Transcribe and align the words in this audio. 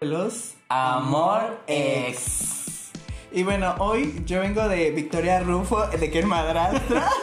los 0.00 0.54
Amor 0.68 1.60
Ex. 1.66 2.90
Y 3.32 3.42
bueno, 3.42 3.74
hoy 3.78 4.22
yo 4.26 4.40
vengo 4.40 4.68
de 4.68 4.90
Victoria 4.90 5.40
Rufo, 5.40 5.86
de 5.86 6.10
que 6.10 6.24
madrastra. 6.24 7.08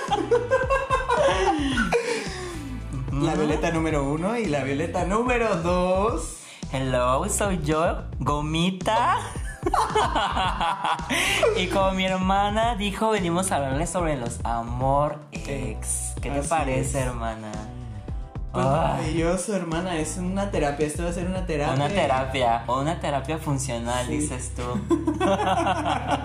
la 3.11 3.35
violeta 3.35 3.71
número 3.71 4.03
uno 4.03 4.37
y 4.37 4.45
la 4.45 4.63
violeta 4.63 5.05
número 5.05 5.55
dos. 5.57 6.37
Hello, 6.71 7.27
soy 7.29 7.59
yo, 7.63 8.03
Gomita. 8.19 9.19
y 11.57 11.67
como 11.67 11.91
mi 11.91 12.05
hermana 12.05 12.75
dijo, 12.75 13.09
venimos 13.09 13.51
a 13.51 13.55
hablarles 13.55 13.89
sobre 13.89 14.17
los 14.17 14.39
amor 14.43 15.17
ex. 15.31 16.13
¿Qué 16.21 16.29
te 16.29 16.39
Así 16.39 16.49
parece, 16.49 16.99
es. 16.99 17.07
hermana? 17.07 17.51
Maravilloso, 18.63 19.55
hermana. 19.55 19.97
Es 19.97 20.17
una 20.17 20.49
terapia. 20.51 20.87
Esto 20.87 21.03
va 21.03 21.09
a 21.09 21.13
ser 21.13 21.27
una 21.27 21.45
terapia. 21.45 21.75
una 21.75 21.89
terapia, 21.89 22.63
una 22.67 22.99
terapia 22.99 23.37
funcional, 23.37 24.05
Sí. 24.07 24.17
dices 24.17 24.51
tú. 24.55 24.63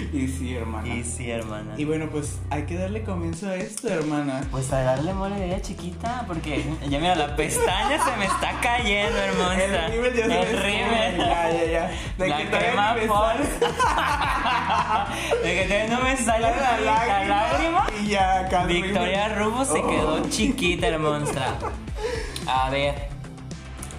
Y 0.12 0.28
sí, 0.28 0.54
hermana. 0.54 0.88
y 0.88 1.04
sí, 1.04 1.30
hermana. 1.30 1.74
Y 1.76 1.84
bueno, 1.84 2.08
pues 2.10 2.38
hay 2.50 2.64
que 2.64 2.76
darle 2.76 3.02
comienzo 3.02 3.48
a 3.48 3.56
esto, 3.56 3.88
hermana. 3.88 4.42
Pues 4.50 4.72
a 4.72 4.82
darle 4.82 5.12
mole 5.14 5.36
de 5.36 5.46
ella 5.46 5.62
chiquita, 5.62 6.24
porque 6.26 6.64
ya 6.88 6.98
mira, 6.98 7.14
la 7.14 7.36
pestaña 7.36 8.02
se 8.04 8.16
me 8.16 8.24
está 8.26 8.52
cayendo, 8.60 9.16
hermosa. 9.18 9.86
El 9.86 9.92
rímel 9.92 10.14
ya 10.14 10.26
se 10.26 10.40
El 10.40 10.56
me 10.56 10.62
rímel. 10.62 11.16
Ya, 11.18 11.50
ya, 11.52 11.64
ya. 11.70 11.90
De 12.18 12.28
la 12.28 12.36
que 12.38 12.46
crema 12.50 12.94
me 12.94 13.06
Pons. 13.06 13.48
De 15.42 15.54
que 15.54 15.64
todavía 15.68 15.96
no 15.96 16.02
me 16.04 16.16
sale 16.16 16.40
la, 16.50 16.80
la 16.80 17.24
lágrima. 17.24 17.86
Y 18.02 18.08
ya, 18.08 18.46
el 18.48 18.66
Victoria. 18.68 19.28
Rufo 19.36 19.64
se 19.64 19.78
Oh. 19.80 19.88
quedó 19.88 20.28
chiquita, 20.28 20.86
hermosa. 20.88 21.54
A 22.46 22.70
ver, 22.70 23.08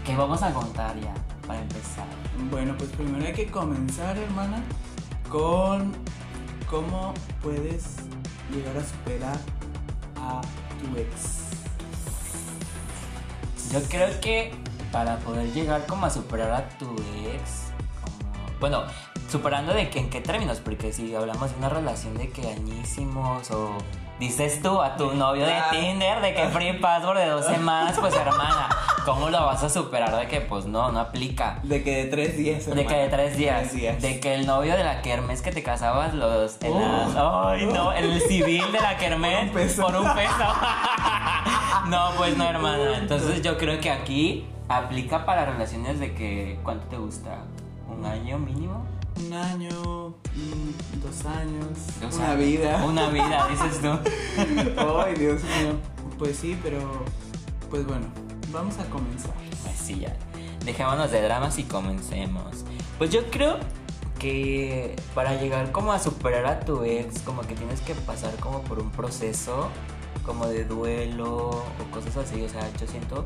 ¿qué 0.05 0.15
vamos 0.15 0.41
a 0.43 0.51
contar 0.53 0.95
ya 0.99 1.13
para 1.47 1.59
empezar? 1.61 2.05
Bueno, 2.49 2.75
pues 2.77 2.89
primero 2.91 3.25
hay 3.25 3.33
que 3.33 3.47
comenzar, 3.47 4.17
hermana, 4.17 4.61
con 5.31 5.93
cómo 6.69 7.13
puedes 7.41 7.95
llegar 8.53 8.75
a 8.75 8.83
superar 8.83 9.37
a 10.17 10.41
tu 10.77 10.99
ex. 10.99 11.39
Yo 13.71 13.81
creo 13.87 14.19
que 14.19 14.51
para 14.91 15.17
poder 15.19 15.53
llegar 15.53 15.85
como 15.85 16.05
a 16.05 16.09
superar 16.09 16.51
a 16.51 16.69
tu 16.77 16.93
ex, 17.33 17.71
bueno, 18.59 18.83
superando 19.29 19.73
de 19.73 19.89
que 19.89 19.99
en 19.99 20.09
qué 20.09 20.19
términos, 20.19 20.59
porque 20.59 20.91
si 20.91 21.15
hablamos 21.15 21.51
de 21.51 21.57
una 21.57 21.69
relación 21.69 22.17
de 22.17 22.29
que 22.29 22.49
añísimos 22.49 23.49
o 23.51 23.77
dices 24.21 24.61
tú 24.61 24.79
a 24.81 24.95
tu 24.95 25.13
novio 25.15 25.45
de. 25.45 25.55
Tinder 25.71 26.21
de 26.21 26.33
que 26.35 26.47
free 26.49 26.73
password 26.73 27.17
de 27.17 27.25
dos 27.29 27.43
semanas, 27.45 27.97
pues 27.99 28.15
hermana, 28.15 28.69
¿cómo 29.03 29.29
lo 29.31 29.45
vas 29.45 29.63
a 29.63 29.69
superar 29.69 30.15
de 30.15 30.27
que 30.27 30.41
pues 30.41 30.65
no, 30.65 30.91
no 30.91 30.99
aplica? 30.99 31.59
De 31.63 31.83
que 31.83 32.03
de 32.03 32.05
tres 32.05 32.37
días, 32.37 32.65
De 32.67 32.71
hermana. 32.71 32.87
que 32.87 32.95
de 33.01 33.09
tres 33.09 33.35
días, 33.37 33.59
Tres 33.61 33.73
días. 33.73 34.01
de 34.01 34.19
que 34.19 34.35
el 34.35 34.45
novio 34.45 34.77
de 34.77 34.83
la 34.83 35.01
kermés 35.01 35.41
que 35.41 35.51
te 35.51 35.63
casabas 35.63 36.13
los 36.13 36.61
en 36.61 36.79
las- 36.79 37.15
ay 37.17 37.65
no, 37.65 37.91
el 37.93 38.21
civil 38.21 38.71
de 38.71 38.79
la 38.79 38.95
kermés 38.97 39.49
Por 39.49 39.59
un 39.61 39.67
peso. 39.67 39.81
por 39.81 39.95
un 39.95 40.13
peso. 40.13 40.45
no, 41.87 42.11
pues 42.17 42.37
no, 42.37 42.45
hermana. 42.47 42.97
Entonces 42.99 43.41
yo 43.41 43.57
creo 43.57 43.79
que 43.81 43.89
aquí 43.89 44.45
aplica 44.69 45.25
para 45.25 45.45
relaciones 45.45 45.99
de 45.99 46.13
que 46.13 46.59
¿cuánto 46.63 46.85
te 46.87 46.97
gusta? 46.97 47.39
¿Un 47.89 48.05
año 48.05 48.37
mínimo? 48.37 48.85
Un 49.17 49.33
año, 49.33 49.69
dos 51.03 51.25
años, 51.25 51.67
Dos 52.01 52.15
una 52.15 52.31
años. 52.31 52.45
vida. 52.45 52.83
Una 52.87 53.09
vida, 53.09 53.47
dices 53.49 53.79
tú. 53.81 53.89
Ay, 55.05 55.15
Dios 55.15 55.41
mío. 55.43 55.75
Pues 56.17 56.37
sí, 56.37 56.57
pero 56.63 56.79
pues 57.69 57.85
bueno, 57.85 58.05
vamos 58.51 58.77
a 58.79 58.85
comenzar. 58.85 59.33
Pues 59.63 59.77
sí, 59.77 59.99
ya. 59.99 60.15
Dejémonos 60.65 61.11
de 61.11 61.21
dramas 61.21 61.57
y 61.59 61.63
comencemos. 61.63 62.65
Pues 62.97 63.09
yo 63.11 63.29
creo 63.31 63.57
que 64.19 64.95
para 65.15 65.39
llegar 65.41 65.71
como 65.71 65.91
a 65.93 65.99
superar 65.99 66.45
a 66.45 66.59
tu 66.59 66.83
ex, 66.83 67.21
como 67.21 67.41
que 67.41 67.55
tienes 67.55 67.81
que 67.81 67.95
pasar 67.95 68.35
como 68.35 68.61
por 68.61 68.79
un 68.79 68.91
proceso 68.91 69.69
como 70.25 70.45
de 70.47 70.65
duelo 70.65 71.49
o 71.49 71.91
cosas 71.91 72.17
así. 72.17 72.41
O 72.43 72.49
sea, 72.49 72.69
yo 72.79 72.85
siento 72.87 73.25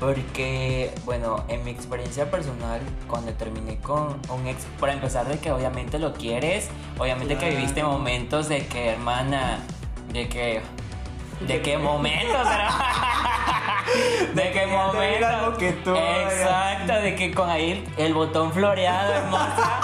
porque, 0.00 0.92
bueno, 1.04 1.44
en 1.48 1.64
mi 1.64 1.70
experiencia 1.72 2.30
personal, 2.30 2.80
cuando 3.08 3.32
terminé 3.32 3.78
con 3.78 4.20
un 4.30 4.46
ex, 4.46 4.64
para 4.78 4.92
empezar 4.92 5.26
de 5.26 5.38
que 5.38 5.50
obviamente 5.50 5.98
lo 5.98 6.12
quieres, 6.14 6.68
obviamente 6.98 7.34
que 7.34 7.40
Claro. 7.40 7.56
viviste 7.56 7.82
momentos 7.82 8.48
de 8.48 8.66
que, 8.66 8.90
hermana, 8.90 9.58
de 10.12 10.28
que... 10.28 10.60
¿De 11.40 11.56
qué 11.56 11.62
que- 11.72 11.78
momentos? 11.78 12.48
¿De 14.34 14.42
qué 14.42 14.52
que 14.52 15.24
algo 15.24 15.56
que 15.56 15.72
tú, 15.72 15.94
Exacto, 15.94 16.92
de 16.94 17.14
que 17.14 17.32
con 17.34 17.48
ahí 17.50 17.84
el 17.96 18.14
botón 18.14 18.52
floreado, 18.52 19.14
hermosa. 19.14 19.80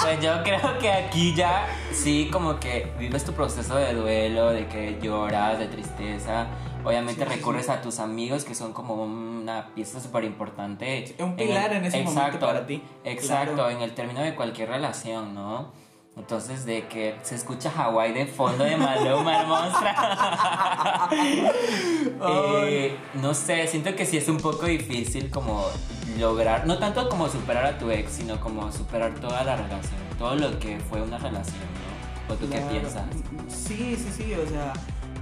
Pues 0.00 0.20
yo 0.20 0.42
creo 0.42 0.78
que 0.80 0.90
aquí 0.92 1.32
ya 1.34 1.66
sí 1.92 2.28
como 2.32 2.58
que 2.58 2.92
vives 2.98 3.24
tu 3.24 3.32
proceso 3.32 3.76
de 3.76 3.92
duelo, 3.94 4.50
de 4.50 4.66
que 4.66 4.98
lloras, 5.00 5.58
de 5.58 5.68
tristeza. 5.68 6.46
Obviamente 6.84 7.24
Sí, 7.24 7.28
recurres 7.30 7.66
sí. 7.66 7.72
a 7.72 7.80
tus 7.80 7.98
amigos 8.00 8.44
que 8.44 8.54
son 8.54 8.72
como 8.72 8.94
una 9.04 9.68
pieza 9.74 10.00
súper 10.00 10.24
importante. 10.24 11.14
Un 11.18 11.36
pilar 11.36 11.72
en 11.72 11.84
ese 11.84 12.02
momento 12.02 12.40
para 12.40 12.66
ti. 12.66 12.82
Exacto, 13.04 13.54
Claro. 13.54 13.70
en 13.70 13.82
el 13.82 13.94
término 13.94 14.20
de 14.20 14.34
cualquier 14.34 14.68
relación, 14.68 15.34
¿no? 15.34 15.70
Entonces, 16.14 16.66
de 16.66 16.86
que 16.88 17.16
se 17.22 17.36
escucha 17.36 17.70
Hawái 17.70 18.12
de 18.12 18.26
fondo 18.26 18.64
de 18.64 18.76
Maluma, 18.76 19.40
hermosa. 19.40 21.08
Eh, 22.28 22.96
no 23.14 23.34
sé, 23.34 23.66
siento 23.66 23.94
que 23.96 24.04
sí 24.06 24.16
es 24.16 24.28
un 24.28 24.36
poco 24.38 24.66
difícil 24.66 25.30
como 25.30 25.64
lograr, 26.18 26.66
no 26.66 26.78
tanto 26.78 27.08
como 27.08 27.28
superar 27.28 27.64
a 27.66 27.78
tu 27.78 27.90
ex, 27.90 28.12
sino 28.12 28.38
como 28.40 28.70
superar 28.70 29.14
toda 29.14 29.42
la 29.44 29.56
relación, 29.56 30.00
todo 30.18 30.34
lo 30.36 30.58
que 30.58 30.78
fue 30.78 31.00
una 31.02 31.18
relación, 31.18 31.56
¿no? 32.28 32.34
¿O 32.34 32.36
tú 32.36 32.46
Claro. 32.46 32.66
qué 32.68 32.78
piensas? 32.78 33.04
Sí, 33.48 33.96
sí, 33.96 34.08
sí, 34.16 34.34
o 34.34 34.46
sea, 34.48 34.72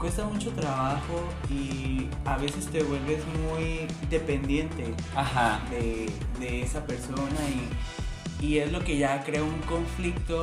cuesta 0.01 0.25
mucho 0.25 0.51
trabajo 0.53 1.29
y 1.51 2.09
a 2.25 2.39
veces 2.39 2.67
te 2.67 2.83
vuelves 2.83 3.23
muy 3.27 3.87
dependiente 4.09 4.95
Ajá. 5.15 5.61
de, 5.71 6.11
de 6.41 6.63
esa 6.63 6.85
persona 6.87 7.41
y, 8.41 8.45
y 8.47 8.59
es 8.59 8.73
lo 8.73 8.83
que 8.83 8.97
ya 8.97 9.23
crea 9.23 9.43
un 9.43 9.61
conflicto 9.61 10.43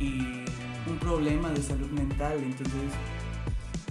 y 0.00 0.44
un 0.88 0.98
problema 1.00 1.50
de 1.50 1.60
salud 1.60 1.90
mental. 1.90 2.38
Entonces, 2.42 2.92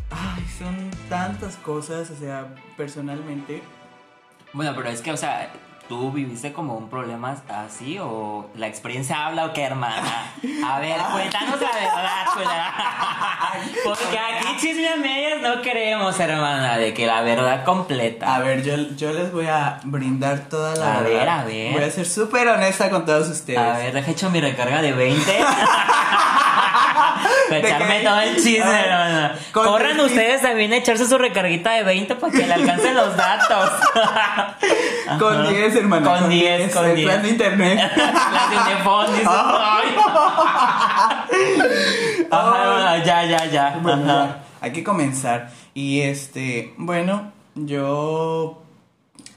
ay, 0.10 0.44
son 0.58 0.90
tantas 1.10 1.58
cosas, 1.58 2.10
o 2.10 2.16
sea, 2.16 2.56
personalmente. 2.78 3.62
Bueno, 4.54 4.74
pero 4.76 4.90
es 4.90 5.02
que, 5.02 5.12
o 5.12 5.18
sea, 5.18 5.52
¿tú 5.90 6.12
viviste 6.12 6.54
como 6.54 6.76
un 6.76 6.90
problema 6.90 7.36
así 7.50 7.98
o 8.00 8.50
la 8.56 8.68
experiencia 8.68 9.26
habla 9.26 9.46
o 9.46 9.54
qué, 9.54 9.64
hermana? 9.64 10.32
A 10.66 10.80
ver, 10.80 10.98
cuéntanos 11.12 11.60
la 11.62 11.72
verdad, 11.72 12.26
chula. 12.34 12.74
Porque 13.84 14.18
aquí 14.20 14.58
chisme 14.60 14.90
a 14.90 14.96
medias 14.96 15.42
no 15.42 15.62
queremos, 15.62 16.20
hermana, 16.20 16.78
de 16.78 16.94
que 16.94 17.06
la 17.06 17.22
verdad 17.22 17.64
completa. 17.64 18.36
A 18.36 18.40
ver, 18.40 18.64
yo, 18.64 18.76
yo 18.96 19.12
les 19.14 19.32
voy 19.32 19.48
a 19.48 19.80
brindar 19.84 20.40
toda 20.50 20.76
la 20.76 20.98
A 20.98 21.02
verdad. 21.02 21.20
ver, 21.20 21.30
a 21.30 21.44
ver. 21.44 21.74
Voy 21.74 21.84
a 21.84 21.92
ser 21.92 22.06
súper 22.08 22.48
honesta 22.48 22.90
con 22.90 23.06
todos 23.06 23.28
ustedes. 23.30 23.60
A 23.60 23.78
ver, 23.78 23.94
deja 23.94 24.12
hecho 24.12 24.30
mi 24.30 24.40
recarga 24.42 24.82
de 24.82 24.92
20. 24.94 25.22
Para 27.50 27.62
De 27.62 27.68
echarme 27.68 27.98
que- 28.00 28.06
todo 28.06 28.20
el 28.22 28.36
chisme, 28.36 28.80
hermana. 28.80 29.36
con 29.52 29.66
Corran 29.66 29.94
tres- 29.98 30.06
ustedes 30.06 30.42
también 30.42 30.74
a 30.74 30.78
echarse 30.78 31.08
su 31.08 31.18
recarguita 31.18 31.72
de 31.74 31.84
20 31.84 32.16
para 32.16 32.32
que 32.32 32.46
le 32.48 32.54
alcancen 32.54 32.96
los 32.96 33.16
datos. 33.16 33.70
Con 35.20 35.42
Ajá. 35.42 35.50
10, 35.50 35.76
hermano. 35.76 36.10
Con 36.10 36.30
10, 36.30 36.74
con 36.74 36.86
el 36.86 36.96
10. 36.96 37.08
plan 37.08 37.22
de 37.24 37.30
internet. 37.30 37.92
Las 37.98 38.68
de. 38.70 39.24
Ajá, 42.32 42.98
ya, 43.04 43.26
ya, 43.26 43.46
ya. 43.46 43.80
Bueno, 43.82 44.12
Ajá. 44.12 44.38
hay 44.62 44.72
que 44.72 44.84
comenzar. 44.84 45.50
Y 45.74 46.02
este, 46.02 46.74
bueno, 46.78 47.32
yo 47.56 48.62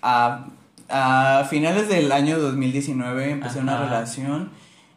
a, 0.03 0.47
a 0.89 1.45
finales 1.51 1.89
del 1.89 2.13
año 2.13 2.39
2019 2.39 3.31
empecé 3.33 3.59
una 3.59 3.75
Ajá. 3.75 3.85
relación 3.85 4.51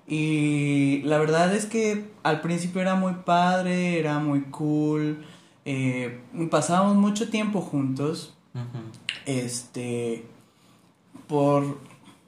y 0.09 1.03
la 1.03 1.19
verdad 1.19 1.53
es 1.55 1.67
que 1.67 2.09
al 2.23 2.41
principio 2.41 2.81
era 2.81 2.95
muy 2.95 3.13
padre, 3.25 3.99
era 3.99 4.17
muy 4.17 4.41
cool, 4.41 5.23
eh, 5.65 6.19
pasábamos 6.49 6.95
mucho 6.95 7.29
tiempo 7.29 7.61
juntos, 7.61 8.33
este, 9.27 10.25
por 11.27 11.77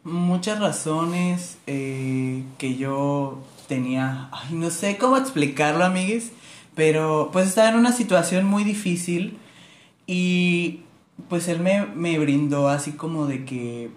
muchas 0.04 0.60
razones 0.60 1.58
eh, 1.66 2.44
que 2.60 2.76
yo 2.78 3.40
tenía, 3.68 4.30
ay, 4.32 4.54
no 4.54 4.70
sé 4.70 5.00
cómo 5.00 5.18
explicarlo, 5.18 5.84
amigues, 5.84 6.34
pero 6.76 7.32
pues 7.34 7.48
estaba 7.48 7.70
en 7.70 7.78
una 7.78 7.94
situación 7.94 8.46
muy 8.46 8.64
difícil 8.64 9.40
y 10.06 10.82
pues 11.30 11.48
él 11.48 11.62
me, 11.62 11.88
me 11.88 12.20
brindó 12.20 12.70
así 12.70 12.92
como 12.92 13.26
de 13.26 13.44
que, 13.44 13.90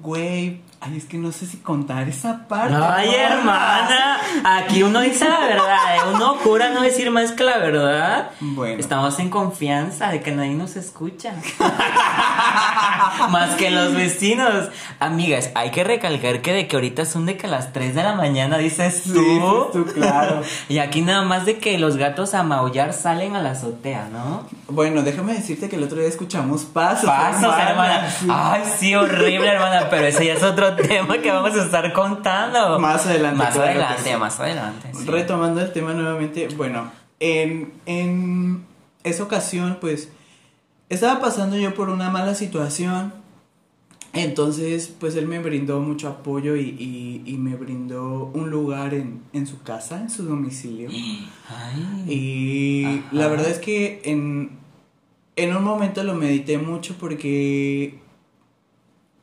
güey, 0.00 0.60
Ay, 0.86 0.98
es 0.98 1.04
que 1.06 1.16
no 1.16 1.32
sé 1.32 1.46
si 1.46 1.56
contar 1.58 2.06
esa 2.08 2.46
parte. 2.46 2.74
Ay, 2.74 3.06
porfa. 3.08 3.22
hermana, 3.22 4.18
aquí 4.44 4.82
uno 4.82 5.00
dice 5.00 5.26
la 5.26 5.40
verdad, 5.40 5.96
¿eh? 5.96 6.00
uno 6.14 6.34
jura 6.44 6.70
no 6.70 6.82
decir 6.82 7.10
más 7.10 7.32
que 7.32 7.42
la 7.42 7.56
verdad. 7.56 8.30
Bueno. 8.40 8.78
Estamos 8.78 9.18
en 9.18 9.30
confianza 9.30 10.10
de 10.10 10.20
que 10.20 10.32
nadie 10.32 10.52
nos 10.54 10.76
escucha. 10.76 11.32
más 13.30 13.50
que 13.56 13.70
los 13.70 13.94
vecinos. 13.94 14.68
Amigas, 15.00 15.50
hay 15.54 15.70
que 15.70 15.84
recalcar 15.84 16.42
que 16.42 16.52
de 16.52 16.68
que 16.68 16.76
ahorita 16.76 17.04
son 17.06 17.26
de 17.26 17.36
que 17.36 17.46
a 17.46 17.50
las 17.50 17.72
3 17.72 17.94
de 17.94 18.02
la 18.02 18.14
mañana 18.14 18.58
dices 18.58 19.02
Sí, 19.04 19.12
tú. 19.12 19.68
tú, 19.72 19.84
claro. 19.92 20.42
Y 20.68 20.78
aquí 20.78 21.00
nada 21.02 21.22
más 21.22 21.46
de 21.46 21.58
que 21.58 21.78
los 21.78 21.96
gatos 21.96 22.34
a 22.34 22.42
maullar 22.42 22.92
salen 22.92 23.36
a 23.36 23.42
la 23.42 23.52
azotea, 23.52 24.08
¿no? 24.12 24.46
Bueno, 24.68 25.02
déjame 25.02 25.34
decirte 25.34 25.68
que 25.68 25.76
el 25.76 25.82
otro 25.84 25.98
día 25.98 26.08
escuchamos 26.08 26.62
pasos. 26.62 27.08
Pasos, 27.08 27.54
hermana. 27.58 28.10
Sí. 28.10 28.26
Ay, 28.30 28.62
sí, 28.78 28.94
horrible, 28.94 29.48
hermana. 29.48 29.88
Pero 29.90 30.06
ese 30.06 30.26
ya 30.26 30.34
es 30.34 30.42
otro 30.42 30.73
tema 30.76 31.18
que 31.18 31.30
vamos 31.30 31.54
a 31.56 31.64
estar 31.64 31.92
contando. 31.92 32.78
Más 32.78 33.06
adelante, 33.06 33.38
Más 33.38 33.54
claro 33.54 33.70
adelante, 33.70 34.10
sí. 34.12 34.16
más 34.18 34.40
adelante. 34.40 34.90
sí. 34.94 35.04
Retomando 35.06 35.60
el 35.60 35.72
tema 35.72 35.92
nuevamente, 35.94 36.48
bueno, 36.56 36.90
en, 37.20 37.72
en 37.86 38.64
esa 39.02 39.22
ocasión, 39.22 39.78
pues, 39.80 40.10
estaba 40.88 41.20
pasando 41.20 41.56
yo 41.56 41.74
por 41.74 41.88
una 41.90 42.10
mala 42.10 42.34
situación. 42.34 43.12
Entonces, 44.12 44.94
pues 45.00 45.16
él 45.16 45.26
me 45.26 45.40
brindó 45.40 45.80
mucho 45.80 46.08
apoyo 46.08 46.54
y, 46.54 46.60
y- 46.78 47.22
y 47.26 47.36
me 47.36 47.56
brindó 47.56 48.30
un 48.32 48.48
lugar 48.48 48.94
en, 48.94 49.22
en 49.32 49.46
su 49.48 49.62
casa, 49.64 50.00
en 50.00 50.08
su 50.08 50.22
domicilio. 50.24 50.88
Ay. 51.48 52.04
Y 52.08 52.84
Ajá. 52.84 53.08
la 53.10 53.26
verdad 53.26 53.48
es 53.48 53.58
que 53.58 54.02
en, 54.04 54.50
en 55.34 55.56
un 55.56 55.64
momento 55.64 56.04
lo 56.04 56.14
medité 56.14 56.58
mucho 56.58 56.94
porque 57.00 57.98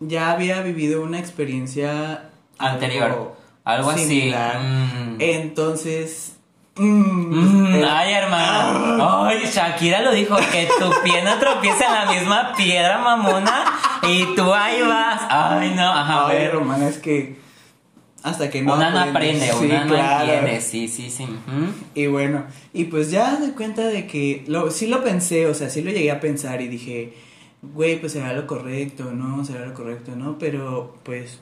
ya 0.01 0.31
había 0.31 0.62
vivido 0.62 1.01
una 1.03 1.19
experiencia 1.19 2.30
Anterior. 2.57 3.36
Algo 3.63 3.89
así. 3.92 4.06
similar. 4.07 4.59
Mm. 4.59 5.15
Entonces. 5.19 6.33
mm, 6.75 7.01
Mm, 7.31 7.75
eh, 7.75 7.86
ay, 7.88 8.13
hermana. 8.13 9.27
Ay, 9.27 9.39
Shakira 9.51 10.01
lo 10.01 10.12
dijo, 10.13 10.36
que 10.51 10.68
tu 10.80 10.92
pie 11.03 11.24
no 11.24 11.38
tropieza 11.38 11.86
en 11.88 11.94
la 11.94 12.12
misma 12.12 12.53
piedra, 12.56 12.98
mamona. 13.00 13.65
Y 14.07 14.36
tú 14.36 14.53
ahí 14.53 14.81
vas. 14.81 15.21
Ay, 15.30 15.74
no, 15.75 15.83
ajá, 15.92 16.13
a 16.25 16.27
ay, 16.30 16.38
ver. 16.38 16.54
Romana, 16.54 16.88
es 16.89 16.97
que. 16.97 17.39
Hasta 18.24 18.51
que 18.51 18.62
no. 18.62 18.75
una 18.75 18.92
no 18.92 19.00
aprende, 19.00 19.47
Sí, 19.47 19.65
una 19.65 19.86
no 19.86 19.95
entiende. 19.97 20.62
Sí, 20.62 20.88
sí, 20.88 21.09
sí. 21.09 21.27
Y 21.95 22.06
bueno, 22.06 22.44
y 22.71 22.83
pues 22.86 23.09
ya 23.09 23.36
de 23.38 23.51
cuenta 23.54 23.81
de 23.88 24.06
que 24.06 24.44
lo, 24.47 24.69
sí 24.69 24.86
lo 24.86 25.04
pensé, 25.04 25.47
o 25.47 25.56
sea, 25.56 25.71
sí 25.71 25.81
lo 25.81 25.89
llegué 25.89 26.12
a 26.12 26.19
pensar 26.19 26.62
y 26.62 26.68
dije, 26.68 27.13
güey, 27.62 28.00
pues 28.00 28.13
será 28.13 28.34
lo 28.34 28.48
correcto, 28.48 29.12
¿no? 29.12 29.44
Será 29.46 29.66
lo 29.66 29.74
correcto, 29.74 30.16
¿no? 30.16 30.38
Pero 30.38 30.96
pues 31.04 31.40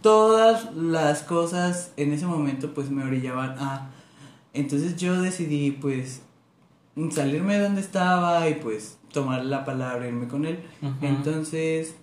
todas 0.00 0.74
las 0.74 1.22
cosas 1.22 1.92
en 1.96 2.12
ese 2.12 2.26
momento 2.26 2.74
pues 2.74 2.90
me 2.90 3.04
orillaban 3.04 3.58
a... 3.58 3.90
Entonces 4.52 4.96
yo 4.96 5.20
decidí 5.20 5.70
pues 5.70 6.22
salirme 7.10 7.56
de 7.56 7.64
donde 7.64 7.80
estaba 7.80 8.48
y 8.48 8.54
pues 8.56 8.98
tomar 9.12 9.44
la 9.44 9.64
palabra, 9.64 10.06
irme 10.06 10.28
con 10.28 10.44
él. 10.44 10.62
Entonces, 11.00 11.94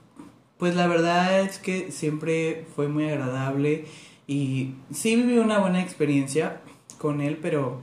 pues 0.58 0.76
la 0.76 0.88
verdad 0.88 1.42
es 1.42 1.58
que 1.58 1.92
siempre 1.92 2.66
fue 2.76 2.88
muy 2.88 3.06
agradable 3.06 3.86
y 4.28 4.76
sí 4.92 5.16
viví 5.16 5.38
una 5.38 5.60
buena 5.60 5.82
experiencia 5.82 6.62
con 6.98 7.22
él, 7.22 7.38
pero 7.42 7.82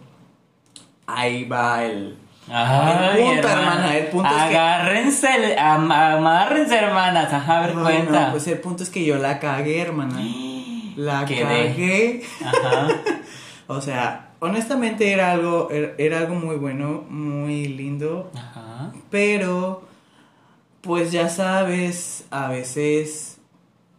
ahí 1.06 1.44
va 1.44 1.84
el... 1.84 2.18
Ay, 2.48 3.20
El 3.22 3.24
punto, 3.32 3.48
hermana, 3.48 3.96
el 3.96 4.06
punto 4.06 4.28
es 4.28 4.34
que- 4.34 4.56
Agárrense, 4.56 5.58
am- 5.58 5.90
amárrense, 5.90 6.76
hermanas. 6.76 7.32
Ajá, 7.32 7.58
a 7.58 7.66
ver, 7.66 7.70
Ay, 7.76 7.82
cuenta. 7.82 8.26
no, 8.26 8.30
pues 8.32 8.46
el 8.46 8.58
punto 8.58 8.82
es 8.82 8.90
que 8.90 9.04
yo 9.04 9.16
la 9.16 9.38
cagué, 9.40 9.80
hermana. 9.80 10.20
La 10.96 11.24
Quedé. 11.26 11.42
cagué. 11.42 12.22
Ajá. 12.44 12.88
O 13.68 13.80
sea, 13.80 14.28
honestamente 14.38 15.10
era 15.12 15.32
algo, 15.32 15.70
era, 15.72 15.90
era 15.98 16.18
algo 16.20 16.36
muy 16.36 16.54
bueno, 16.54 17.02
muy 17.08 17.66
lindo, 17.66 18.30
Ajá. 18.36 18.92
pero 19.10 19.82
pues 20.82 21.10
ya 21.10 21.28
sabes, 21.28 22.26
a 22.30 22.46
veces 22.48 23.38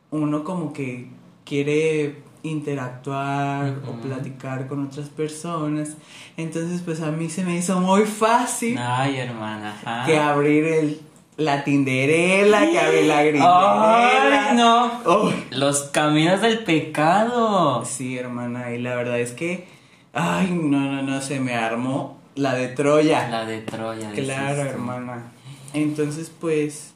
uno 0.09 0.45
como 0.45 0.71
que 0.71 1.09
quiere 1.43 2.21
interactuar 2.49 3.75
o 3.87 3.93
platicar 4.01 4.67
con 4.67 4.85
otras 4.85 5.09
personas, 5.09 5.97
entonces 6.35 6.81
pues 6.83 7.01
a 7.01 7.11
mí 7.11 7.29
se 7.29 7.43
me 7.43 7.57
hizo 7.57 7.79
muy 7.79 8.03
fácil 8.05 8.77
Ay, 8.79 9.17
hermana. 9.17 9.75
Ajá. 9.83 10.05
que 10.05 10.17
abrir 10.17 10.65
el 10.65 11.01
la 11.37 11.63
tinderela, 11.63 12.61
que 12.69 12.79
abrir 12.79 13.05
la 13.05 13.21
grinderela. 13.21 14.49
Ay, 14.49 14.55
no. 14.57 14.91
Uy. 15.23 15.33
Los 15.51 15.83
caminos 15.83 16.41
del 16.41 16.59
pecado. 16.63 17.85
Sí, 17.85 18.17
hermana, 18.17 18.71
y 18.71 18.79
la 18.79 18.95
verdad 18.95 19.19
es 19.19 19.33
que, 19.33 19.67
ay, 20.13 20.49
no, 20.51 20.79
no, 20.79 21.03
no, 21.03 21.21
se 21.21 21.39
me 21.39 21.53
armó 21.53 22.19
la 22.35 22.55
de 22.55 22.69
Troya. 22.69 23.29
La 23.29 23.45
de 23.45 23.59
Troya. 23.61 24.11
claro, 24.13 24.61
hermana. 24.61 25.31
Entonces, 25.73 26.31
pues, 26.41 26.95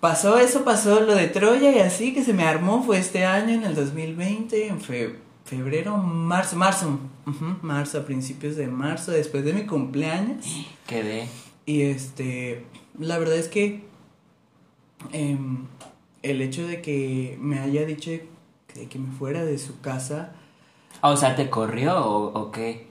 pasó 0.00 0.38
eso, 0.38 0.64
pasó 0.64 1.00
lo 1.00 1.14
de 1.14 1.28
Troya 1.28 1.70
y 1.72 1.78
así 1.80 2.12
que 2.14 2.24
se 2.24 2.32
me 2.32 2.44
armó, 2.44 2.82
fue 2.82 2.98
este 2.98 3.24
año, 3.24 3.54
en 3.54 3.64
el 3.64 3.74
2020, 3.74 4.68
en 4.68 4.80
fe- 4.80 5.16
febrero, 5.44 5.96
marzo, 5.96 6.56
marzo, 6.56 6.98
marzo, 7.62 7.98
a 7.98 8.04
principios 8.04 8.56
de 8.56 8.66
marzo, 8.68 9.12
después 9.12 9.44
de 9.44 9.52
mi 9.52 9.66
cumpleaños. 9.66 10.44
Quedé. 10.86 11.28
Y 11.66 11.82
este, 11.82 12.64
la 12.98 13.18
verdad 13.18 13.36
es 13.36 13.48
que 13.48 13.84
em, 15.12 15.66
el 16.22 16.40
hecho 16.42 16.66
de 16.66 16.80
que 16.82 17.36
me 17.40 17.58
haya 17.60 17.84
dicho 17.84 18.10
de 18.10 18.86
que 18.88 18.98
me 18.98 19.10
fuera 19.16 19.44
de 19.44 19.58
su 19.58 19.80
casa, 19.80 20.32
O 21.00 21.16
sea, 21.16 21.34
¿te 21.36 21.48
corrió 21.50 21.96
o, 21.96 22.38
o 22.40 22.50
qué? 22.50 22.86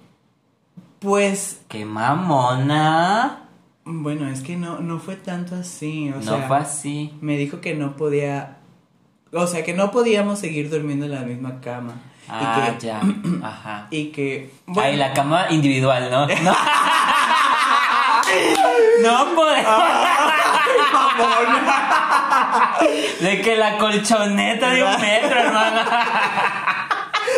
pues, 0.99 1.61
¡Qué 1.69 1.85
mamona! 1.85 3.46
Bueno, 3.89 4.27
es 4.27 4.41
que 4.41 4.57
no, 4.57 4.79
no 4.79 4.99
fue 4.99 5.15
tanto 5.15 5.55
así, 5.55 6.11
o 6.11 6.17
no 6.17 6.21
sea, 6.21 6.47
fue 6.47 6.57
así. 6.57 7.13
me 7.21 7.37
dijo 7.37 7.61
que 7.61 7.73
no 7.73 7.95
podía, 7.95 8.57
o 9.31 9.47
sea, 9.47 9.63
que 9.63 9.73
no 9.73 9.91
podíamos 9.91 10.39
seguir 10.39 10.69
durmiendo 10.69 11.05
en 11.05 11.13
la 11.13 11.21
misma 11.21 11.61
cama. 11.61 11.93
Ah, 12.27 12.69
y 12.69 12.73
que, 12.77 12.85
ya. 12.87 13.01
Ajá. 13.43 13.87
Y 13.89 14.07
que, 14.07 14.51
Ay, 14.75 14.97
la 14.97 15.13
cama 15.13 15.45
individual, 15.49 16.09
¿no? 16.11 16.27
No, 19.01 19.01
no 19.01 19.35
podemos. 19.35 19.73
De 23.21 23.41
que 23.41 23.55
la 23.55 23.77
colchoneta 23.77 24.71
de 24.71 24.83
un 24.83 25.01
metro, 25.01 25.39
hermana. 25.39 25.85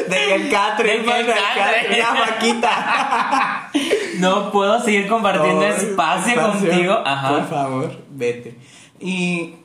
de 0.07 0.15
que 0.17 0.35
el 0.35 0.49
catre, 0.49 0.97
De 0.97 1.03
que 1.05 1.19
el 1.19 1.25
catre, 1.27 1.97
la 1.99 2.13
vaquita. 2.13 3.69
No 4.19 4.51
puedo 4.51 4.79
seguir 4.83 5.07
compartiendo 5.07 5.63
espacio, 5.65 6.33
espacio. 6.33 6.69
contigo. 6.69 6.93
Ajá. 7.05 7.29
Por 7.29 7.47
favor, 7.49 7.91
vete. 8.11 8.55
Y 8.99 9.55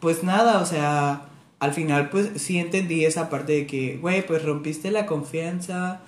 pues 0.00 0.22
nada, 0.22 0.60
o 0.60 0.66
sea, 0.66 1.26
al 1.60 1.72
final 1.72 2.10
pues 2.10 2.30
sí 2.36 2.58
entendí 2.58 3.04
esa 3.04 3.28
parte 3.30 3.52
de 3.52 3.66
que, 3.66 3.96
güey, 3.96 4.24
pues 4.26 4.44
rompiste 4.44 4.90
la 4.90 5.06
confianza, 5.06 6.00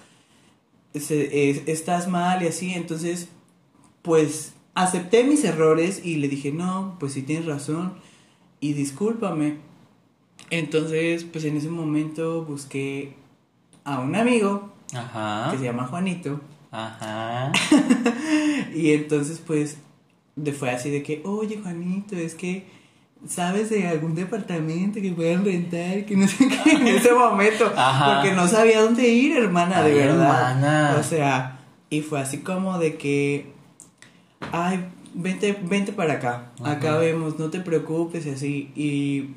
se- 0.94 1.50
es- 1.50 1.62
estás 1.66 2.08
mal 2.08 2.42
y 2.42 2.48
así, 2.48 2.72
entonces 2.74 3.28
pues 4.02 4.54
acepté 4.74 5.24
mis 5.24 5.42
errores 5.44 6.00
y 6.04 6.16
le 6.16 6.28
dije, 6.28 6.52
no, 6.52 6.96
pues 7.00 7.12
sí 7.14 7.22
tienes 7.22 7.46
razón 7.46 7.94
y 8.60 8.72
discúlpame. 8.74 9.56
Entonces, 10.50 11.24
pues 11.24 11.44
en 11.44 11.56
ese 11.56 11.68
momento 11.70 12.44
busqué 12.44 13.14
a 13.84 13.98
un 13.98 14.14
amigo 14.14 14.70
Ajá. 14.94 15.48
que 15.50 15.58
se 15.58 15.64
llama 15.64 15.86
Juanito. 15.86 16.40
Ajá. 16.70 17.52
Y 18.74 18.92
entonces, 18.92 19.40
pues, 19.44 19.78
fue 20.58 20.70
así 20.70 20.90
de 20.90 21.02
que, 21.02 21.22
oye, 21.24 21.58
Juanito, 21.62 22.14
es 22.16 22.34
que, 22.34 22.66
¿sabes 23.26 23.70
de 23.70 23.86
algún 23.88 24.14
departamento 24.14 25.00
que 25.00 25.12
puedan 25.12 25.44
rentar? 25.44 26.04
Que 26.04 26.14
no 26.16 26.28
sé 26.28 26.48
qué, 26.48 26.72
en 26.72 26.86
ese 26.88 27.12
momento. 27.14 27.72
Ajá. 27.74 28.20
Porque 28.20 28.34
no 28.34 28.46
sabía 28.46 28.82
dónde 28.82 29.08
ir, 29.08 29.36
hermana, 29.36 29.82
de 29.82 29.94
verdad. 29.94 30.52
hermana. 30.52 30.96
O 31.00 31.02
sea, 31.02 31.60
y 31.88 32.02
fue 32.02 32.20
así 32.20 32.38
como 32.38 32.78
de 32.78 32.96
que, 32.96 33.52
ay, 34.52 34.84
vente, 35.14 35.58
vente 35.62 35.92
para 35.92 36.14
acá. 36.14 36.52
Acá 36.62 36.98
vemos, 36.98 37.38
no 37.38 37.48
te 37.48 37.60
preocupes 37.60 38.26
y 38.26 38.30
así. 38.30 38.72
Y, 38.76 39.36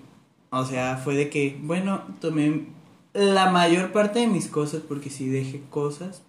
o 0.50 0.66
sea, 0.66 0.98
fue 0.98 1.16
de 1.16 1.30
que, 1.30 1.58
bueno, 1.62 2.02
tomé 2.20 2.66
la 3.14 3.50
mayor 3.52 3.92
parte 3.94 4.20
de 4.20 4.28
mis 4.28 4.48
cosas, 4.48 4.82
porque 4.86 5.10
sí 5.10 5.30
dejé 5.30 5.62
cosas. 5.70 6.24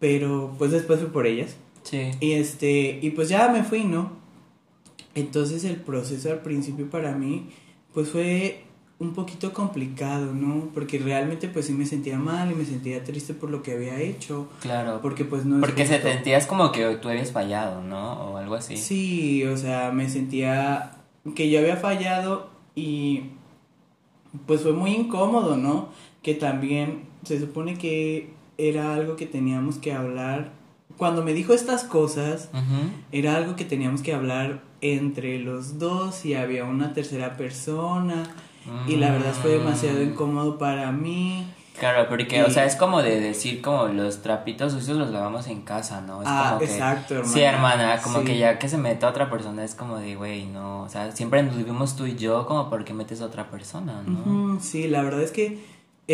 Pero, 0.00 0.54
pues 0.58 0.72
después 0.72 0.98
fui 0.98 1.10
por 1.10 1.26
ellas. 1.26 1.56
Sí. 1.84 2.10
Y 2.20 2.32
este, 2.32 2.98
y 3.00 3.10
pues 3.10 3.28
ya 3.28 3.48
me 3.48 3.62
fui, 3.62 3.84
¿no? 3.84 4.12
Entonces 5.14 5.64
el 5.64 5.76
proceso 5.76 6.30
al 6.30 6.40
principio 6.40 6.88
para 6.90 7.12
mí, 7.12 7.50
pues 7.92 8.08
fue 8.08 8.64
un 8.98 9.14
poquito 9.14 9.52
complicado, 9.52 10.34
¿no? 10.34 10.68
Porque 10.74 10.98
realmente 10.98 11.48
pues 11.48 11.66
sí 11.66 11.72
me 11.72 11.86
sentía 11.86 12.18
mal 12.18 12.52
y 12.52 12.54
me 12.54 12.66
sentía 12.66 13.02
triste 13.02 13.32
por 13.32 13.50
lo 13.50 13.62
que 13.62 13.72
había 13.72 13.98
hecho. 13.98 14.48
Claro. 14.60 15.00
Porque 15.02 15.24
pues 15.24 15.46
no 15.46 15.58
Porque 15.60 15.86
se 15.86 15.98
te 15.98 16.12
sentías 16.12 16.46
como 16.46 16.70
que 16.70 16.96
tú 16.96 17.08
habías 17.08 17.32
fallado, 17.32 17.82
¿no? 17.82 18.32
O 18.32 18.36
algo 18.36 18.54
así. 18.54 18.76
Sí, 18.76 19.44
o 19.44 19.56
sea, 19.56 19.90
me 19.90 20.08
sentía 20.08 20.98
que 21.34 21.50
yo 21.50 21.60
había 21.60 21.76
fallado 21.76 22.50
y 22.74 23.24
pues 24.46 24.60
fue 24.62 24.72
muy 24.72 24.94
incómodo, 24.94 25.56
¿no? 25.56 25.88
Que 26.22 26.34
también 26.34 27.04
se 27.24 27.40
supone 27.40 27.78
que 27.78 28.28
era 28.68 28.94
algo 28.94 29.16
que 29.16 29.26
teníamos 29.26 29.78
que 29.78 29.92
hablar. 29.92 30.52
Cuando 30.96 31.22
me 31.22 31.32
dijo 31.32 31.52
estas 31.54 31.84
cosas, 31.84 32.50
era 33.12 33.36
algo 33.36 33.56
que 33.56 33.64
teníamos 33.64 34.02
que 34.02 34.12
hablar 34.14 34.60
entre 34.82 35.38
los 35.38 35.78
dos 35.78 36.24
y 36.24 36.34
había 36.34 36.64
una 36.64 36.92
tercera 36.92 37.36
persona. 37.36 38.24
Y 38.86 38.96
la 38.96 39.10
verdad 39.10 39.32
fue 39.32 39.52
demasiado 39.52 40.00
Mm. 40.00 40.10
incómodo 40.10 40.58
para 40.58 40.92
mí. 40.92 41.46
Claro, 41.78 42.06
porque, 42.10 42.42
o 42.42 42.48
Y- 42.48 42.50
sea, 42.50 42.66
es 42.66 42.76
como 42.76 43.00
de 43.02 43.18
decir 43.20 43.62
como 43.62 43.86
los 43.86 44.20
trapitos 44.20 44.72
sucios 44.72 44.98
los 44.98 45.08
lavamos 45.10 45.46
en 45.46 45.62
casa, 45.62 46.02
¿no? 46.02 46.20
Es 46.20 46.28
Ah, 46.30 46.44
como 46.48 46.58
que, 46.58 46.64
exacto, 46.66 47.14
hermana. 47.14 47.32
Sí, 47.32 47.40
hermana, 47.40 48.00
como 48.02 48.18
Sí. 48.20 48.24
que 48.26 48.38
ya 48.38 48.58
que 48.58 48.68
se 48.68 48.76
meta 48.76 49.08
otra 49.08 49.30
persona 49.30 49.64
es 49.64 49.74
como 49.74 49.96
de, 49.96 50.14
güey, 50.14 50.44
no, 50.44 50.82
o 50.82 50.88
sea, 50.90 51.10
siempre 51.12 51.42
nos 51.42 51.56
vivimos 51.56 51.96
tú 51.96 52.04
y 52.04 52.16
yo, 52.16 52.44
como 52.46 52.68
porque 52.68 52.92
metes 52.92 53.22
a 53.22 53.24
otra 53.26 53.50
persona, 53.50 54.02
¿no? 54.06 54.60
Sí, 54.60 54.88
la 54.88 55.00
verdad 55.02 55.22
es 55.22 55.30
que 55.30 55.58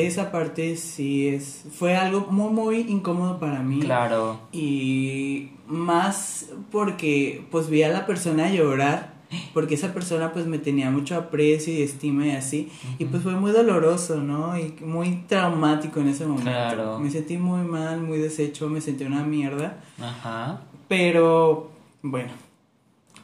esa 0.04 0.30
parte 0.30 0.76
sí 0.76 1.28
es. 1.28 1.64
Fue 1.72 1.96
algo 1.96 2.26
muy, 2.30 2.52
muy 2.52 2.80
incómodo 2.80 3.38
para 3.38 3.60
mí. 3.60 3.80
Claro. 3.80 4.40
Y 4.52 5.50
más 5.66 6.50
porque 6.70 7.44
pues 7.50 7.68
vi 7.70 7.82
a 7.82 7.88
la 7.88 8.06
persona 8.06 8.50
llorar. 8.50 9.16
Porque 9.52 9.74
esa 9.74 9.92
persona 9.92 10.32
pues 10.32 10.46
me 10.46 10.58
tenía 10.58 10.88
mucho 10.88 11.16
aprecio 11.16 11.74
y 11.74 11.82
estima 11.82 12.26
y 12.26 12.30
así. 12.30 12.70
Y 12.98 13.06
pues 13.06 13.24
fue 13.24 13.34
muy 13.34 13.50
doloroso, 13.50 14.22
¿no? 14.22 14.56
Y 14.56 14.72
muy 14.84 15.24
traumático 15.26 15.98
en 16.00 16.08
ese 16.08 16.26
momento. 16.26 16.50
Claro. 16.50 17.00
Me 17.00 17.10
sentí 17.10 17.36
muy 17.36 17.62
mal, 17.62 18.00
muy 18.00 18.18
deshecho, 18.18 18.68
me 18.68 18.80
sentí 18.80 19.02
una 19.04 19.24
mierda. 19.24 19.82
Ajá. 20.00 20.62
Pero 20.88 21.70
bueno, 22.02 22.30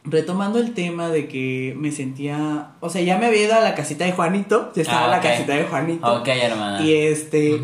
retomando 0.04 0.58
el 0.58 0.74
tema 0.74 1.08
de 1.08 1.28
que 1.28 1.74
me 1.78 1.92
sentía, 1.92 2.72
o 2.80 2.90
sea, 2.90 3.02
ya 3.02 3.18
me 3.18 3.26
había 3.26 3.44
ido 3.44 3.54
a 3.54 3.60
la 3.60 3.74
casita 3.74 4.04
de 4.04 4.12
Juanito, 4.12 4.72
ya 4.74 4.82
estaba 4.82 5.04
Ah, 5.04 5.08
la 5.08 5.20
casita 5.20 5.54
de 5.54 5.64
Juanito. 5.64 6.20
Ok, 6.20 6.28
hermana. 6.28 6.82
Y 6.82 6.94
este, 6.94 7.60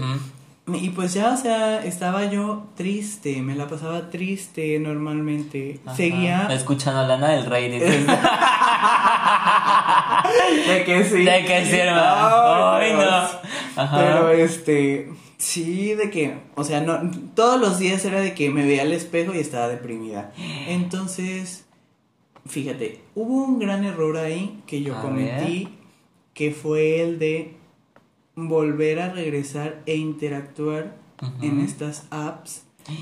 y 0.74 0.90
pues 0.90 1.14
ya, 1.14 1.32
o 1.32 1.36
sea, 1.36 1.84
estaba 1.84 2.26
yo 2.26 2.68
triste, 2.76 3.40
me 3.42 3.54
la 3.54 3.66
pasaba 3.66 4.10
triste 4.10 4.78
normalmente. 4.78 5.80
Ajá. 5.84 5.96
Seguía 5.96 6.48
Escuchando 6.50 7.00
a 7.00 7.04
Lana 7.04 7.30
del 7.30 7.46
Rey, 7.46 7.70
dices. 7.70 8.06
de 10.68 10.84
que 10.84 11.04
sí. 11.04 11.24
De 11.24 11.44
que 11.44 11.64
sí, 11.64 11.76
hermano. 11.76 12.72
Ay, 12.74 12.92
no. 12.92 13.82
Ajá. 13.82 13.96
Pero 13.96 14.30
este, 14.30 15.10
sí, 15.38 15.94
de 15.94 16.10
que, 16.10 16.36
o 16.54 16.64
sea, 16.64 16.80
no, 16.82 17.00
todos 17.34 17.58
los 17.60 17.78
días 17.78 18.04
era 18.04 18.20
de 18.20 18.34
que 18.34 18.50
me 18.50 18.64
veía 18.66 18.82
al 18.82 18.92
espejo 18.92 19.34
y 19.34 19.38
estaba 19.38 19.68
deprimida. 19.68 20.32
Entonces, 20.68 21.64
fíjate, 22.46 23.00
hubo 23.14 23.44
un 23.44 23.58
gran 23.58 23.84
error 23.84 24.16
ahí 24.16 24.60
que 24.66 24.82
yo 24.82 24.96
A 24.96 25.02
cometí, 25.02 25.68
que 26.34 26.52
fue 26.52 27.00
el 27.02 27.18
de 27.18 27.54
volver 28.36 29.00
a 29.00 29.10
regresar 29.10 29.82
e 29.86 29.96
interactuar 29.96 30.96
en 31.42 31.60
estas 31.60 32.06
apps. 32.10 32.62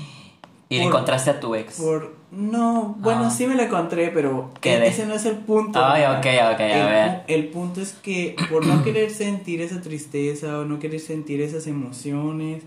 Y 0.69 0.79
le 0.79 0.83
encontraste 0.83 1.29
a 1.29 1.39
tu 1.39 1.55
ex. 1.55 1.79
Por, 1.79 2.13
no, 2.29 2.97
bueno, 2.99 3.27
Ah. 3.27 3.29
sí 3.29 3.47
me 3.47 3.55
la 3.55 3.63
encontré, 3.67 4.09
pero 4.09 4.51
¿Qué 4.59 4.77
de? 4.77 4.87
ese 4.87 5.05
no 5.05 5.13
es 5.13 5.23
el 5.25 5.37
punto. 5.37 5.79
Ay, 5.81 6.03
ok, 6.03 6.17
ok, 6.55 6.59
a 6.59 6.65
el, 6.81 6.85
ver. 6.91 7.23
el 7.29 7.47
punto 7.47 7.79
es 7.79 7.93
que 7.93 8.35
por 8.49 8.65
no 8.65 8.83
querer 8.83 9.09
sentir 9.11 9.61
esa 9.61 9.79
tristeza 9.79 10.59
o 10.59 10.65
no 10.65 10.77
querer 10.77 10.99
sentir 10.99 11.39
esas 11.39 11.67
emociones, 11.67 12.63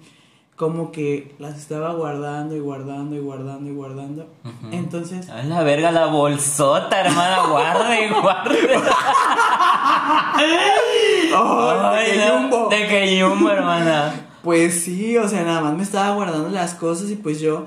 como 0.60 0.92
que 0.92 1.34
las 1.38 1.56
estaba 1.56 1.94
guardando 1.94 2.54
y 2.54 2.60
guardando 2.60 3.16
y 3.16 3.18
guardando 3.18 3.70
y 3.70 3.72
guardando. 3.72 4.26
Entonces, 4.70 5.30
A 5.30 5.42
la 5.42 5.62
verga, 5.62 5.90
la 5.90 6.04
bolsota, 6.04 7.00
hermana, 7.00 7.46
guarde, 7.48 8.10
guarde. 8.20 8.58
¡ay, 10.34 10.52
Ay, 11.34 12.06
qué 12.12 12.26
no, 12.26 12.32
jumbo! 12.40 12.68
De 12.68 12.86
que 12.88 13.16
yumbo, 13.16 13.48
hermana. 13.48 14.12
Pues 14.42 14.84
sí, 14.84 15.16
o 15.16 15.26
sea, 15.26 15.44
nada 15.44 15.62
más 15.62 15.72
me 15.72 15.82
estaba 15.82 16.14
guardando 16.14 16.50
las 16.50 16.74
cosas 16.74 17.08
y 17.10 17.16
pues 17.16 17.40
yo 17.40 17.64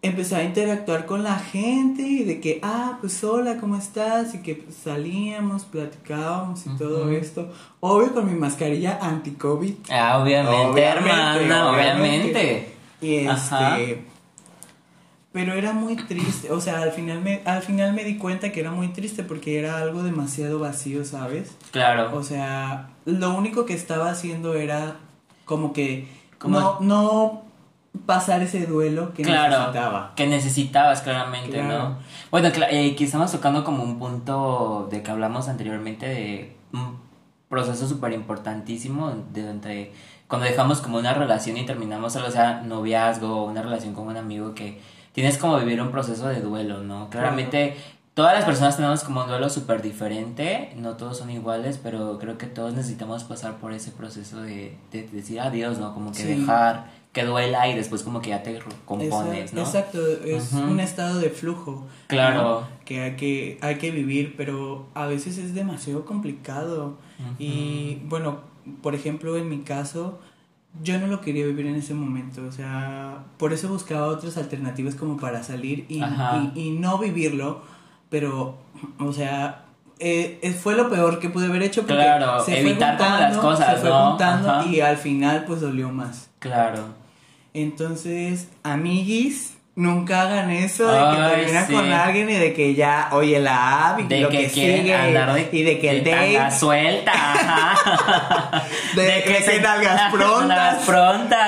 empecé 0.00 0.36
a 0.36 0.44
interactuar 0.44 1.06
con 1.06 1.22
la 1.24 1.38
gente 1.38 2.02
y 2.02 2.22
de 2.24 2.40
que, 2.40 2.60
ah, 2.62 2.98
pues 3.00 3.22
hola, 3.24 3.56
¿cómo 3.58 3.76
estás? 3.76 4.34
Y 4.34 4.42
que 4.42 4.54
pues, 4.54 4.76
salíamos, 4.76 5.64
platicábamos 5.64 6.66
y 6.66 6.70
todo 6.76 7.10
esto. 7.10 7.52
Obvio 7.80 8.12
con 8.14 8.26
mi 8.32 8.38
mascarilla 8.38 8.98
anti-COVID. 9.02 9.74
Ah, 9.90 10.18
obviamente, 10.22 10.82
hermana, 10.82 11.70
obviamente. 11.72 12.74
Y 13.00 13.26
Ajá. 13.26 13.78
este. 13.78 14.04
Pero 15.30 15.52
era 15.52 15.72
muy 15.72 15.94
triste, 15.94 16.50
o 16.50 16.60
sea, 16.60 16.80
al 16.82 16.90
final 16.92 17.20
me 17.20 17.42
al 17.44 17.62
final 17.62 17.92
me 17.92 18.02
di 18.02 18.16
cuenta 18.16 18.50
que 18.50 18.60
era 18.60 18.70
muy 18.72 18.88
triste 18.88 19.22
porque 19.22 19.58
era 19.58 19.76
algo 19.76 20.02
demasiado 20.02 20.58
vacío, 20.58 21.04
¿sabes? 21.04 21.54
Claro. 21.70 22.16
O 22.16 22.22
sea, 22.22 22.88
lo 23.04 23.34
único 23.36 23.66
que 23.66 23.74
estaba 23.74 24.10
haciendo 24.10 24.54
era 24.54 24.96
como 25.44 25.72
que 25.74 26.08
Como- 26.38 26.58
no 26.58 26.78
no 26.80 27.42
pasar 28.06 28.42
ese 28.42 28.66
duelo 28.66 29.12
que 29.14 29.22
claro, 29.22 29.58
necesitaba. 29.58 30.12
que 30.14 30.26
necesitabas 30.26 31.02
claramente, 31.02 31.58
Claro. 31.58 31.88
¿no? 31.90 31.98
Bueno, 32.30 32.48
eh, 32.70 32.94
que 32.96 33.04
estamos 33.04 33.32
tocando 33.32 33.64
como 33.64 33.82
un 33.82 33.98
punto 33.98 34.88
de 34.90 35.02
que 35.02 35.10
hablamos 35.10 35.48
anteriormente 35.48 36.06
de 36.06 36.56
un 36.72 36.98
proceso 37.48 37.88
súper 37.88 38.12
importantísimo 38.12 39.12
de 39.32 39.42
donde 39.46 39.92
cuando 40.26 40.46
dejamos 40.46 40.80
como 40.80 40.98
una 40.98 41.14
relación 41.14 41.56
y 41.56 41.64
terminamos, 41.64 42.14
o 42.16 42.30
sea, 42.30 42.60
noviazgo 42.62 43.42
o 43.42 43.44
una 43.50 43.62
relación 43.62 43.94
con 43.94 44.06
un 44.08 44.16
amigo 44.18 44.54
que 44.54 44.80
tienes 45.12 45.38
como 45.38 45.58
vivir 45.58 45.80
un 45.80 45.90
proceso 45.90 46.28
de 46.28 46.40
duelo, 46.42 46.82
¿no? 46.82 47.08
Claramente 47.08 47.76
todas 48.12 48.34
las 48.34 48.44
personas 48.44 48.76
tenemos 48.76 49.02
como 49.04 49.22
un 49.22 49.28
duelo 49.28 49.48
súper 49.48 49.80
diferente, 49.80 50.72
no 50.76 50.96
todos 50.96 51.16
son 51.18 51.30
iguales, 51.30 51.78
pero 51.82 52.18
creo 52.18 52.36
que 52.36 52.46
todos 52.46 52.74
necesitamos 52.74 53.24
pasar 53.24 53.54
por 53.54 53.72
ese 53.72 53.90
proceso 53.90 54.42
de, 54.42 54.76
de 54.92 55.08
decir 55.08 55.40
adiós, 55.40 55.78
¿no? 55.78 55.94
Como 55.94 56.12
que 56.12 56.18
Sí. 56.18 56.34
dejar 56.40 56.97
que 57.12 57.24
duela 57.24 57.68
y 57.68 57.74
después 57.74 58.02
como 58.02 58.20
que 58.20 58.30
ya 58.30 58.42
te 58.42 58.58
compones, 58.84 59.52
¿no? 59.52 59.62
Exacto, 59.62 59.98
es 60.24 60.52
un 60.52 60.78
estado 60.80 61.18
de 61.18 61.30
flujo. 61.30 61.86
Claro. 62.06 62.42
¿no? 62.42 62.68
Que 62.84 63.00
hay 63.00 63.16
que 63.16 63.58
hay 63.60 63.76
que 63.76 63.90
vivir, 63.90 64.34
pero 64.36 64.86
a 64.94 65.06
veces 65.06 65.38
es 65.38 65.54
demasiado 65.54 66.04
complicado. 66.04 66.96
Y 67.38 67.98
bueno, 68.04 68.40
por 68.82 68.94
ejemplo, 68.94 69.36
en 69.36 69.48
mi 69.48 69.60
caso, 69.60 70.20
yo 70.82 70.98
no 71.00 71.06
lo 71.06 71.20
quería 71.20 71.46
vivir 71.46 71.66
en 71.66 71.74
ese 71.74 71.94
momento, 71.94 72.44
o 72.46 72.52
sea, 72.52 73.24
por 73.38 73.52
eso 73.52 73.68
buscaba 73.68 74.06
otras 74.06 74.36
alternativas 74.36 74.94
como 74.94 75.16
para 75.16 75.42
salir 75.42 75.86
y, 75.88 76.00
y 76.54 76.70
no 76.70 76.98
vivirlo, 76.98 77.62
pero, 78.10 78.56
o 79.00 79.12
sea, 79.12 79.64
eh, 80.00 80.38
eh, 80.42 80.52
fue 80.52 80.74
lo 80.74 80.88
peor 80.90 81.18
que 81.18 81.28
pude 81.28 81.46
haber 81.46 81.62
hecho 81.62 81.82
porque 81.82 81.94
Claro, 82.02 82.44
se 82.44 82.60
evitar 82.60 82.96
fue 82.96 83.06
juntando, 83.06 83.28
las 83.28 83.36
cosas, 83.38 83.74
se 83.74 83.80
fue 83.80 83.90
¿no? 83.90 84.10
juntando 84.10 84.50
Ajá. 84.50 84.66
y 84.68 84.80
al 84.80 84.96
final 84.96 85.44
pues 85.46 85.60
dolió 85.60 85.88
más. 85.90 86.30
Claro. 86.38 86.94
Entonces, 87.54 88.48
amiguis, 88.62 89.54
nunca 89.74 90.22
hagan 90.22 90.50
eso 90.50 90.86
de 90.86 90.98
que 90.98 91.22
Ay, 91.22 91.36
terminan 91.36 91.66
sí. 91.66 91.72
con 91.72 91.92
alguien 91.92 92.30
y 92.30 92.34
de 92.34 92.52
que 92.52 92.74
ya, 92.74 93.08
oye, 93.12 93.38
la 93.40 93.90
app 93.90 94.00
y 94.00 94.04
De 94.04 94.20
lo 94.20 94.28
que, 94.28 94.38
que, 94.38 94.48
sigue 94.48 94.94
andar 94.94 95.34
de, 95.34 95.48
y 95.52 95.62
de 95.62 95.78
que 95.78 95.90
el 95.90 96.04
de 96.04 96.10
date, 96.10 96.56
suelta, 96.58 97.12
ajá. 97.12 98.64
de, 98.96 99.02
de 99.02 99.22
que 99.24 99.60
nalgas 99.62 100.12
prontas. 100.12 100.48
Nalgas 100.48 100.84
prontas. 100.84 101.47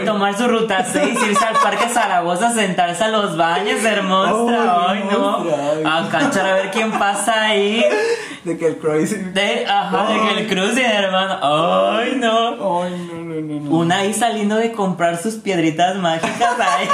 Ahí 0.00 0.04
tomar 0.04 0.36
su 0.36 0.46
ruta 0.48 0.84
6, 0.92 1.18
irse 1.28 1.44
al 1.44 1.54
parque 1.56 1.88
Zaragoza, 1.88 2.50
sentarse 2.52 3.04
a 3.04 3.08
los 3.08 3.36
baños, 3.36 3.82
hermosa. 3.84 4.90
Ay, 4.90 5.04
no. 5.10 5.44
A 5.88 6.08
cachar 6.08 6.46
a 6.46 6.54
ver 6.54 6.70
quién 6.70 6.90
pasa 6.92 7.42
ahí. 7.42 7.84
de 8.44 8.56
que 8.58 8.66
el 8.68 8.78
crazy. 8.78 9.16
De, 9.16 9.66
ajá, 9.66 10.06
de 10.12 10.20
que 10.20 10.40
el 10.40 10.46
cruising, 10.48 10.84
hermano. 10.84 11.38
Ay, 11.42 12.16
no. 12.16 12.82
Ay, 12.82 13.08
no, 13.12 13.14
no, 13.24 13.40
no, 13.40 13.60
no. 13.60 13.70
Una 13.76 13.98
ahí 13.98 14.12
saliendo 14.14 14.56
de 14.56 14.72
comprar 14.72 15.16
sus 15.20 15.34
piedritas 15.34 15.96
mágicas 15.96 16.54
ahí 16.60 16.88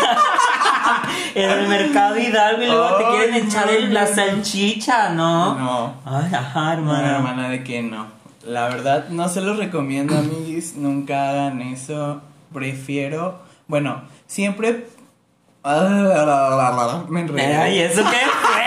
en 1.35 1.51
el 1.51 1.69
mercado 1.69 2.19
Hidalgo 2.19 2.63
y 2.63 2.67
luego 2.67 2.97
te 2.97 3.05
quieren 3.05 3.35
echar 3.47 3.67
no, 3.67 3.73
el- 3.73 3.93
la 3.95 4.05
no. 4.09 4.15
salchicha, 4.15 5.11
¿no? 5.11 5.55
No. 5.55 5.95
Ay, 6.05 6.33
ajá, 6.35 6.61
No, 6.77 6.93
hermano. 6.97 7.17
hermana, 7.17 7.49
de 7.51 7.63
que 7.65 7.83
no. 7.83 8.07
La 8.45 8.69
verdad, 8.69 9.09
no 9.11 9.29
se 9.29 9.41
los 9.41 9.57
recomiendo, 9.57 10.17
amiguis. 10.19 10.75
Nunca 10.77 11.31
hagan 11.31 11.61
eso. 11.63 12.21
Prefiero. 12.53 13.41
Bueno, 13.67 14.03
siempre. 14.27 14.87
Me 17.09 17.21
enredé. 17.21 17.57
Ay, 17.57 17.79
¿eso 17.79 18.03
qué 18.03 18.17
fue? 18.43 18.63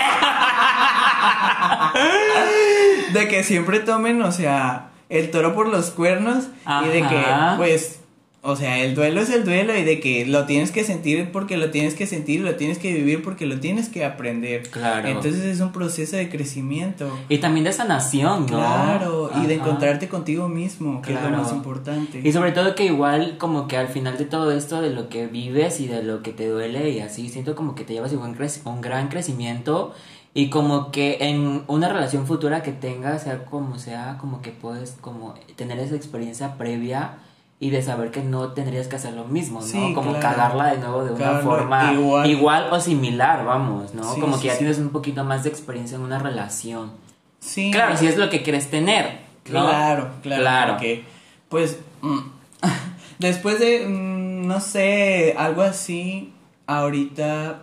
De 3.12 3.28
que 3.28 3.42
siempre 3.44 3.80
tomen, 3.80 4.20
o 4.22 4.32
sea, 4.32 4.88
el 5.08 5.30
toro 5.30 5.54
por 5.54 5.68
los 5.68 5.90
cuernos 5.90 6.48
y 6.84 6.88
de 6.88 7.06
que, 7.06 7.24
pues, 7.56 8.00
o 8.46 8.54
sea, 8.54 8.78
el 8.78 8.94
duelo 8.94 9.20
es 9.20 9.30
el 9.30 9.44
duelo 9.44 9.76
y 9.76 9.82
de 9.82 9.98
que 9.98 10.24
lo 10.24 10.46
tienes 10.46 10.70
que 10.70 10.84
sentir 10.84 11.32
porque 11.32 11.56
lo 11.56 11.70
tienes 11.70 11.94
que 11.94 12.06
sentir, 12.06 12.40
lo 12.40 12.54
tienes 12.54 12.78
que 12.78 12.92
vivir 12.92 13.22
porque 13.22 13.44
lo 13.46 13.58
tienes 13.58 13.88
que 13.88 14.04
aprender. 14.04 14.68
Claro. 14.70 15.08
Entonces 15.08 15.42
es 15.42 15.60
un 15.60 15.72
proceso 15.72 16.16
de 16.16 16.28
crecimiento. 16.28 17.10
Y 17.28 17.38
también 17.38 17.64
de 17.64 17.72
sanación, 17.72 18.42
¿no? 18.42 18.58
Claro, 18.58 19.30
y 19.42 19.46
de 19.46 19.54
encontrarte 19.54 20.08
contigo 20.08 20.48
mismo, 20.48 21.02
que 21.02 21.14
es 21.14 21.22
lo 21.22 21.30
más 21.30 21.52
importante. 21.52 22.20
Y 22.22 22.32
sobre 22.32 22.52
todo 22.52 22.74
que 22.74 22.84
igual 22.84 23.36
como 23.38 23.66
que 23.66 23.76
al 23.76 23.88
final 23.88 24.16
de 24.16 24.26
todo 24.26 24.52
esto 24.52 24.80
de 24.80 24.90
lo 24.90 25.08
que 25.08 25.26
vives 25.26 25.80
y 25.80 25.88
de 25.88 26.04
lo 26.04 26.22
que 26.22 26.32
te 26.32 26.46
duele 26.46 26.90
y 26.90 27.00
así, 27.00 27.28
siento 27.28 27.56
como 27.56 27.74
que 27.74 27.84
te 27.84 27.94
llevas 27.94 28.12
igual 28.12 28.36
un 28.64 28.80
gran 28.80 29.08
crecimiento 29.08 29.94
Y 30.34 30.50
como 30.50 30.90
que 30.90 31.16
en 31.20 31.62
una 31.66 31.88
relación 31.88 32.26
futura 32.26 32.62
que 32.62 32.72
tengas, 32.72 33.22
sea 33.22 33.44
como 33.46 33.78
sea, 33.78 34.18
como 34.20 34.42
que 34.42 34.50
puedes 34.50 34.92
como 35.00 35.34
tener 35.56 35.78
esa 35.78 35.96
experiencia 35.96 36.58
previa 36.58 37.18
y 37.58 37.70
de 37.70 37.82
saber 37.82 38.10
que 38.10 38.22
no 38.22 38.52
tendrías 38.52 38.86
que 38.86 38.96
hacer 38.96 39.14
lo 39.14 39.24
mismo, 39.24 39.60
¿no? 39.60 39.66
Sí, 39.66 39.92
como 39.94 40.10
claro. 40.12 40.20
cagarla 40.20 40.72
de 40.72 40.78
nuevo 40.78 41.04
de 41.04 41.12
una 41.12 41.38
forma 41.38 41.92
igual. 41.92 42.30
igual. 42.30 42.68
o 42.70 42.80
similar, 42.80 43.44
vamos, 43.46 43.94
¿no? 43.94 44.14
Sí, 44.14 44.20
como 44.20 44.36
sí, 44.36 44.42
que 44.42 44.48
ya 44.48 44.58
tienes 44.58 44.78
un 44.78 44.90
poquito 44.90 45.24
más 45.24 45.42
de 45.42 45.48
experiencia 45.50 45.96
en 45.96 46.02
una 46.02 46.18
relación. 46.18 46.92
Sí. 47.40 47.70
Claro, 47.70 47.96
si 47.96 48.06
es 48.06 48.18
lo 48.18 48.28
que 48.28 48.42
quieres 48.42 48.70
tener. 48.70 49.20
¿no? 49.50 49.66
Claro, 49.66 50.10
claro. 50.22 50.42
Claro. 50.42 50.72
Porque, 50.74 51.04
pues, 51.48 51.78
mm, 52.02 52.18
después 53.18 53.58
de, 53.58 53.86
mm, 53.86 54.46
no 54.46 54.60
sé, 54.60 55.34
algo 55.38 55.62
así, 55.62 56.34
ahorita, 56.66 57.60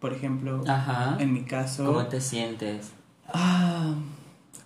por 0.00 0.12
ejemplo, 0.12 0.64
Ajá. 0.66 1.16
en 1.20 1.32
mi 1.32 1.42
caso. 1.44 1.84
¿Cómo 1.84 2.06
te 2.06 2.20
sientes? 2.20 2.92
Ah, 3.32 3.94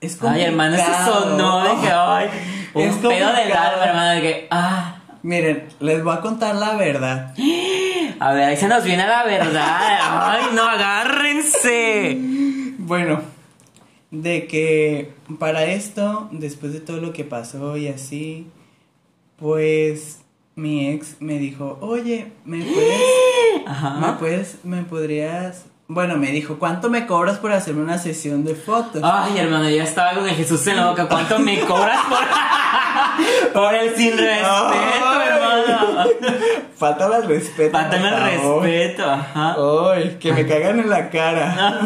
es 0.00 0.22
Ay, 0.22 0.42
hermano, 0.42 0.76
eso 0.76 0.84
complicado. 0.84 1.22
sonó 1.22 1.80
que, 1.82 1.90
ay, 1.90 2.28
un 2.74 2.82
Es 2.82 2.96
pedo 2.96 3.10
del 3.10 3.18
complicado. 3.20 3.72
alma, 3.72 3.84
hermano, 3.86 4.14
de 4.14 4.20
que, 4.22 4.48
ah. 4.50 4.96
Miren, 5.22 5.68
les 5.80 6.02
voy 6.02 6.14
a 6.16 6.20
contar 6.20 6.54
la 6.54 6.76
verdad. 6.76 7.34
A 8.20 8.32
ver, 8.32 8.44
ahí 8.44 8.56
se 8.56 8.68
nos 8.68 8.84
viene 8.84 9.06
la 9.06 9.24
verdad. 9.24 9.98
Ay, 10.02 10.42
no, 10.54 10.62
agárrense. 10.68 12.16
Bueno, 12.78 13.20
de 14.10 14.46
que 14.46 15.12
para 15.38 15.64
esto, 15.64 16.28
después 16.32 16.72
de 16.72 16.80
todo 16.80 16.98
lo 16.98 17.12
que 17.12 17.24
pasó 17.24 17.76
y 17.76 17.88
así, 17.88 18.46
pues 19.36 20.20
mi 20.54 20.88
ex 20.90 21.16
me 21.20 21.38
dijo, 21.38 21.78
oye, 21.80 22.32
¿me 22.44 22.62
puedes, 22.62 23.00
me 23.66 23.70
Ajá. 23.70 24.16
puedes, 24.18 24.58
me 24.64 24.82
podrías, 24.82 25.64
bueno, 25.92 26.16
me 26.16 26.30
dijo, 26.30 26.56
¿cuánto 26.60 26.88
me 26.88 27.04
cobras 27.04 27.38
por 27.38 27.50
hacerme 27.50 27.82
una 27.82 27.98
sesión 27.98 28.44
de 28.44 28.54
fotos? 28.54 29.02
Ay, 29.04 29.38
hermano, 29.38 29.68
ya 29.68 29.82
estaba 29.82 30.14
con 30.14 30.28
el 30.28 30.36
Jesús 30.36 30.64
en 30.68 30.76
la 30.76 30.90
boca. 30.90 31.08
¿Cuánto 31.08 31.40
me 31.40 31.58
cobras 31.62 31.98
por, 32.06 33.52
por 33.52 33.74
el 33.74 33.96
sin 33.96 34.16
respeto, 34.16 34.46
Ay. 34.48 35.26
hermano? 35.26 36.10
Faltame 36.76 37.16
el 37.16 37.24
respeto. 37.24 37.76
Faltame 37.76 38.08
el 38.08 38.38
favor. 38.40 38.62
respeto, 38.62 39.10
ajá. 39.10 39.56
Ay, 39.92 40.16
que 40.20 40.32
me 40.32 40.46
caigan 40.46 40.78
en 40.78 40.90
la 40.90 41.10
cara. 41.10 41.80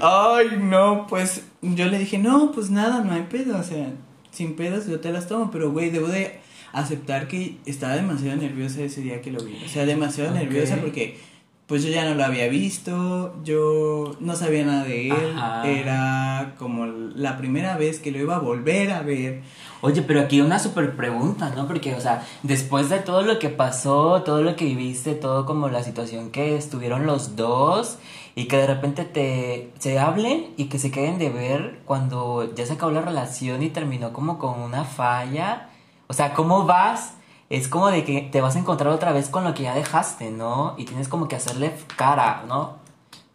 Ay, 0.00 0.58
no, 0.58 1.06
pues 1.08 1.42
yo 1.60 1.86
le 1.86 1.96
dije, 1.98 2.18
no, 2.18 2.50
pues 2.50 2.70
nada, 2.70 3.02
no 3.04 3.12
hay 3.14 3.22
pedo, 3.22 3.56
o 3.56 3.62
sea, 3.62 3.86
sin 4.32 4.56
pedos 4.56 4.88
yo 4.88 4.98
te 4.98 5.12
las 5.12 5.28
tomo, 5.28 5.52
pero 5.52 5.70
güey, 5.70 5.90
debo 5.90 6.08
de 6.08 6.40
aceptar 6.72 7.28
que 7.28 7.56
estaba 7.66 7.94
demasiado 7.94 8.36
nerviosa 8.36 8.82
ese 8.82 9.00
día 9.00 9.20
que 9.20 9.30
lo 9.30 9.42
vi, 9.42 9.56
o 9.64 9.68
sea, 9.68 9.86
demasiado 9.86 10.32
nerviosa 10.32 10.76
porque 10.76 11.18
pues 11.66 11.84
yo 11.84 11.90
ya 11.90 12.04
no 12.04 12.14
lo 12.14 12.24
había 12.24 12.48
visto, 12.48 13.34
yo 13.44 14.14
no 14.20 14.36
sabía 14.36 14.64
nada 14.64 14.84
de 14.84 15.08
él, 15.08 15.32
Ajá. 15.36 15.66
era 15.66 16.54
como 16.58 16.84
la 16.84 17.38
primera 17.38 17.78
vez 17.78 17.98
que 17.98 18.10
lo 18.10 18.18
iba 18.18 18.36
a 18.36 18.40
volver 18.40 18.90
a 18.90 19.00
ver. 19.00 19.40
Oye, 19.80 20.02
pero 20.02 20.20
aquí 20.20 20.40
una 20.40 20.58
super 20.58 20.94
pregunta, 20.96 21.50
¿no? 21.56 21.66
Porque, 21.66 21.94
o 21.94 22.00
sea, 22.00 22.26
después 22.42 22.90
de 22.90 22.98
todo 22.98 23.22
lo 23.22 23.38
que 23.38 23.48
pasó, 23.48 24.22
todo 24.22 24.42
lo 24.42 24.54
que 24.54 24.66
viviste, 24.66 25.14
todo 25.14 25.46
como 25.46 25.68
la 25.70 25.82
situación 25.82 26.30
que 26.30 26.56
estuvieron 26.56 27.06
los 27.06 27.36
dos 27.36 27.98
y 28.34 28.44
que 28.48 28.58
de 28.58 28.66
repente 28.66 29.04
te 29.04 29.70
se 29.78 29.98
hablen 29.98 30.48
y 30.56 30.66
que 30.66 30.78
se 30.78 30.90
queden 30.90 31.18
de 31.18 31.30
ver 31.30 31.80
cuando 31.86 32.54
ya 32.54 32.66
se 32.66 32.74
acabó 32.74 32.92
la 32.92 33.00
relación 33.00 33.62
y 33.62 33.70
terminó 33.70 34.12
como 34.12 34.38
con 34.38 34.60
una 34.60 34.84
falla. 34.84 35.70
O 36.08 36.12
sea, 36.12 36.34
¿cómo 36.34 36.64
vas? 36.66 37.14
Es 37.50 37.68
como 37.68 37.90
de 37.90 38.04
que 38.04 38.22
te 38.22 38.40
vas 38.40 38.56
a 38.56 38.58
encontrar 38.58 38.92
otra 38.92 39.12
vez 39.12 39.28
con 39.28 39.44
lo 39.44 39.54
que 39.54 39.64
ya 39.64 39.74
dejaste, 39.74 40.30
¿no? 40.30 40.74
Y 40.78 40.84
tienes 40.86 41.08
como 41.08 41.28
que 41.28 41.36
hacerle 41.36 41.72
cara, 41.96 42.44
¿no? 42.48 42.76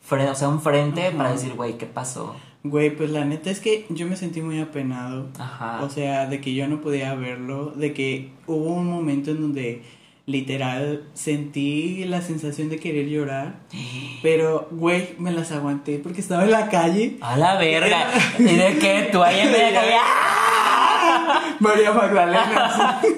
Fre- 0.07 0.29
o 0.31 0.35
sea, 0.35 0.47
un 0.49 0.61
frente 0.61 1.11
para 1.11 1.31
decir, 1.31 1.53
güey, 1.53 1.77
¿qué 1.77 1.85
pasó? 1.85 2.35
Güey, 2.63 2.95
pues 2.95 3.11
la 3.11 3.25
neta 3.25 3.49
es 3.51 3.59
que 3.59 3.85
yo 3.89 4.07
me 4.07 4.15
sentí 4.15 4.41
muy 4.41 4.59
apenado. 4.59 5.27
Ajá. 5.39 5.81
O 5.83 5.89
sea, 5.89 6.25
de 6.25 6.41
que 6.41 6.53
yo 6.55 6.67
no 6.67 6.81
podía 6.81 7.13
verlo, 7.13 7.71
de 7.75 7.93
que 7.93 8.31
hubo 8.47 8.73
un 8.73 8.87
momento 8.89 9.31
en 9.31 9.41
donde 9.41 9.83
literal 10.25 11.03
sentí 11.13 12.03
la 12.05 12.21
sensación 12.21 12.69
de 12.69 12.79
querer 12.79 13.07
llorar, 13.07 13.59
pero 14.23 14.67
güey, 14.71 15.15
me 15.19 15.31
las 15.31 15.51
aguanté 15.51 15.99
porque 15.99 16.21
estaba 16.21 16.43
en 16.43 16.51
la 16.51 16.69
calle. 16.69 17.17
A 17.21 17.37
la 17.37 17.55
verga. 17.57 18.07
¿Y 18.39 18.43
de 18.43 18.77
qué? 18.79 19.09
Tú 19.11 19.23
ahí 19.23 19.39
en 19.41 19.51
la 19.51 19.79
calle. 19.81 19.95
María 21.59 21.91
Magdalena. 21.93 23.01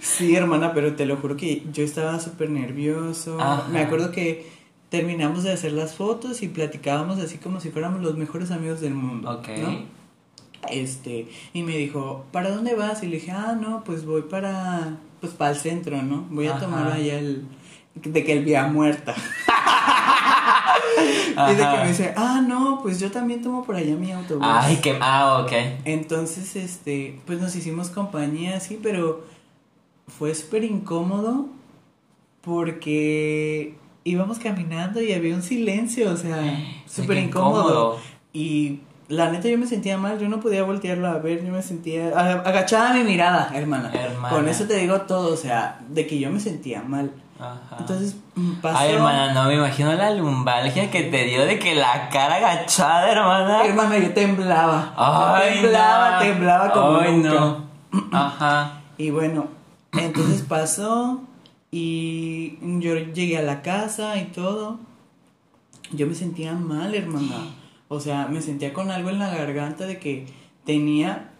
Sí. 0.00 0.28
Sí, 0.28 0.36
hermana, 0.36 0.72
pero 0.72 0.94
te 0.94 1.04
lo 1.04 1.16
juro 1.16 1.36
que 1.36 1.64
yo 1.72 1.82
estaba 1.82 2.20
súper 2.20 2.48
nervioso. 2.48 3.38
Ajá. 3.40 3.66
Me 3.70 3.80
acuerdo 3.80 4.12
que 4.12 4.46
terminamos 4.88 5.42
de 5.42 5.52
hacer 5.52 5.72
las 5.72 5.94
fotos 5.94 6.42
y 6.42 6.48
platicábamos 6.48 7.18
así 7.18 7.38
como 7.38 7.60
si 7.60 7.70
fuéramos 7.70 8.00
los 8.00 8.16
mejores 8.16 8.50
amigos 8.50 8.80
del 8.80 8.94
mundo. 8.94 9.30
Ok. 9.30 9.48
¿no? 9.58 9.78
Este, 10.70 11.28
y 11.52 11.62
me 11.62 11.76
dijo, 11.76 12.24
¿para 12.32 12.50
dónde 12.50 12.74
vas? 12.74 13.02
Y 13.02 13.06
le 13.08 13.16
dije, 13.16 13.32
ah, 13.32 13.56
no, 13.60 13.84
pues 13.84 14.06
voy 14.06 14.22
para, 14.22 14.96
pues 15.20 15.32
para 15.32 15.50
el 15.50 15.56
centro, 15.56 16.00
¿no? 16.02 16.26
Voy 16.30 16.46
a 16.46 16.52
Ajá. 16.52 16.60
tomar 16.60 16.92
allá 16.92 17.18
el, 17.18 17.44
de 17.94 18.24
que 18.24 18.32
el 18.32 18.44
vía 18.44 18.66
muerta. 18.68 19.14
y 21.36 21.50
de 21.50 21.56
que 21.56 21.62
Ajá. 21.62 21.82
me 21.82 21.88
dice, 21.88 22.14
ah, 22.16 22.42
no, 22.46 22.80
pues 22.82 22.98
yo 22.98 23.10
también 23.10 23.42
tomo 23.42 23.62
por 23.64 23.76
allá 23.76 23.94
mi 23.94 24.10
autobús. 24.12 24.46
Ay, 24.48 24.76
qué. 24.82 24.96
Ah, 25.00 25.42
ok. 25.44 25.52
Entonces, 25.84 26.56
este, 26.56 27.20
pues 27.26 27.40
nos 27.40 27.54
hicimos 27.54 27.90
compañía, 27.90 28.58
sí, 28.60 28.80
pero 28.82 29.24
fue 30.08 30.34
súper 30.34 30.64
incómodo 30.64 31.46
porque 32.40 33.74
íbamos 34.04 34.38
caminando 34.38 35.02
y 35.02 35.12
había 35.12 35.34
un 35.34 35.42
silencio, 35.42 36.10
o 36.10 36.16
sea, 36.16 36.40
súper 36.86 37.18
incómodo. 37.18 37.60
incómodo. 37.62 37.98
Y 38.32 38.80
la 39.08 39.30
neta 39.30 39.48
yo 39.48 39.58
me 39.58 39.66
sentía 39.66 39.98
mal, 39.98 40.18
yo 40.18 40.28
no 40.28 40.40
podía 40.40 40.62
voltearlo 40.62 41.08
a 41.08 41.18
ver, 41.18 41.44
yo 41.44 41.52
me 41.52 41.62
sentía 41.62 42.08
agachada 42.08 42.94
mi 42.94 43.04
mirada, 43.04 43.50
hermana. 43.54 43.90
Hermana. 43.92 44.34
Con 44.34 44.48
eso 44.48 44.64
te 44.66 44.76
digo 44.76 45.02
todo, 45.02 45.32
o 45.32 45.36
sea, 45.36 45.80
de 45.88 46.06
que 46.06 46.18
yo 46.18 46.30
me 46.30 46.40
sentía 46.40 46.82
mal. 46.82 47.12
Ajá. 47.38 47.76
Entonces, 47.78 48.16
mm, 48.34 48.52
pasó. 48.62 48.78
Ay, 48.78 48.92
hermana, 48.92 49.32
no 49.32 49.44
me 49.44 49.54
imagino 49.54 49.92
la 49.92 50.10
lumbalgia 50.10 50.90
que 50.90 51.02
te 51.04 51.24
dio 51.24 51.44
de 51.44 51.58
que 51.58 51.74
la 51.74 52.08
cara 52.08 52.36
agachada, 52.36 53.10
hermana. 53.10 53.64
Hermana, 53.64 53.98
yo 53.98 54.12
temblaba. 54.14 54.94
Ay, 54.96 55.60
temblaba, 55.60 56.10
no. 56.12 56.18
temblaba 56.20 56.72
como 56.72 56.98
Ay, 56.98 57.16
nunca. 57.16 57.30
no. 57.30 57.66
Ajá. 58.12 58.72
Y 58.98 59.10
bueno, 59.10 59.48
entonces 59.92 60.40
pasó 60.40 61.20
y 61.70 62.56
yo 62.80 62.94
llegué 62.96 63.36
a 63.36 63.42
la 63.42 63.60
casa 63.60 64.16
y 64.16 64.24
todo. 64.24 64.78
Yo 65.92 66.06
me 66.06 66.14
sentía 66.14 66.52
mal, 66.54 66.94
hermana. 66.94 67.36
O 67.88 68.00
sea, 68.00 68.26
me 68.26 68.42
sentía 68.42 68.72
con 68.72 68.90
algo 68.90 69.10
en 69.10 69.20
la 69.20 69.28
garganta 69.28 69.86
de 69.86 70.00
que 70.00 70.26
tenía 70.64 71.30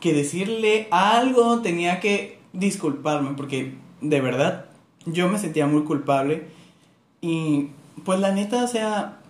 que 0.00 0.12
decirle 0.12 0.86
algo, 0.92 1.60
tenía 1.60 1.98
que 1.98 2.38
disculparme, 2.52 3.30
porque 3.36 3.74
de 4.00 4.20
verdad 4.20 4.66
yo 5.06 5.28
me 5.28 5.38
sentía 5.38 5.66
muy 5.66 5.82
culpable. 5.82 6.48
Y 7.20 7.70
pues 8.04 8.20
la 8.20 8.32
neta, 8.32 8.62
o 8.64 8.68
sea, 8.68 9.20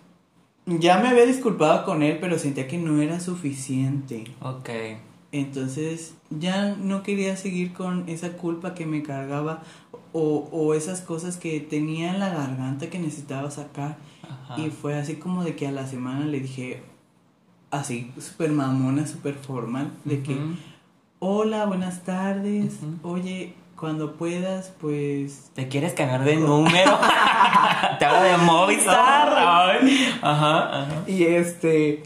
ya 0.65 0.99
me 0.99 1.07
había 1.07 1.25
disculpado 1.25 1.85
con 1.85 2.03
él, 2.03 2.17
pero 2.19 2.37
sentía 2.37 2.67
que 2.67 2.77
no 2.77 3.01
era 3.01 3.19
suficiente. 3.19 4.25
Ok. 4.41 4.69
Entonces 5.31 6.15
ya 6.29 6.75
no 6.75 7.03
quería 7.03 7.37
seguir 7.37 7.73
con 7.73 8.07
esa 8.09 8.33
culpa 8.33 8.73
que 8.73 8.85
me 8.85 9.03
cargaba 9.03 9.63
o, 10.13 10.49
o 10.51 10.73
esas 10.73 11.01
cosas 11.01 11.37
que 11.37 11.59
tenía 11.59 12.13
en 12.13 12.19
la 12.19 12.29
garganta 12.29 12.89
que 12.89 12.99
necesitaba 12.99 13.51
sacar. 13.51 13.97
Ajá. 14.23 14.59
Y 14.59 14.69
fue 14.69 14.95
así 14.95 15.15
como 15.15 15.43
de 15.43 15.55
que 15.55 15.67
a 15.67 15.71
la 15.71 15.87
semana 15.87 16.25
le 16.25 16.39
dije, 16.39 16.81
así, 17.71 18.11
súper 18.19 18.51
mamona, 18.51 19.07
súper 19.07 19.35
formal, 19.35 19.91
de 20.05 20.23
que, 20.23 20.37
hola, 21.19 21.65
buenas 21.65 22.03
tardes, 22.03 22.79
oye, 23.03 23.53
cuando 23.77 24.13
puedas, 24.13 24.73
pues... 24.81 25.51
¿Te 25.53 25.67
quieres 25.67 25.93
cambiar 25.93 26.23
de 26.23 26.35
número? 26.35 26.99
¿Te 27.99 28.05
hablo 28.05 28.23
de 28.23 28.37
Movistar? 28.37 29.33
Ay. 29.37 30.17
Ajá, 30.21 30.81
ajá. 30.81 31.03
Y 31.05 31.23
este... 31.23 32.03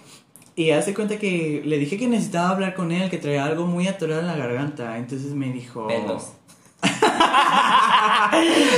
Y 0.56 0.72
hace 0.72 0.94
cuenta 0.94 1.18
que 1.18 1.62
le 1.66 1.78
dije 1.78 1.98
que 1.98 2.08
necesitaba 2.08 2.50
hablar 2.50 2.76
con 2.76 2.92
él, 2.92 3.10
que 3.10 3.18
traía 3.18 3.46
algo 3.46 3.66
muy 3.66 3.88
atorado 3.88 4.20
en 4.20 4.28
la 4.28 4.36
garganta. 4.36 4.98
Entonces 4.98 5.32
me 5.32 5.52
dijo... 5.52 5.88
Pelos. 5.88 6.34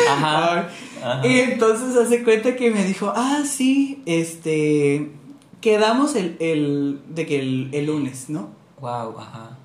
Ajá. 0.10 0.70
Ajá. 1.04 1.28
Y 1.28 1.40
entonces 1.40 1.98
hace 1.98 2.24
cuenta 2.24 2.56
que 2.56 2.70
me 2.70 2.84
dijo, 2.84 3.12
ah, 3.16 3.42
sí, 3.46 4.04
este, 4.06 5.12
quedamos 5.62 6.16
el, 6.16 6.38
el 6.40 7.02
de 7.10 7.26
que 7.26 7.40
el, 7.40 7.70
el 7.74 7.88
lunes, 7.88 8.30
¿no? 8.30 8.50
Wow, 8.80 9.18
ajá. 9.18 9.58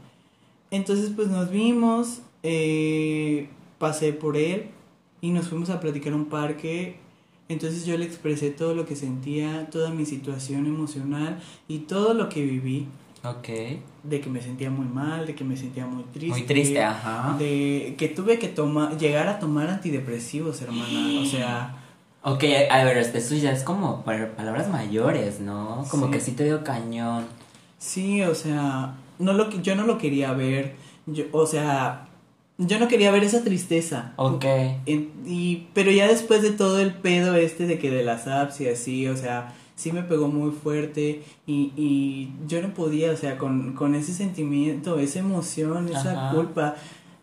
Entonces 0.71 1.11
pues 1.15 1.29
nos 1.29 1.51
vimos, 1.51 2.21
eh, 2.43 3.49
pasé 3.79 4.13
por 4.13 4.37
él 4.37 4.67
y 5.21 5.31
nos 5.31 5.49
fuimos 5.49 5.71
a 5.71 5.81
platicar 5.81 6.13
a 6.13 6.17
un 6.17 6.27
parque. 6.27 6.97
Entonces 7.49 7.87
yo 7.87 7.97
le 7.97 8.05
expresé 8.05 8.51
todo 8.51 8.75
lo 8.75 8.85
que 8.85 8.95
sentía, 8.95 9.69
toda 9.71 9.91
mi 9.91 10.05
situación 10.05 10.67
emocional 10.67 11.41
y 11.67 11.79
todo 11.81 12.13
lo 12.15 12.29
que 12.29 12.43
viví. 12.43 12.87
Ok. 13.25 13.49
De 14.05 14.21
que 14.21 14.29
me 14.31 14.41
sentía 14.41 14.71
muy 14.71 14.87
mal, 14.87 15.27
de 15.27 15.35
que 15.35 15.45
me 15.45 15.57
sentía 15.57 15.87
muy 15.87 16.05
triste. 16.05 16.29
Muy 16.29 16.43
triste, 16.43 16.83
ajá. 16.83 17.37
De 17.39 17.95
que 17.99 18.09
tuve 18.09 18.39
que 18.39 18.49
tomar, 18.49 18.97
llegar 18.99 19.29
a 19.29 19.39
tomar 19.39 19.69
antidepresivos, 19.71 20.61
hermana. 20.63 21.21
O 21.21 21.25
sea, 21.25 21.75
Ok, 22.21 22.45
a 22.71 22.85
ver, 22.85 22.99
eso 22.99 23.35
ya 23.37 23.53
es 23.53 23.63
como 23.63 24.03
para 24.05 24.35
palabras 24.37 24.69
mayores, 24.69 25.41
¿no? 25.41 25.85
Como 25.89 26.07
Sí. 26.07 26.13
que 26.13 26.21
sí 26.21 26.33
te 26.33 26.45
dio 26.45 26.63
cañón. 26.65 27.25
Sí, 27.79 28.23
o 28.23 28.35
sea, 28.35 28.97
no 29.21 29.33
lo, 29.33 29.49
yo 29.63 29.75
no 29.77 29.85
lo 29.87 29.99
quería 29.99 30.33
ver. 30.33 30.75
Yo, 31.07 31.25
o 31.33 31.47
sea, 31.47 32.08
yo 32.59 32.81
no 32.81 32.89
quería 32.89 33.13
ver 33.13 33.23
esa 33.23 33.45
tristeza. 33.45 34.13
Ok. 34.17 34.45
Y, 34.87 35.69
pero 35.75 35.93
ya 35.93 36.09
después 36.09 36.43
de 36.43 36.51
todo 36.51 36.81
el 36.81 36.93
pedo 36.93 37.37
este 37.37 37.67
de 37.67 37.79
que 37.79 37.91
de 37.91 38.03
las 38.03 38.27
apps 38.27 38.61
y 38.61 38.69
así, 38.69 39.07
o 39.07 39.17
sea, 39.17 39.55
sí 39.77 39.93
me 39.93 40.03
pegó 40.03 40.27
muy 40.27 40.51
fuerte 40.51 41.23
y, 41.47 41.73
y 41.77 42.33
yo 42.49 42.61
no 42.61 42.75
podía, 42.75 43.13
o 43.13 43.17
sea, 43.17 43.39
con, 43.39 43.75
con 43.75 43.95
ese 43.95 44.13
sentimiento, 44.13 44.99
esa 44.99 45.21
emoción, 45.21 45.89
esa 45.89 46.27
Ajá. 46.27 46.35
culpa, 46.35 46.75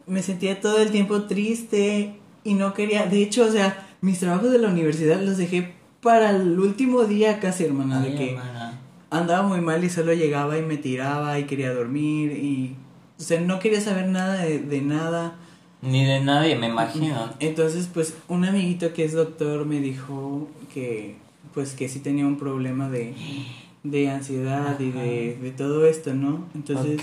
me 0.07 0.23
sentía 0.23 0.61
todo 0.61 0.79
el 0.79 0.89
tiempo 0.91 1.23
triste 1.23 2.15
y 2.45 2.53
no 2.53 2.73
quería, 2.73 3.05
de 3.05 3.21
hecho, 3.21 3.43
o 3.45 3.51
sea, 3.51 3.85
mis 3.99 4.19
trabajos 4.19 4.51
de 4.51 4.59
la 4.59 4.69
universidad 4.69 5.19
los 5.21 5.37
dejé 5.37 5.73
para 6.01 6.29
el 6.29 6.57
último 6.59 7.03
día 7.03 7.39
casi, 7.41 7.65
hermana, 7.65 7.99
de 7.99 8.15
que 8.15 8.29
hermana. 8.31 8.79
andaba 9.09 9.45
muy 9.45 9.59
mal 9.59 9.83
y 9.83 9.89
solo 9.89 10.13
llegaba 10.13 10.57
y 10.57 10.61
me 10.61 10.77
tiraba 10.77 11.37
y 11.39 11.43
quería 11.43 11.73
dormir 11.73 12.31
y, 12.31 12.75
o 13.19 13.21
sea, 13.21 13.39
no 13.41 13.59
quería 13.59 13.81
saber 13.81 14.07
nada 14.07 14.35
de, 14.43 14.59
de 14.59 14.81
nada. 14.81 15.35
Ni 15.81 16.03
de 16.05 16.19
nadie, 16.21 16.55
me 16.55 16.67
imagino. 16.67 17.29
Entonces, 17.39 17.89
pues, 17.93 18.15
un 18.27 18.45
amiguito 18.45 18.93
que 18.93 19.05
es 19.05 19.13
doctor 19.13 19.65
me 19.65 19.79
dijo 19.79 20.47
que, 20.73 21.15
pues, 21.53 21.73
que 21.73 21.87
sí 21.89 21.99
tenía 21.99 22.25
un 22.25 22.37
problema 22.37 22.89
de, 22.89 23.13
de 23.83 24.09
ansiedad 24.09 24.79
y 24.79 24.89
de, 24.91 25.37
de 25.41 25.51
todo 25.51 25.85
esto, 25.85 26.13
¿no? 26.13 26.45
Entonces, 26.55 26.99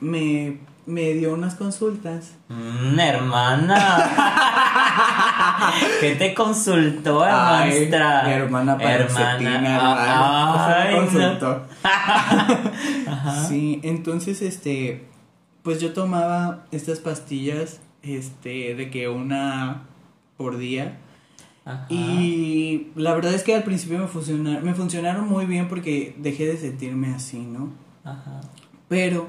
me, 0.00 0.58
me 0.86 1.12
dio 1.14 1.34
unas 1.34 1.54
consultas. 1.56 2.32
Mm, 2.48 2.98
hermana. 3.00 4.10
¿Qué 6.00 6.14
te 6.16 6.32
consultó, 6.34 7.22
Ay, 7.24 7.30
hermanstra? 7.88 8.22
mi 8.24 8.32
hermana 8.32 8.78
Ah, 8.80 8.92
hermana. 8.92 9.40
ay, 10.82 10.94
Me 10.94 11.00
no. 11.00 11.00
consultó. 11.10 11.62
Ajá. 13.10 13.44
Sí, 13.48 13.80
entonces, 13.82 14.40
este, 14.42 15.04
pues 15.62 15.80
yo 15.80 15.92
tomaba 15.92 16.66
estas 16.70 17.00
pastillas, 17.00 17.80
este, 18.02 18.74
de 18.74 18.90
que 18.90 19.08
una 19.08 19.82
por 20.36 20.58
día. 20.58 20.98
Ajá. 21.64 21.86
Y 21.90 22.88
la 22.96 23.14
verdad 23.14 23.34
es 23.34 23.42
que 23.42 23.54
al 23.54 23.64
principio 23.64 23.98
me 23.98 24.06
funcionaron, 24.06 24.64
me 24.64 24.74
funcionaron 24.74 25.28
muy 25.28 25.46
bien 25.46 25.68
porque 25.68 26.14
dejé 26.18 26.46
de 26.46 26.56
sentirme 26.56 27.14
así, 27.14 27.38
¿no? 27.38 27.70
Ajá. 28.04 28.40
Pero 28.88 29.28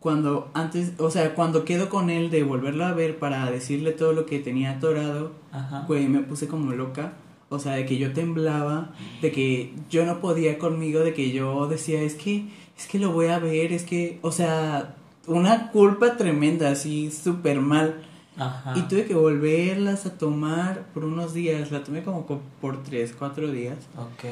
cuando 0.00 0.50
antes, 0.54 0.92
o 0.98 1.10
sea, 1.10 1.34
cuando 1.34 1.64
quedo 1.64 1.88
con 1.88 2.10
él 2.10 2.30
de 2.30 2.42
volverlo 2.42 2.84
a 2.84 2.92
ver 2.92 3.18
para 3.18 3.50
decirle 3.50 3.92
todo 3.92 4.12
lo 4.12 4.26
que 4.26 4.38
tenía 4.38 4.72
atorado, 4.72 5.32
Ajá. 5.52 5.84
güey, 5.86 6.08
me 6.08 6.20
puse 6.20 6.48
como 6.48 6.72
loca. 6.72 7.14
O 7.48 7.60
sea, 7.60 7.72
de 7.72 7.86
que 7.86 7.96
yo 7.96 8.12
temblaba, 8.12 8.92
de 9.22 9.30
que 9.30 9.72
yo 9.88 10.04
no 10.04 10.20
podía 10.20 10.58
conmigo, 10.58 11.00
de 11.00 11.14
que 11.14 11.30
yo 11.30 11.68
decía, 11.68 12.02
es 12.02 12.14
que, 12.16 12.48
es 12.78 12.86
que 12.86 12.98
lo 12.98 13.12
voy 13.12 13.26
a 13.26 13.38
ver, 13.38 13.72
es 13.72 13.84
que, 13.84 14.18
o 14.22 14.32
sea, 14.32 14.94
una 15.26 15.70
culpa 15.70 16.16
tremenda, 16.16 16.70
así, 16.70 17.10
súper 17.10 17.60
mal. 17.60 18.02
Ajá. 18.38 18.74
Y 18.76 18.82
tuve 18.82 19.06
que 19.06 19.14
volverlas 19.14 20.04
a 20.06 20.18
tomar 20.18 20.84
por 20.92 21.04
unos 21.04 21.32
días, 21.32 21.70
la 21.72 21.82
tomé 21.82 22.02
como 22.02 22.26
co- 22.26 22.42
por 22.60 22.82
tres, 22.82 23.14
cuatro 23.18 23.50
días. 23.50 23.78
Ok. 23.96 24.24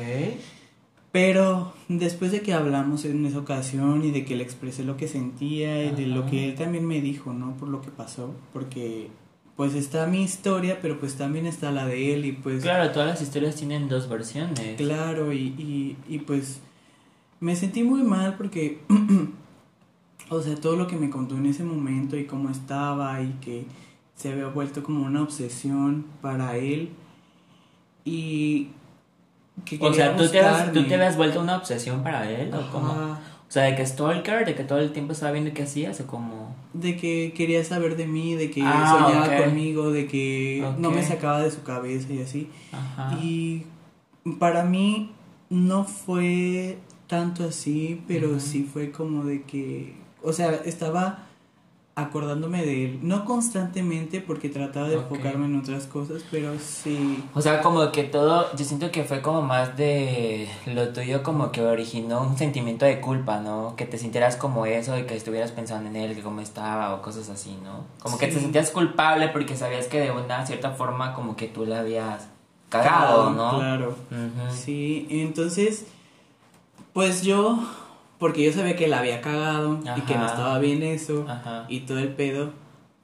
Pero 1.12 1.72
después 1.88 2.32
de 2.32 2.40
que 2.42 2.52
hablamos 2.52 3.04
en 3.04 3.24
esa 3.24 3.38
ocasión 3.38 4.04
y 4.04 4.10
de 4.10 4.24
que 4.24 4.34
le 4.34 4.42
expresé 4.42 4.82
lo 4.82 4.96
que 4.96 5.06
sentía 5.06 5.84
y 5.84 5.90
de 5.92 6.06
lo 6.06 6.26
que 6.26 6.48
él 6.48 6.54
también 6.56 6.86
me 6.86 7.00
dijo, 7.00 7.32
¿no? 7.32 7.56
Por 7.56 7.68
lo 7.68 7.80
que 7.80 7.90
pasó, 7.92 8.34
porque 8.52 9.08
pues 9.56 9.74
está 9.74 10.08
mi 10.08 10.22
historia, 10.24 10.80
pero 10.82 10.98
pues 10.98 11.14
también 11.14 11.46
está 11.46 11.70
la 11.70 11.86
de 11.86 12.14
él 12.14 12.24
y 12.24 12.32
pues 12.32 12.62
Claro, 12.64 12.90
todas 12.90 13.08
las 13.08 13.22
historias 13.22 13.54
tienen 13.54 13.88
dos 13.88 14.08
versiones. 14.08 14.76
claro 14.76 15.32
y, 15.32 15.38
y, 15.56 15.96
y 16.08 16.18
pues 16.18 16.58
me 17.44 17.54
sentí 17.54 17.82
muy 17.82 18.02
mal 18.02 18.36
porque, 18.38 18.80
o 20.30 20.40
sea, 20.40 20.54
todo 20.56 20.76
lo 20.76 20.86
que 20.86 20.96
me 20.96 21.10
contó 21.10 21.36
en 21.36 21.44
ese 21.44 21.62
momento 21.62 22.16
y 22.16 22.24
cómo 22.24 22.48
estaba 22.48 23.20
y 23.20 23.32
que 23.42 23.66
se 24.14 24.32
había 24.32 24.46
vuelto 24.46 24.82
como 24.82 25.04
una 25.04 25.22
obsesión 25.22 26.06
para 26.22 26.56
él 26.56 26.88
y 28.02 28.68
que 29.66 29.78
O 29.78 29.92
sea, 29.92 30.16
¿tú 30.16 30.26
te, 30.26 30.40
has, 30.40 30.52
buscarme. 30.52 30.72
¿tú 30.72 30.88
te 30.88 30.94
habías 30.94 31.18
vuelto 31.18 31.42
una 31.42 31.58
obsesión 31.58 32.02
para 32.02 32.30
él? 32.30 32.50
¿O 32.54 32.70
cómo? 32.70 32.92
Ajá. 32.92 33.20
O 33.46 33.52
sea, 33.54 33.64
de 33.64 33.76
que 33.76 33.84
stalker, 33.84 34.46
de 34.46 34.54
que 34.54 34.64
todo 34.64 34.78
el 34.78 34.92
tiempo 34.92 35.12
estaba 35.12 35.32
viendo 35.32 35.52
qué 35.52 35.64
hacías 35.64 36.00
o 36.00 36.06
como... 36.06 36.56
De 36.72 36.96
que 36.96 37.34
quería 37.36 37.62
saber 37.62 37.96
de 37.96 38.06
mí, 38.06 38.34
de 38.34 38.50
que 38.50 38.62
Ah, 38.64 39.04
soñaba 39.06 39.44
conmigo, 39.44 39.90
de 39.90 40.06
que 40.06 40.66
no 40.78 40.90
me 40.90 41.02
sacaba 41.02 41.42
de 41.42 41.50
su 41.50 41.62
cabeza 41.62 42.10
y 42.10 42.22
así. 42.22 42.48
Ajá. 42.72 43.18
Y 43.22 43.66
para 44.38 44.64
mí 44.64 45.12
no 45.50 45.84
fue 45.84 46.78
tanto 47.06 47.44
así, 47.44 48.02
pero 48.08 48.40
sí 48.40 48.68
fue 48.70 48.90
como 48.90 49.24
de 49.24 49.42
que, 49.42 49.96
o 50.22 50.32
sea, 50.32 50.52
estaba 50.64 51.26
acordándome 51.96 52.64
de 52.64 52.84
él, 52.86 52.98
no 53.02 53.24
constantemente 53.24 54.20
porque 54.20 54.48
trataba 54.48 54.88
de 54.88 54.96
enfocarme 54.96 55.46
en 55.46 55.60
otras 55.60 55.86
cosas, 55.86 56.24
pero 56.28 56.58
sí. 56.58 57.22
O 57.34 57.40
sea, 57.40 57.62
como 57.62 57.92
que 57.92 58.02
todo, 58.02 58.46
yo 58.56 58.64
siento 58.64 58.90
que 58.90 59.04
fue 59.04 59.22
como 59.22 59.42
más 59.42 59.76
de 59.76 60.48
lo 60.66 60.88
tuyo 60.88 61.22
como 61.22 61.52
que 61.52 61.62
originó 61.62 62.22
un 62.22 62.36
sentimiento 62.36 62.84
de 62.84 63.00
culpa, 63.00 63.38
¿no? 63.38 63.76
Que 63.76 63.86
te 63.86 63.96
sintieras 63.96 64.34
como 64.36 64.66
eso 64.66 64.98
y 64.98 65.04
que 65.04 65.14
estuvieras 65.14 65.52
pensando 65.52 65.88
en 65.88 65.94
él, 65.94 66.16
que 66.16 66.22
cómo 66.22 66.40
estaba 66.40 66.94
o 66.94 67.02
cosas 67.02 67.28
así, 67.28 67.56
¿no? 67.62 67.84
Como 68.02 68.18
que 68.18 68.26
te 68.26 68.40
sentías 68.40 68.72
culpable 68.72 69.28
porque 69.28 69.56
sabías 69.56 69.86
que 69.86 70.00
de 70.00 70.10
una 70.10 70.44
cierta 70.46 70.72
forma 70.72 71.14
como 71.14 71.36
que 71.36 71.46
tú 71.46 71.64
la 71.64 71.80
habías 71.80 72.26
cagado, 72.70 73.30
¿no? 73.30 73.58
Claro. 73.58 73.94
Sí, 74.52 75.06
entonces, 75.10 75.86
pues 76.94 77.20
yo, 77.22 77.58
porque 78.18 78.42
yo 78.44 78.52
sabía 78.52 78.74
que 78.76 78.88
la 78.88 79.00
había 79.00 79.20
cagado 79.20 79.80
y 79.96 80.00
que 80.02 80.14
no 80.16 80.24
estaba 80.24 80.58
bien 80.58 80.82
eso 80.82 81.26
Ajá. 81.28 81.66
y 81.68 81.80
todo 81.80 81.98
el 81.98 82.08
pedo, 82.14 82.52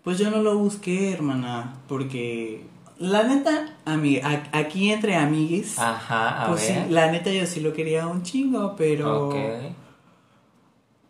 pues 0.03 0.18
yo 0.18 0.31
no 0.31 0.38
lo 0.42 0.57
busqué, 0.57 1.12
hermana, 1.12 1.74
porque 1.88 2.64
la 2.98 3.24
neta, 3.24 3.76
ami- 3.85 4.20
aquí 4.53 4.90
entre 4.92 5.16
amigues, 5.16 5.79
Ajá, 5.79 6.44
a 6.44 6.46
pues 6.48 6.61
sí, 6.62 6.74
la 6.88 7.11
neta 7.12 7.31
yo 7.33 7.44
sí 7.46 7.61
lo 7.61 7.72
quería 7.74 8.07
un 8.07 8.22
chingo, 8.22 8.74
pero 8.76 9.29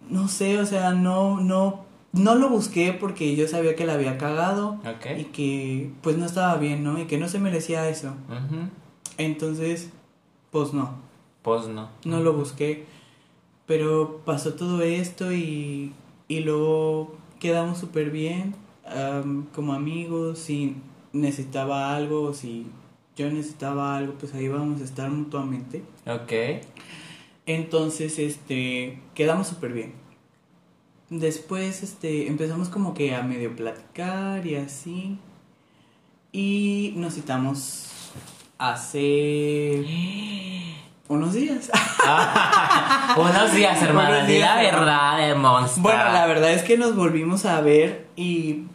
no 0.09 0.27
sé, 0.29 0.59
o 0.59 0.67
sea, 0.67 0.93
no, 0.93 1.41
no, 1.41 1.85
no 2.13 2.35
lo 2.35 2.49
busqué 2.49 2.93
porque 2.93 3.37
yo 3.37 3.47
sabía 3.47 3.77
que 3.77 3.85
la 3.87 3.93
había 3.95 4.19
cagado 4.19 4.79
y 5.21 5.25
que 5.25 5.93
pues 6.03 6.17
no 6.17 6.27
estaba 6.27 6.57
bien, 6.57 6.83
¿no? 6.83 6.99
Y 6.99 7.05
que 7.05 7.19
no 7.19 7.29
se 7.29 7.39
merecía 7.39 7.89
eso. 7.89 8.15
Entonces, 9.19 9.91
pues 10.51 10.73
no. 10.73 11.10
Pues 11.43 11.69
no. 11.69 11.89
no 12.05 12.21
lo 12.21 12.33
busqué. 12.35 12.85
Pero 13.67 14.21
pasó 14.25 14.55
todo 14.55 14.83
esto 14.83 15.33
y, 15.33 15.93
y 16.29 16.41
luego 16.41 17.17
quedamos 17.39 17.79
súper 17.79 18.11
bien 18.11 18.55
am, 18.85 19.47
como 19.55 19.73
amigos. 19.73 20.39
Si 20.41 20.77
necesitaba 21.13 21.95
algo 21.95 22.23
o 22.23 22.35
si 22.35 22.67
yo 23.17 23.31
necesitaba 23.31 23.97
algo, 23.97 24.15
pues 24.15 24.35
ahí 24.35 24.49
vamos 24.49 24.81
a 24.81 24.85
estar 24.85 25.11
mutuamente. 25.11 25.83
Ok. 26.07 26.33
Entonces, 27.47 28.19
este, 28.19 29.01
quedamos 29.15 29.49
súper 29.49 29.73
bien. 29.73 29.93
Después, 31.09 31.83
este, 31.83 32.29
empezamos 32.29 32.69
como 32.69 32.95
que 32.95 33.15
a 33.15 33.23
medio 33.23 33.55
platicar 33.55 34.47
y 34.47 34.57
así. 34.57 35.19
Y 36.33 36.95
nos 36.97 37.15
citamos 37.15 37.89
hace 38.59 39.85
unos 41.11 41.33
días. 41.35 41.71
Unos 43.17 43.53
días, 43.53 43.83
hermana, 43.83 44.25
di 44.25 44.39
la 44.39 44.55
verdad, 44.57 45.29
hermosa. 45.29 45.75
Bueno, 45.81 46.05
la 46.13 46.27
verdad 46.27 46.53
es 46.53 46.63
que 46.63 46.79
nos 46.79 46.95
volvimos 46.95 47.45
a 47.45 47.61
ver 47.61 48.07
y 48.15 48.67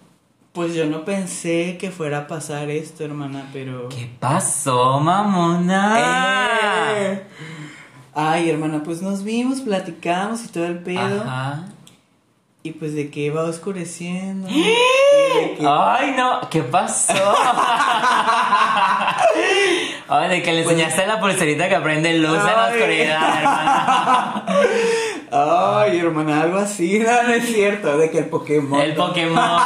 pues 0.52 0.74
yo 0.76 0.86
no 0.86 1.06
pensé 1.06 1.78
que 1.80 1.90
fuera 1.92 2.18
a 2.20 2.28
pasar 2.28 2.70
esto, 2.70 3.06
hermana, 3.06 3.48
pero... 3.54 3.88
¿Qué 3.90 4.10
pasó, 4.20 5.00
mamona? 5.00 5.98
Eh. 6.98 7.24
Ay, 8.14 8.50
hermana, 8.50 8.82
pues 8.84 9.02
nos 9.02 9.24
vimos, 9.24 9.62
platicamos 9.62 10.44
y 10.44 10.48
todo 10.50 10.66
el 10.66 10.80
pedo. 10.80 11.22
Ajá. 11.22 11.66
Y 12.64 12.72
pues 12.72 12.94
de 12.96 13.10
que 13.10 13.30
va 13.32 13.44
oscureciendo. 13.44 14.48
que- 14.50 15.58
Ay, 15.66 16.14
no, 16.18 16.42
¿qué 16.50 16.62
pasó? 16.64 17.14
Ay, 20.08 20.30
de 20.30 20.44
que 20.44 20.54
le 20.54 20.64
Pues- 20.64 20.76
enseñaste 20.76 21.08
la 21.08 21.20
pulserita 21.20 21.68
que 21.68 21.78
prende 21.80 22.18
luz 22.20 22.38
en 22.38 22.46
la 22.46 22.66
Ay. 22.66 22.74
oscuridad, 22.78 23.38
hermana. 23.40 24.46
Ay, 25.32 25.98
hermana, 26.00 26.42
algo 26.42 26.58
así, 26.60 27.00
no, 27.00 27.24
no 27.24 27.34
es 27.34 27.46
cierto, 27.48 27.98
de 27.98 28.10
que 28.12 28.20
el 28.20 28.26
Pokémon. 28.26 28.80
El 28.82 28.94
Pokémon. 28.96 29.60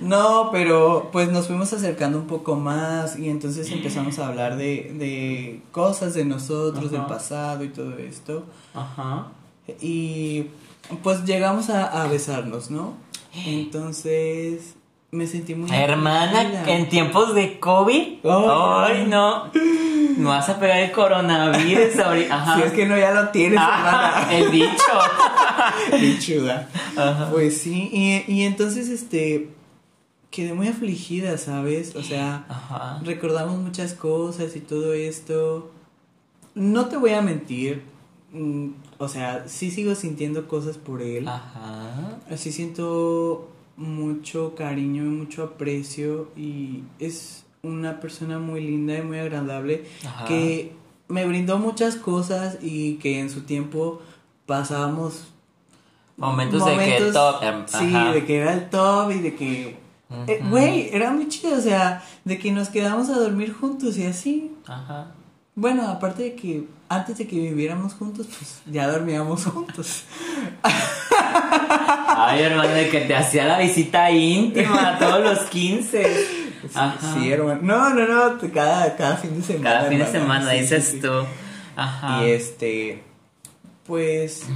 No, 0.00 0.50
pero 0.52 1.08
pues 1.12 1.30
nos 1.30 1.46
fuimos 1.46 1.72
acercando 1.72 2.18
un 2.18 2.26
poco 2.26 2.56
más 2.56 3.18
y 3.18 3.30
entonces 3.30 3.70
empezamos 3.70 4.18
a 4.18 4.26
hablar 4.26 4.56
de, 4.56 4.92
de 4.98 5.62
cosas 5.72 6.12
de 6.12 6.26
nosotros, 6.26 6.90
del 6.90 7.06
pasado 7.06 7.64
y 7.64 7.68
todo 7.68 7.96
esto. 7.96 8.44
Ajá. 8.74 9.28
Y 9.80 10.48
pues 11.02 11.24
llegamos 11.24 11.70
a, 11.70 12.02
a 12.02 12.06
besarnos, 12.08 12.70
¿no? 12.70 12.94
Entonces 13.46 14.74
me 15.14 15.26
sentí 15.26 15.54
muy... 15.54 15.70
Hermana, 15.70 16.64
en 16.66 16.88
tiempos 16.88 17.34
de 17.34 17.58
COVID. 17.60 18.18
Ay, 18.24 19.06
no. 19.08 19.50
No 20.16 20.28
vas 20.28 20.48
a 20.48 20.58
pegar 20.58 20.78
el 20.80 20.92
coronavirus 20.92 21.98
ahorita. 21.98 22.34
Ajá. 22.42 22.56
Si 22.56 22.62
es 22.62 22.72
que 22.72 22.86
no 22.86 22.96
ya 22.98 23.12
lo 23.12 23.28
tienes, 23.28 23.58
Ah, 23.62 24.26
hermana. 24.26 24.32
el 24.36 24.48
bicho. 24.50 26.00
Bichuda. 26.00 26.68
Ajá. 26.96 27.30
Pues 27.30 27.58
sí, 27.58 27.90
y, 27.92 28.24
y 28.32 28.42
entonces 28.44 28.88
este 28.88 29.50
quedé 30.30 30.52
muy 30.52 30.68
afligida, 30.68 31.38
¿sabes? 31.38 31.94
O 31.94 32.02
sea, 32.02 32.44
Ajá. 32.48 33.00
recordamos 33.04 33.58
muchas 33.58 33.94
cosas 33.94 34.56
y 34.56 34.60
todo 34.60 34.92
esto. 34.92 35.70
No 36.54 36.86
te 36.86 36.96
voy 36.96 37.12
a 37.12 37.22
mentir, 37.22 37.82
mm, 38.32 38.68
o 38.98 39.08
sea, 39.08 39.44
sí 39.46 39.70
sigo 39.70 39.94
sintiendo 39.94 40.46
cosas 40.48 40.76
por 40.76 41.02
él. 41.02 41.26
Ajá. 41.28 42.18
Así 42.30 42.50
siento 42.52 43.48
mucho 43.76 44.54
cariño 44.54 45.04
y 45.04 45.08
mucho 45.08 45.42
aprecio 45.44 46.28
y 46.36 46.82
es 46.98 47.44
una 47.62 48.00
persona 48.00 48.38
muy 48.38 48.60
linda 48.60 48.96
y 48.98 49.02
muy 49.02 49.18
agradable 49.18 49.84
Ajá. 50.06 50.26
que 50.26 50.72
me 51.08 51.26
brindó 51.26 51.58
muchas 51.58 51.96
cosas 51.96 52.58
y 52.62 52.94
que 52.96 53.20
en 53.20 53.30
su 53.30 53.42
tiempo 53.42 54.00
pasábamos 54.46 55.24
Momentos, 56.16 56.64
de 56.64 56.76
que 56.76 57.12
top. 57.12 57.42
em, 57.42 57.64
sí, 57.66 57.92
de 58.12 58.24
que 58.24 58.36
era 58.38 58.52
el 58.52 58.70
top 58.70 59.10
y 59.10 59.18
de 59.18 59.34
que 59.34 59.76
eh, 60.28 60.40
güey, 60.48 60.90
era 60.92 61.10
muy 61.10 61.28
chido, 61.28 61.56
o 61.56 61.60
sea, 61.60 62.04
de 62.24 62.38
que 62.38 62.52
nos 62.52 62.68
quedamos 62.68 63.08
a 63.08 63.18
dormir 63.18 63.52
juntos 63.52 63.98
y 63.98 64.06
así. 64.06 64.52
Ajá. 64.66 65.08
Bueno, 65.56 65.88
aparte 65.88 66.22
de 66.22 66.34
que 66.36 66.66
antes 66.88 67.18
de 67.18 67.26
que 67.26 67.36
viviéramos 67.36 67.94
juntos, 67.94 68.26
pues 68.28 68.60
ya 68.66 68.86
dormíamos 68.88 69.44
juntos. 69.46 70.04
Ay, 72.16 72.42
hermano, 72.42 72.68
de 72.68 72.88
que 72.88 73.00
te 73.02 73.14
hacía 73.14 73.44
la 73.44 73.58
visita 73.58 74.10
íntima 74.10 74.94
a 74.94 74.98
todos 74.98 75.22
los 75.22 75.38
15. 75.50 76.26
Ajá. 76.74 77.14
Sí, 77.14 77.30
hermano. 77.30 77.60
No, 77.62 77.90
no, 77.90 78.06
no, 78.06 78.52
cada, 78.52 78.96
cada 78.96 79.16
fin 79.16 79.36
de 79.36 79.42
semana. 79.42 79.70
Cada 79.70 79.88
fin 79.88 79.98
de 79.98 80.06
semana, 80.06 80.50
dices 80.52 80.84
sí, 80.84 80.92
sí. 80.92 81.00
tú. 81.00 81.12
Ajá. 81.76 82.24
Y 82.24 82.30
este, 82.30 83.02
pues, 83.86 84.46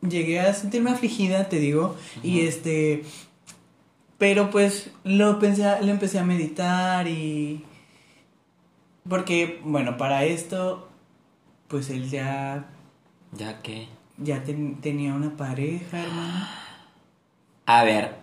llegué 0.00 0.40
a 0.40 0.54
sentirme 0.54 0.90
afligida, 0.90 1.48
te 1.48 1.58
digo, 1.58 1.96
y 2.22 2.40
este, 2.40 3.04
pero 4.18 4.50
pues 4.50 4.90
lo 5.04 5.38
pensé, 5.38 5.62
lo 5.82 5.90
empecé 5.90 6.18
a 6.18 6.24
meditar 6.24 7.06
y, 7.08 7.64
porque, 9.08 9.60
bueno, 9.62 9.96
para 9.96 10.24
esto, 10.24 10.88
pues 11.68 11.90
él 11.90 12.10
ya, 12.10 12.66
Ya 13.32 13.60
que. 13.62 13.88
Ya 14.18 14.42
ten- 14.44 14.80
tenía 14.80 15.14
una 15.14 15.36
pareja, 15.36 15.98
hermano. 16.02 16.46
A 17.66 17.84
ver, 17.84 18.14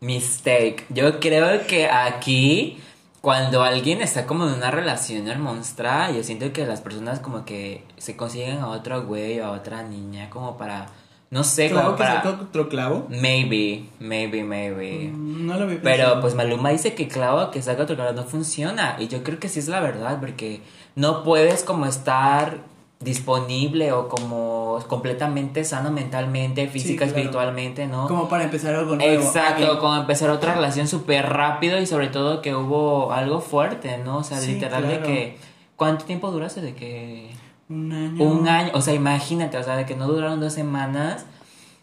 mistake. 0.00 0.84
Yo 0.88 1.20
creo 1.20 1.66
que 1.66 1.86
aquí, 1.88 2.78
cuando 3.20 3.62
alguien 3.62 4.00
está 4.02 4.26
como 4.26 4.46
en 4.48 4.54
una 4.54 4.70
relación 4.70 5.28
hermonstra, 5.28 6.10
yo 6.10 6.22
siento 6.24 6.52
que 6.52 6.66
las 6.66 6.80
personas 6.80 7.20
como 7.20 7.44
que 7.44 7.84
se 7.98 8.16
consiguen 8.16 8.58
a 8.58 8.68
otro 8.68 9.04
güey 9.04 9.40
o 9.40 9.46
a 9.46 9.50
otra 9.52 9.82
niña 9.82 10.28
como 10.30 10.56
para, 10.56 10.86
no 11.30 11.44
sé, 11.44 11.68
Clavo 11.68 11.84
como 11.84 11.96
que 11.98 12.02
para... 12.04 12.22
sacó 12.22 12.42
otro 12.44 12.68
clavo. 12.68 13.06
Maybe, 13.10 13.84
maybe, 14.00 14.42
maybe. 14.42 15.10
Mm, 15.12 15.46
No 15.46 15.56
lo 15.56 15.64
había 15.64 15.80
Pero 15.82 16.20
pues 16.20 16.34
Maluma 16.34 16.70
dice 16.70 16.94
que 16.94 17.06
clavo 17.08 17.50
que 17.50 17.62
saca 17.62 17.82
otro 17.84 17.94
clavo 17.96 18.12
no 18.12 18.24
funciona. 18.24 18.96
Y 18.98 19.08
yo 19.08 19.22
creo 19.22 19.38
que 19.38 19.48
sí 19.48 19.58
es 19.60 19.68
la 19.68 19.80
verdad, 19.80 20.18
porque 20.18 20.62
no 20.96 21.22
puedes 21.24 21.62
como 21.62 21.86
estar 21.86 22.58
disponible 23.02 23.92
o 23.92 24.08
como 24.08 24.78
completamente 24.88 25.64
sano 25.64 25.90
mentalmente, 25.90 26.68
física, 26.68 27.04
claro. 27.04 27.10
espiritualmente, 27.18 27.86
¿no? 27.86 28.06
Como 28.08 28.28
para 28.28 28.44
empezar 28.44 28.74
algo 28.74 28.96
nuevo. 28.96 29.22
Exacto, 29.22 29.78
como 29.78 29.96
empezar 29.96 30.30
otra 30.30 30.54
relación 30.54 30.88
súper 30.88 31.28
rápido 31.28 31.80
y 31.80 31.86
sobre 31.86 32.08
todo 32.08 32.42
que 32.42 32.54
hubo 32.54 33.12
algo 33.12 33.40
fuerte, 33.40 33.98
¿no? 33.98 34.18
O 34.18 34.24
sea, 34.24 34.38
Sí, 34.38 34.54
literal 34.54 34.84
claro. 34.84 35.00
de 35.00 35.02
que... 35.06 35.38
¿Cuánto 35.76 36.04
tiempo 36.04 36.30
duraste 36.30 36.60
de 36.60 36.74
que...? 36.74 37.30
Un 37.68 37.92
año. 37.92 38.24
Un 38.24 38.48
año, 38.48 38.70
o 38.74 38.80
sea, 38.80 38.94
imagínate, 38.94 39.56
o 39.56 39.62
sea, 39.62 39.76
de 39.76 39.86
que 39.86 39.96
no 39.96 40.06
duraron 40.06 40.40
dos 40.40 40.52
semanas 40.52 41.26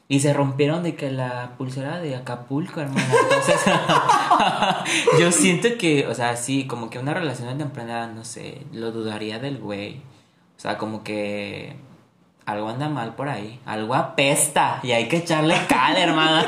y 0.08 0.22
se 0.22 0.34
rompieron 0.34 0.82
de 0.84 0.96
que 0.96 1.12
la 1.12 1.52
pulsera 1.58 2.00
de 2.00 2.16
Acapulco, 2.16 2.82
hermano. 2.82 3.02
Entonces, 3.24 3.56
yo 5.20 5.32
siento 5.32 5.70
que, 5.78 6.08
o 6.08 6.16
sea, 6.16 6.36
sí, 6.36 6.66
como 6.66 6.90
que 6.90 6.98
una 7.00 7.14
relación 7.14 7.58
temprana, 7.58 8.08
no 8.08 8.24
sé, 8.26 8.62
lo 8.74 8.92
dudaría 8.92 9.40
del 9.40 9.58
güey. 9.60 10.02
O 10.60 10.62
sea, 10.62 10.78
como 10.78 11.04
que 11.04 11.74
algo 12.46 12.68
anda 12.70 12.90
mal 12.90 13.16
por 13.16 13.30
ahí, 13.30 13.60
algo 13.66 13.96
apesta 13.96 14.80
y 14.84 14.92
hay 14.92 15.08
que 15.08 15.18
echarle 15.18 15.56
cal, 15.70 15.96
hermana. 15.98 16.46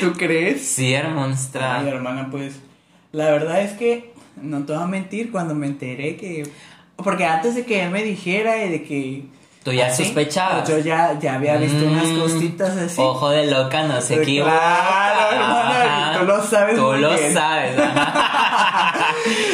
¿Tú 0.00 0.12
crees? 0.12 0.64
Sí, 0.66 0.94
hermonstra. 0.94 1.80
Ay, 1.80 1.88
hermana, 1.88 2.28
pues 2.30 2.60
la 3.12 3.30
verdad 3.30 3.60
es 3.62 3.72
que 3.72 4.14
no 4.40 4.64
te 4.64 4.72
voy 4.74 4.82
a 4.82 4.86
mentir 4.86 5.32
cuando 5.32 5.54
me 5.54 5.66
enteré 5.66 6.16
que 6.16 6.48
porque 6.96 7.24
antes 7.24 7.54
de 7.56 7.64
que 7.64 7.82
él 7.82 7.90
me 7.90 8.02
dijera 8.04 8.62
y 8.64 8.68
de 8.70 8.84
que 8.84 9.24
Tú 9.64 9.72
ya 9.72 9.86
así, 9.88 10.04
sospechabas. 10.04 10.68
Yo 10.68 10.78
ya, 10.78 11.18
ya 11.18 11.34
había 11.34 11.56
visto 11.56 11.84
unas 11.84 12.06
Mm, 12.06 12.20
cositas 12.20 12.76
así. 12.76 13.00
Ojo 13.00 13.28
de 13.30 13.46
loca, 13.50 13.82
no 13.84 14.00
se 14.00 14.16
Pues 14.16 14.28
equivoca. 14.28 14.52
claro, 14.52 15.36
hermana, 15.36 16.16
tú 16.18 16.24
lo 16.26 16.42
sabes 16.44 16.76
Tú 16.76 16.92
lo 16.92 17.10
bien. 17.14 17.34
sabes. 17.34 17.78
ajá. 17.78 19.04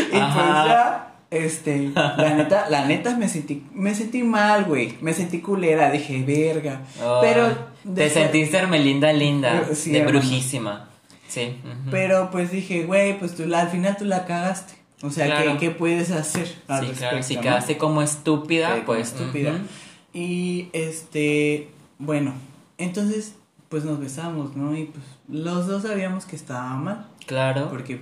y 0.08 0.10
pues 0.10 0.22
Ajá. 0.22 0.64
ya, 0.66 1.06
este, 1.44 1.90
la 1.94 2.34
neta, 2.34 2.68
la 2.70 2.86
neta 2.86 3.16
me 3.16 3.28
sentí, 3.28 3.64
me 3.72 3.94
sentí 3.94 4.22
mal, 4.22 4.64
güey. 4.64 4.94
Me 5.00 5.12
sentí 5.12 5.40
culera, 5.40 5.90
dije, 5.90 6.22
verga. 6.24 6.82
Oh, 7.04 7.18
pero 7.20 7.48
Te 7.82 7.90
después- 7.90 8.12
sentiste 8.12 8.56
Hermelinda 8.56 9.12
linda. 9.12 9.66
Eh, 9.70 9.74
sí, 9.74 9.90
de 9.92 9.98
hermano. 10.00 10.18
brujísima. 10.20 10.88
Sí. 11.28 11.56
Pero 11.90 12.30
pues 12.30 12.50
dije, 12.52 12.84
güey, 12.84 13.18
pues 13.18 13.34
tú 13.34 13.46
la- 13.46 13.60
al 13.62 13.68
final 13.68 13.96
tú 13.96 14.04
la 14.04 14.24
cagaste. 14.26 14.74
O 15.02 15.10
sea, 15.10 15.26
Claro. 15.26 15.52
¿qué, 15.54 15.58
qué 15.68 15.70
puedes 15.72 16.10
hacer? 16.10 16.48
al 16.68 16.86
Sí, 16.86 16.92
claro. 16.94 17.22
Si 17.22 17.34
no? 17.36 17.42
quedaste 17.42 17.76
como 17.76 18.00
estúpida, 18.02 18.70
como 18.70 18.84
pues. 18.86 19.08
estúpida. 19.12 19.52
Y 20.14 20.68
este, 20.72 21.68
bueno, 21.98 22.32
entonces 22.78 23.34
pues 23.68 23.84
nos 23.84 23.98
besamos, 24.00 24.56
¿no? 24.56 24.76
Y 24.76 24.84
pues 24.84 25.04
los 25.28 25.66
dos 25.66 25.82
sabíamos 25.82 26.24
que 26.24 26.36
estaba 26.36 26.74
mal, 26.76 27.06
Claro. 27.26 27.68
porque 27.68 28.00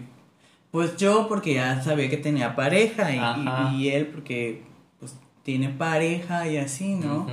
pues 0.75 0.97
yo 0.97 1.29
porque 1.29 1.55
ya 1.55 1.81
sabía 1.85 2.11
que 2.11 2.17
tenía 2.17 2.57
pareja 2.57 3.15
y, 3.15 3.19
Ajá. 3.21 3.71
y- 3.73 3.83
y 3.85 3.89
él 3.91 4.09
porque 4.09 4.65
pues 4.99 5.15
tiene 5.45 5.69
pareja 5.69 6.49
y 6.49 6.57
así, 6.57 6.97
¿no? 6.97 7.29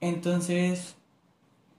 Entonces 0.00 0.94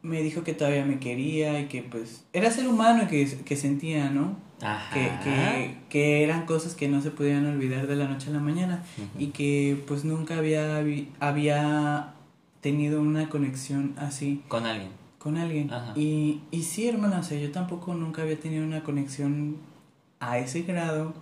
me 0.02 0.22
dijo 0.22 0.44
que 0.44 0.54
todavía 0.54 0.84
me 0.86 1.00
quería 1.00 1.62
y 1.62 1.68
que 1.68 1.82
pues 1.82 2.26
era 2.34 2.52
ser 2.52 2.68
humano 2.68 3.04
y 3.04 3.08
que, 3.08 3.38
que 3.46 3.56
sentía, 3.56 4.10
¿no? 4.10 4.36
Ajá. 4.62 4.94
Que, 4.94 5.10
que, 5.24 5.78
que 5.90 6.24
eran 6.26 6.46
cosas 6.46 6.76
que 6.76 6.90
no 6.90 7.02
se 7.02 7.12
podían 7.12 7.46
olvidar 7.46 7.88
de 7.88 7.96
la 7.96 8.10
noche 8.10 8.30
a 8.30 8.34
la 8.34 8.40
mañana 8.40 8.84
y 9.18 9.28
que 9.28 9.82
pues 9.88 10.04
nunca 10.04 10.38
había, 10.38 10.84
había 11.22 12.14
tenido 12.60 13.00
una 13.02 13.30
conexión 13.30 13.94
así 13.98 14.44
Con 14.50 14.66
alguien. 14.66 14.90
con 15.20 15.38
alguien. 15.38 15.72
Ajá. 15.72 15.94
Y, 15.96 16.42
y 16.52 16.64
sí, 16.64 16.88
hermana, 16.90 17.20
o 17.20 17.24
sea, 17.24 17.40
yo 17.40 17.52
tampoco 17.54 17.94
nunca 17.94 18.24
había 18.24 18.38
tenido 18.38 18.66
una 18.66 18.84
conexión 18.84 19.58
a 20.32 20.38
ese 20.40 20.62
grado 20.64 21.14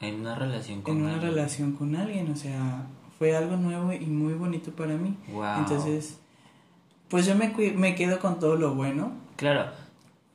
En 0.00 0.20
una 0.20 0.34
relación 0.34 0.82
con 0.82 0.96
en 0.96 1.02
una 1.04 1.14
alguien. 1.14 1.30
relación 1.34 1.72
con 1.72 1.94
alguien, 1.96 2.30
o 2.30 2.36
sea, 2.36 2.84
fue 3.18 3.36
algo 3.36 3.56
nuevo 3.56 3.92
y 3.92 4.06
muy 4.06 4.32
bonito 4.34 4.70
para 4.72 4.94
mí. 4.94 5.16
Wow. 5.32 5.58
Entonces, 5.58 6.18
pues 7.08 7.26
yo 7.26 7.34
me, 7.34 7.48
me 7.76 7.94
quedo 7.94 8.18
con 8.18 8.38
todo 8.38 8.56
lo 8.56 8.74
bueno 8.74 9.12
Claro. 9.36 9.66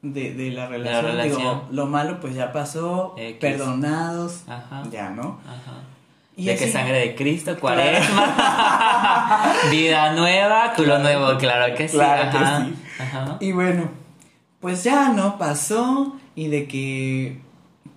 de, 0.02 0.34
de 0.34 0.52
la 0.52 0.68
relación. 0.68 1.06
relación. 1.06 1.38
Digo, 1.40 1.68
lo 1.72 1.86
malo 1.88 2.20
pues 2.20 2.36
ya 2.36 2.52
pasó, 2.52 3.16
X. 3.18 3.38
perdonados, 3.40 4.44
Ajá. 4.48 4.84
ya, 4.92 5.10
¿no? 5.10 5.40
Ajá. 5.48 5.82
Y 6.38 6.46
de 6.48 6.58
que 6.58 6.70
sangre 6.70 7.00
de 7.00 7.16
Cristo, 7.16 7.58
cuaresma. 7.60 9.54
Vida 9.72 10.14
nueva, 10.14 10.74
culo 10.76 10.88
Claro. 11.00 11.04
nuevo, 11.04 11.38
claro 11.40 11.74
que 11.76 11.88
sí. 11.88 11.96
Claro 11.96 12.30
que 12.32 12.38
sí. 12.38 12.76
Ajá. 13.00 13.38
Y 13.40 13.52
bueno, 13.54 13.90
pues 14.60 14.84
ya 14.84 15.10
no 15.10 15.38
pasó 15.38 16.16
y 16.36 16.48
de 16.50 16.68
que 16.68 17.40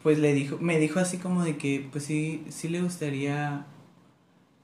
pues 0.03 0.18
le 0.18 0.35
dijo, 0.35 0.59
me 0.61 0.79
dijo 0.79 1.01
así 1.01 1.18
como 1.18 1.44
de 1.44 1.57
que 1.57 1.88
pues 1.90 2.05
sí, 2.05 2.44
sí 2.48 2.68
le 2.68 2.83
gustaría 2.83 3.66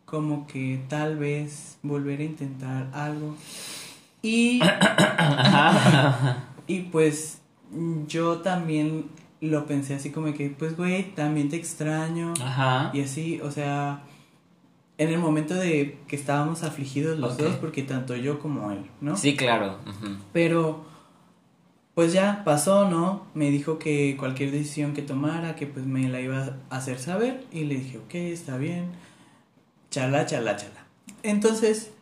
como 0.04 0.46
que 0.46 0.80
tal 0.88 1.16
vez 1.16 1.78
volver 1.82 2.20
a 2.20 2.24
intentar 2.24 2.88
algo. 2.92 3.34
Y, 4.22 4.60
y 6.66 6.80
pues 6.82 7.40
yo 8.06 8.38
también 8.38 9.06
lo 9.40 9.66
pensé 9.66 9.94
así 9.94 10.10
como 10.10 10.26
de 10.28 10.34
que 10.34 10.50
pues 10.50 10.76
güey, 10.76 11.14
también 11.14 11.48
te 11.48 11.56
extraño. 11.56 12.34
Ajá. 12.40 12.90
Y 12.94 13.00
así, 13.00 13.40
o 13.42 13.50
sea, 13.50 14.02
en 14.98 15.08
el 15.08 15.18
momento 15.18 15.54
de 15.54 15.98
que 16.06 16.16
estábamos 16.16 16.62
afligidos 16.62 17.18
los 17.18 17.36
dos, 17.36 17.56
porque 17.56 17.82
tanto 17.82 18.14
yo 18.14 18.38
como 18.38 18.70
él, 18.70 18.86
¿no? 19.00 19.16
Sí, 19.16 19.36
claro. 19.36 19.78
Pero, 20.32 20.84
pues 21.94 22.12
ya 22.12 22.42
pasó, 22.44 22.88
¿no? 22.88 23.26
Me 23.34 23.50
dijo 23.50 23.78
que 23.78 24.16
cualquier 24.18 24.50
decisión 24.50 24.94
que 24.94 25.02
tomara, 25.02 25.54
que 25.54 25.66
pues 25.66 25.86
me 25.86 26.08
la 26.08 26.20
iba 26.20 26.56
a 26.68 26.76
hacer 26.76 26.98
saber. 26.98 27.44
Y 27.52 27.64
le 27.64 27.76
dije, 27.76 27.98
ok, 27.98 28.14
está 28.14 28.56
bien. 28.56 28.86
Chala, 29.90 30.26
chala, 30.26 30.56
chala. 30.56 30.86
Entonces, 31.22 31.92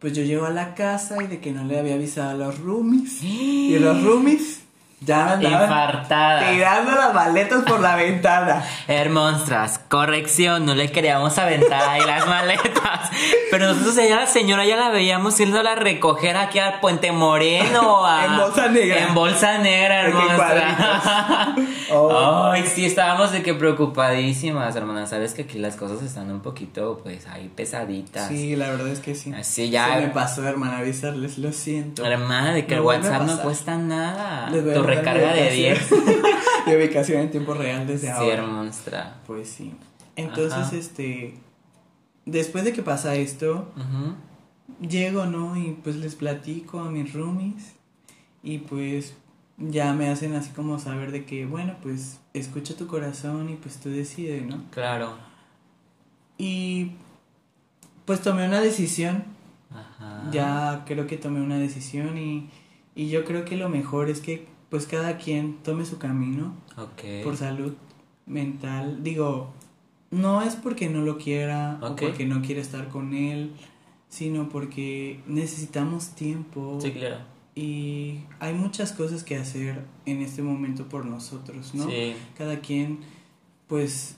pues 0.00 0.12
yo 0.12 0.24
llego 0.24 0.44
a 0.44 0.50
la 0.50 0.74
casa 0.74 1.22
y 1.22 1.28
de 1.28 1.40
que 1.40 1.52
no 1.52 1.64
le 1.64 1.78
había 1.78 1.94
avisado 1.94 2.30
a 2.30 2.34
los 2.34 2.58
roomies. 2.58 3.22
Y 3.22 3.78
los 3.78 4.02
roomies, 4.02 4.62
Ya 5.00 5.34
andaban 5.34 5.62
Infartada. 5.62 6.50
tirando 6.50 6.90
las 6.90 7.14
maletas 7.14 7.62
por 7.62 7.80
la 7.80 7.94
ventana. 7.94 8.64
Hermonstras, 8.88 9.78
corrección, 9.88 10.66
no 10.66 10.74
le 10.74 10.90
queríamos 10.90 11.38
aventar 11.38 11.88
ahí 11.88 12.00
las 12.04 12.26
maletas. 12.26 13.10
Pero 13.50 13.68
nosotros 13.68 13.94
ya 13.94 14.16
la 14.16 14.26
señora 14.26 14.64
ya 14.66 14.76
la 14.76 14.88
veíamos 14.90 15.38
yéndola 15.38 15.72
a 15.72 15.74
recoger 15.76 16.36
aquí 16.36 16.58
al 16.58 16.80
Puente 16.80 17.12
Moreno. 17.12 18.04
a- 18.06 18.24
En 18.24 18.36
bolsa 18.38 18.66
negra. 18.68 18.98
En 19.06 19.14
bolsa 19.14 19.58
negra, 19.58 20.02
hermostra. 20.02 21.54
Oh. 21.90 22.50
Ay, 22.52 22.64
sí, 22.66 22.84
estábamos 22.84 23.32
de 23.32 23.42
que 23.42 23.54
preocupadísimas, 23.54 24.76
hermanas. 24.76 25.08
Sabes 25.08 25.32
que 25.32 25.42
aquí 25.42 25.58
las 25.58 25.74
cosas 25.76 26.02
están 26.02 26.30
un 26.30 26.40
poquito, 26.40 27.00
pues, 27.02 27.26
ahí 27.28 27.50
pesaditas. 27.54 28.28
Sí, 28.28 28.56
la 28.56 28.68
verdad 28.68 28.88
es 28.88 29.00
que 29.00 29.14
sí. 29.14 29.32
Así 29.32 29.70
ya. 29.70 29.94
Se 29.94 30.00
me 30.02 30.08
pasó, 30.08 30.46
hermana, 30.46 30.78
avisarles, 30.78 31.38
lo 31.38 31.50
siento. 31.50 32.04
Hermana, 32.04 32.52
de 32.52 32.66
que 32.66 32.74
el 32.74 32.80
WhatsApp 32.80 33.22
no 33.22 33.38
cuesta 33.40 33.76
nada. 33.76 34.50
Les 34.50 34.62
voy 34.62 34.74
a 34.74 34.82
recarga 34.96 35.32
de 35.34 35.50
10. 35.50 35.92
ubicación. 35.92 36.22
Mi 36.66 36.74
ubicación 36.76 37.20
en 37.22 37.30
tiempo 37.30 37.54
real 37.54 37.86
desde 37.86 38.06
Sí, 38.08 38.12
ahora. 38.12 38.34
hermonstra. 38.34 39.20
Pues 39.26 39.48
sí. 39.48 39.72
Entonces, 40.16 40.52
Ajá. 40.58 40.76
este. 40.76 41.34
Después 42.26 42.64
de 42.64 42.72
que 42.72 42.82
pasa 42.82 43.14
esto, 43.14 43.72
llego, 44.80 45.26
¿no? 45.26 45.56
Y 45.56 45.78
pues 45.82 45.96
les 45.96 46.14
platico 46.14 46.80
a 46.80 46.90
mis 46.90 47.12
roomies. 47.12 47.74
Y 48.42 48.58
pues 48.58 49.14
ya 49.56 49.92
me 49.94 50.08
hacen 50.10 50.34
así 50.34 50.50
como 50.50 50.78
saber 50.78 51.10
de 51.10 51.24
que, 51.24 51.46
bueno, 51.46 51.76
pues 51.82 52.20
escucha 52.34 52.76
tu 52.76 52.86
corazón 52.86 53.48
y 53.50 53.54
pues 53.54 53.78
tú 53.78 53.88
decides, 53.90 54.44
¿no? 54.46 54.62
Claro. 54.70 55.14
Y 56.36 56.92
pues 58.04 58.20
tomé 58.20 58.46
una 58.46 58.60
decisión. 58.60 59.24
Ajá. 59.70 60.24
Ya 60.32 60.84
creo 60.86 61.06
que 61.06 61.16
tomé 61.16 61.40
una 61.40 61.58
decisión 61.58 62.16
y, 62.18 62.48
y 62.94 63.08
yo 63.08 63.24
creo 63.24 63.44
que 63.44 63.56
lo 63.56 63.68
mejor 63.68 64.08
es 64.10 64.20
que 64.20 64.46
pues 64.70 64.86
cada 64.86 65.16
quien 65.18 65.56
tome 65.62 65.84
su 65.84 65.98
camino 65.98 66.54
Ok. 66.76 67.24
por 67.24 67.36
salud 67.36 67.74
mental. 68.26 69.02
Digo, 69.02 69.52
no 70.10 70.42
es 70.42 70.56
porque 70.56 70.88
no 70.88 71.00
lo 71.02 71.18
quiera 71.18 71.78
o 71.82 71.96
porque 71.96 72.26
no 72.26 72.42
quiera 72.42 72.60
estar 72.60 72.88
con 72.88 73.14
él, 73.14 73.52
sino 74.08 74.48
porque 74.48 75.20
necesitamos 75.26 76.10
tiempo 76.10 76.78
Sí, 76.80 76.92
claro. 76.92 77.16
y 77.54 78.20
hay 78.40 78.54
muchas 78.54 78.92
cosas 78.92 79.24
que 79.24 79.36
hacer 79.36 79.84
en 80.06 80.22
este 80.22 80.42
momento 80.42 80.88
por 80.88 81.04
nosotros, 81.04 81.74
¿no? 81.74 81.86
Sí. 81.88 82.14
Cada 82.36 82.60
quien 82.60 83.00
pues 83.66 84.16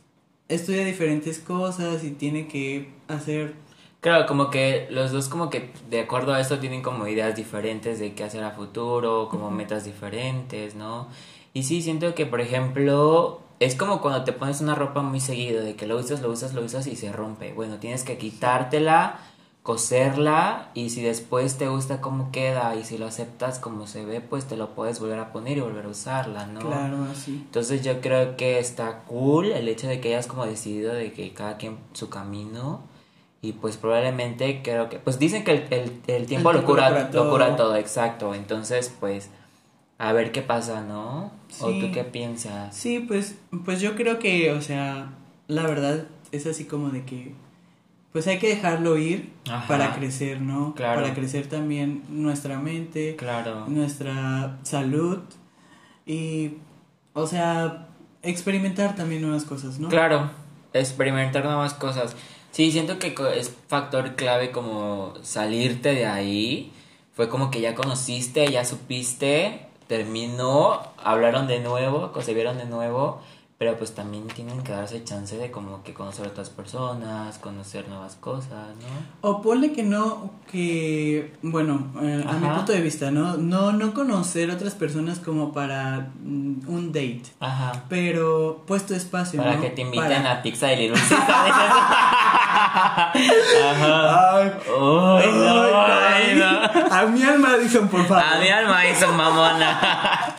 estudia 0.49 0.85
diferentes 0.85 1.39
cosas 1.39 2.05
y 2.05 2.11
tiene 2.11 2.47
que 2.49 2.91
hacer 3.09 3.55
Claro, 4.01 4.27
como 4.27 4.51
que 4.51 4.89
los 4.91 5.13
dos 5.13 5.29
como 5.29 5.51
que 5.51 5.73
de 5.91 6.01
acuerdo 6.01 6.33
a 6.33 6.41
esto 6.41 6.59
tienen 6.59 6.83
como 6.83 7.07
ideas 7.07 7.37
diferentes 7.37 7.99
de 7.99 8.15
qué 8.15 8.25
hacer 8.25 8.43
a 8.43 8.53
futuro, 8.53 9.29
como 9.29 9.51
metas 9.51 9.85
diferentes, 9.85 10.75
¿no? 10.75 11.09
Y 11.53 11.65
sí, 11.65 11.83
siento 11.83 12.15
que, 12.15 12.25
por 12.25 12.41
ejemplo, 12.41 13.41
es 13.59 13.75
como 13.75 14.01
cuando 14.01 14.25
te 14.25 14.33
pones 14.33 14.63
una 14.63 14.75
ropa 14.75 15.03
muy 15.03 15.21
seguido, 15.21 15.63
de 15.63 15.77
que 15.77 15.87
lo 15.87 15.99
usas, 15.99 16.23
lo 16.23 16.31
usas, 16.31 16.55
lo 16.55 16.65
usas 16.65 16.87
y 16.87 16.97
se 16.97 17.13
rompe. 17.13 17.53
Bueno, 17.53 17.77
tienes 17.77 18.03
que 18.03 18.17
quitártela, 18.17 19.19
coserla 19.63 20.71
y 20.73 20.89
si 20.89 21.03
después 21.03 21.59
te 21.59 21.69
gusta 21.69 22.01
cómo 22.01 22.33
queda 22.33 22.75
y 22.77 22.85
si 22.85 22.97
lo 22.97 23.07
aceptas 23.07 23.59
como 23.59 23.87
se 23.87 24.07
ve, 24.07 24.23
pues 24.23 24.47
te 24.47 24.57
lo 24.57 24.71
puedes 24.75 24.99
volver 24.99 25.19
a 25.19 25.33
poner 25.33 25.59
y 25.59 25.61
volver 25.61 25.85
a 25.85 25.89
usarla, 25.89 26.47
¿no? 26.47 26.61
claro 26.61 27.05
así. 27.13 27.43
Entonces 27.45 27.83
yo 27.83 28.01
creo 28.01 28.39
que 28.39 28.59
está 28.59 29.01
cool 29.01 29.53
el 29.53 29.69
hecho 29.69 29.87
de 29.89 30.01
que 30.01 30.09
hayas 30.09 30.27
como 30.27 30.47
decidido 30.47 30.95
de 30.95 31.13
que 31.13 31.35
cada 31.35 31.59
quien 31.59 31.77
su 31.93 32.09
camino 32.09 32.81
y 33.43 33.53
pues 33.53 33.77
probablemente 33.77 34.61
creo 34.63 34.89
que 34.89 34.99
pues 34.99 35.19
dicen 35.19 35.45
que 35.45 35.53
el, 35.53 35.67
el, 35.71 35.93
el 36.07 36.27
tiempo 36.27 36.51
El 36.51 36.59
lo 36.59 36.65
cura, 36.65 36.91
lo 36.91 36.97
cura 36.97 37.11
lo 37.25 37.31
cura 37.31 37.47
todo. 37.49 37.57
todo, 37.69 37.77
exacto. 37.77 38.35
Entonces 38.35 38.95
pues 39.01 39.31
a 39.99 40.13
ver 40.13 40.33
qué 40.33 40.43
pasa, 40.43 40.83
¿no? 40.83 41.33
¿O 41.61 41.71
tú 41.71 41.91
qué 41.93 42.05
piensas? 42.05 42.75
Sí, 42.77 43.01
pues 43.01 43.37
pues 43.65 43.81
yo 43.81 43.97
creo 43.97 44.19
que, 44.19 44.53
o 44.53 44.61
sea, 44.61 45.11
la 45.49 45.63
verdad 45.67 46.05
es 46.33 46.47
así 46.47 46.65
como 46.65 46.91
de 46.91 47.05
que 47.05 47.35
pues 48.13 48.27
hay 48.27 48.39
que 48.39 48.49
dejarlo 48.49 48.99
ir 48.99 49.33
Ajá. 49.49 49.69
para 49.69 49.95
crecer, 49.95 50.41
¿no? 50.41 50.75
Claro. 50.75 51.01
Para 51.03 51.15
crecer 51.15 51.47
también 51.49 52.03
nuestra 52.09 52.59
mente, 52.59 53.15
Claro. 53.17 53.67
nuestra 53.69 54.59
salud 54.65 55.21
y 56.07 56.55
o 57.13 57.27
sea, 57.27 57.89
experimentar 58.23 58.97
también 58.97 59.23
nuevas 59.23 59.45
cosas, 59.45 59.79
¿no? 59.79 59.89
Claro, 59.89 60.31
experimentar 60.73 61.45
nuevas 61.45 61.75
cosas. 61.75 62.17
Sí, 62.53 62.73
siento 62.73 62.99
que 62.99 63.15
es 63.37 63.53
factor 63.69 64.17
clave 64.17 64.51
como 64.51 65.15
salirte 65.23 65.95
de 65.95 66.07
ahí. 66.07 66.73
Fue 67.15 67.29
como 67.29 67.51
que 67.51 67.61
ya 67.61 67.75
conociste, 67.75 68.51
ya 68.51 68.65
supiste, 68.65 69.67
terminó, 69.87 70.81
hablaron 70.97 71.47
de 71.47 71.61
nuevo, 71.61 72.13
se 72.23 72.33
vieron 72.35 72.57
de 72.59 72.65
nuevo, 72.65 73.21
pero 73.59 73.77
pues 73.77 73.95
también 73.95 74.27
tienen 74.29 74.63
que 74.63 74.73
darse 74.73 75.05
chance 75.05 75.37
de 75.37 75.51
como 75.51 75.83
que 75.83 75.93
conocer 75.93 76.25
a 76.25 76.29
otras 76.31 76.49
personas, 76.49 77.37
conocer 77.39 77.87
nuevas 77.89 78.15
cosas, 78.15 78.69
¿no? 78.81 79.29
O 79.29 79.43
ponle 79.43 79.73
que 79.73 79.83
no, 79.83 80.31
que, 80.51 81.35
bueno, 81.43 81.89
eh, 82.01 82.25
a 82.27 82.33
mi 82.39 82.49
punto 82.49 82.73
de 82.73 82.81
vista, 82.81 83.11
¿no? 83.11 83.37
No, 83.37 83.73
no 83.73 83.93
conocer 83.93 84.51
otras 84.51 84.75
personas 84.75 85.19
como 85.19 85.53
para 85.53 86.11
mm, 86.25 86.69
un 86.69 86.87
date, 86.93 87.25
Ajá. 87.41 87.85
pero 87.91 88.63
pues 88.67 88.87
tu 88.87 88.95
espacio, 88.95 89.39
Para 89.43 89.57
¿no? 89.57 89.61
que 89.61 89.69
te 89.71 89.83
inviten 89.83 90.09
Para- 90.23 90.33
a 90.39 90.43
pizza 90.43 90.69
de 90.69 90.77
Little 90.77 90.97
Ajá. 93.71 94.37
Ay, 94.37 94.53
Uy, 94.69 95.27
no, 95.33 95.63
ay, 95.63 95.93
ay, 96.15 96.35
no. 96.37 96.95
A 96.95 97.03
mi 97.07 97.23
alma 97.23 97.57
dicen, 97.57 97.89
por 97.89 98.07
favor. 98.07 98.23
A 98.25 98.39
mi 98.39 98.49
alma 98.49 98.87
hizo 98.87 99.13
mamona. 99.13 100.30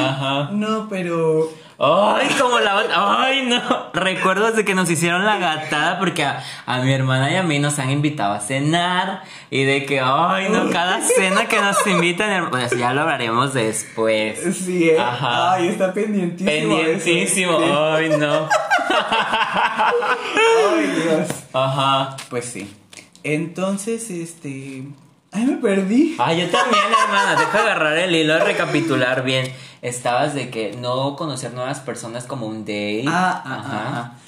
Ajá. 0.00 0.48
No, 0.52 0.88
pero 0.88 1.50
Ay, 1.82 2.28
como 2.38 2.60
la. 2.60 2.84
Ay, 2.94 3.46
no. 3.46 3.90
Recuerdo 3.94 4.52
de 4.52 4.66
que 4.66 4.74
nos 4.74 4.90
hicieron 4.90 5.24
la 5.24 5.38
gatada 5.38 5.98
porque 5.98 6.22
a, 6.24 6.44
a 6.66 6.80
mi 6.82 6.92
hermana 6.92 7.32
y 7.32 7.36
a 7.36 7.42
mí 7.42 7.58
nos 7.58 7.78
han 7.78 7.90
invitado 7.90 8.34
a 8.34 8.40
cenar. 8.40 9.22
Y 9.48 9.64
de 9.64 9.86
que, 9.86 9.98
ay, 9.98 10.50
no, 10.50 10.68
cada 10.68 11.00
cena 11.00 11.46
que 11.46 11.58
nos 11.58 11.86
invitan, 11.86 12.50
pues 12.50 12.76
ya 12.76 12.92
lo 12.92 13.00
hablaremos 13.00 13.54
después. 13.54 14.38
sí, 14.58 14.90
¿eh? 14.90 15.00
Ajá. 15.00 15.54
Ay, 15.54 15.68
está 15.68 15.94
pendientísimo. 15.94 16.50
Pendientísimo. 16.50 17.52
eso, 17.52 17.66
sí. 17.66 17.72
Ay, 17.74 18.08
no. 18.18 18.48
Ay, 20.76 20.86
Dios. 21.02 21.28
Ajá. 21.54 22.14
Pues 22.28 22.44
sí. 22.44 22.70
Entonces, 23.22 24.10
este. 24.10 24.84
Ay, 25.32 25.44
me 25.46 25.56
perdí. 25.56 26.14
Ay, 26.18 26.42
yo 26.42 26.50
también, 26.50 26.82
hermana. 27.06 27.36
Deja 27.40 27.58
agarrar 27.58 27.96
el 27.96 28.14
hilo 28.14 28.38
recapitular 28.38 29.22
bien. 29.24 29.50
Estabas 29.82 30.34
de 30.34 30.50
que 30.50 30.76
no 30.76 31.16
conocer 31.16 31.54
nuevas 31.54 31.80
personas 31.80 32.24
como 32.24 32.46
un 32.46 32.60
date. 32.60 33.04
Ah, 33.06 33.42
ah, 33.44 33.62
ah, 33.64 33.92
ah. 33.94 34.18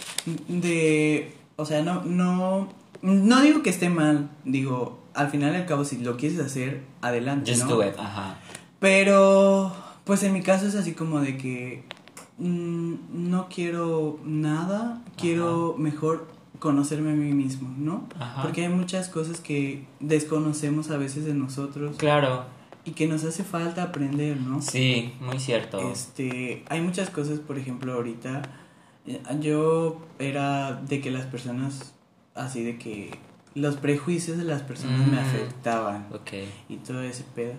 De. 0.49 1.37
O 1.57 1.67
sea, 1.67 1.83
no, 1.83 2.03
no. 2.03 2.69
No 3.03 3.41
digo 3.43 3.63
que 3.63 3.71
esté 3.71 3.89
mal. 3.89 4.31
Digo, 4.45 5.01
al 5.15 5.31
final 5.31 5.53
y 5.53 5.57
al 5.57 5.67
cabo, 5.67 5.85
si 5.85 5.99
lo 5.99 6.17
quieres 6.17 6.39
hacer, 6.41 6.83
adelante. 7.01 7.53
Just 7.53 7.67
¿no? 7.67 7.77
do 7.77 7.87
it. 7.87 7.95
Ajá. 7.99 8.37
Pero, 8.79 9.73
pues 10.05 10.23
en 10.23 10.33
mi 10.33 10.43
caso 10.43 10.67
es 10.67 10.75
así 10.75 10.93
como 10.93 11.21
de 11.21 11.37
que 11.37 11.85
mm, 12.39 12.95
no 13.31 13.49
quiero 13.49 14.19
nada, 14.25 15.03
quiero 15.17 15.77
mejor 15.79 16.29
conocerme 16.59 17.13
a 17.13 17.15
mí 17.15 17.33
mismo, 17.33 17.73
¿no? 17.77 18.09
Ajá. 18.19 18.43
Porque 18.43 18.63
hay 18.63 18.69
muchas 18.69 19.09
cosas 19.09 19.41
que 19.41 19.87
desconocemos 20.01 20.91
a 20.91 20.97
veces 20.97 21.25
de 21.25 21.35
nosotros 21.35 21.97
Claro. 21.97 22.45
Y 22.85 22.93
que 22.93 23.07
nos 23.07 23.25
hace 23.25 23.45
falta 23.45 23.83
aprender, 23.85 24.37
¿no? 24.41 24.61
Sí, 24.63 25.13
muy 25.21 25.39
cierto. 25.39 25.93
Este, 25.93 26.65
hay 26.69 26.81
muchas 26.81 27.11
cosas, 27.11 27.39
por 27.39 27.59
ejemplo, 27.59 27.93
ahorita 27.95 28.43
eh, 29.07 29.21
yo 29.41 30.01
era 30.19 30.73
de 30.75 31.01
que 31.01 31.11
las 31.11 31.27
personas, 31.27 31.95
así 32.35 32.63
de 32.63 32.79
que 32.79 33.11
los 33.55 33.77
prejuicios 33.77 34.39
de 34.39 34.45
las 34.45 34.63
personas 34.63 35.07
me 35.07 35.17
Mm. 35.17 35.25
afectaban 35.25 36.07
Ok. 36.13 36.31
y 36.69 36.77
todo 36.77 37.03
ese 37.03 37.25
pedo. 37.35 37.53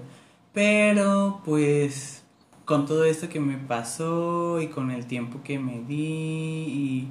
Pero 0.54 1.42
pues 1.46 2.24
con 2.66 2.86
todo 2.86 3.04
esto 3.06 3.28
que 3.30 3.40
me 3.40 3.58
pasó 3.58 4.62
y 4.62 4.68
con 4.68 4.92
el 4.92 5.06
tiempo 5.06 5.42
que 5.44 5.60
me 5.60 5.82
di 5.82 5.96
y 6.68 7.08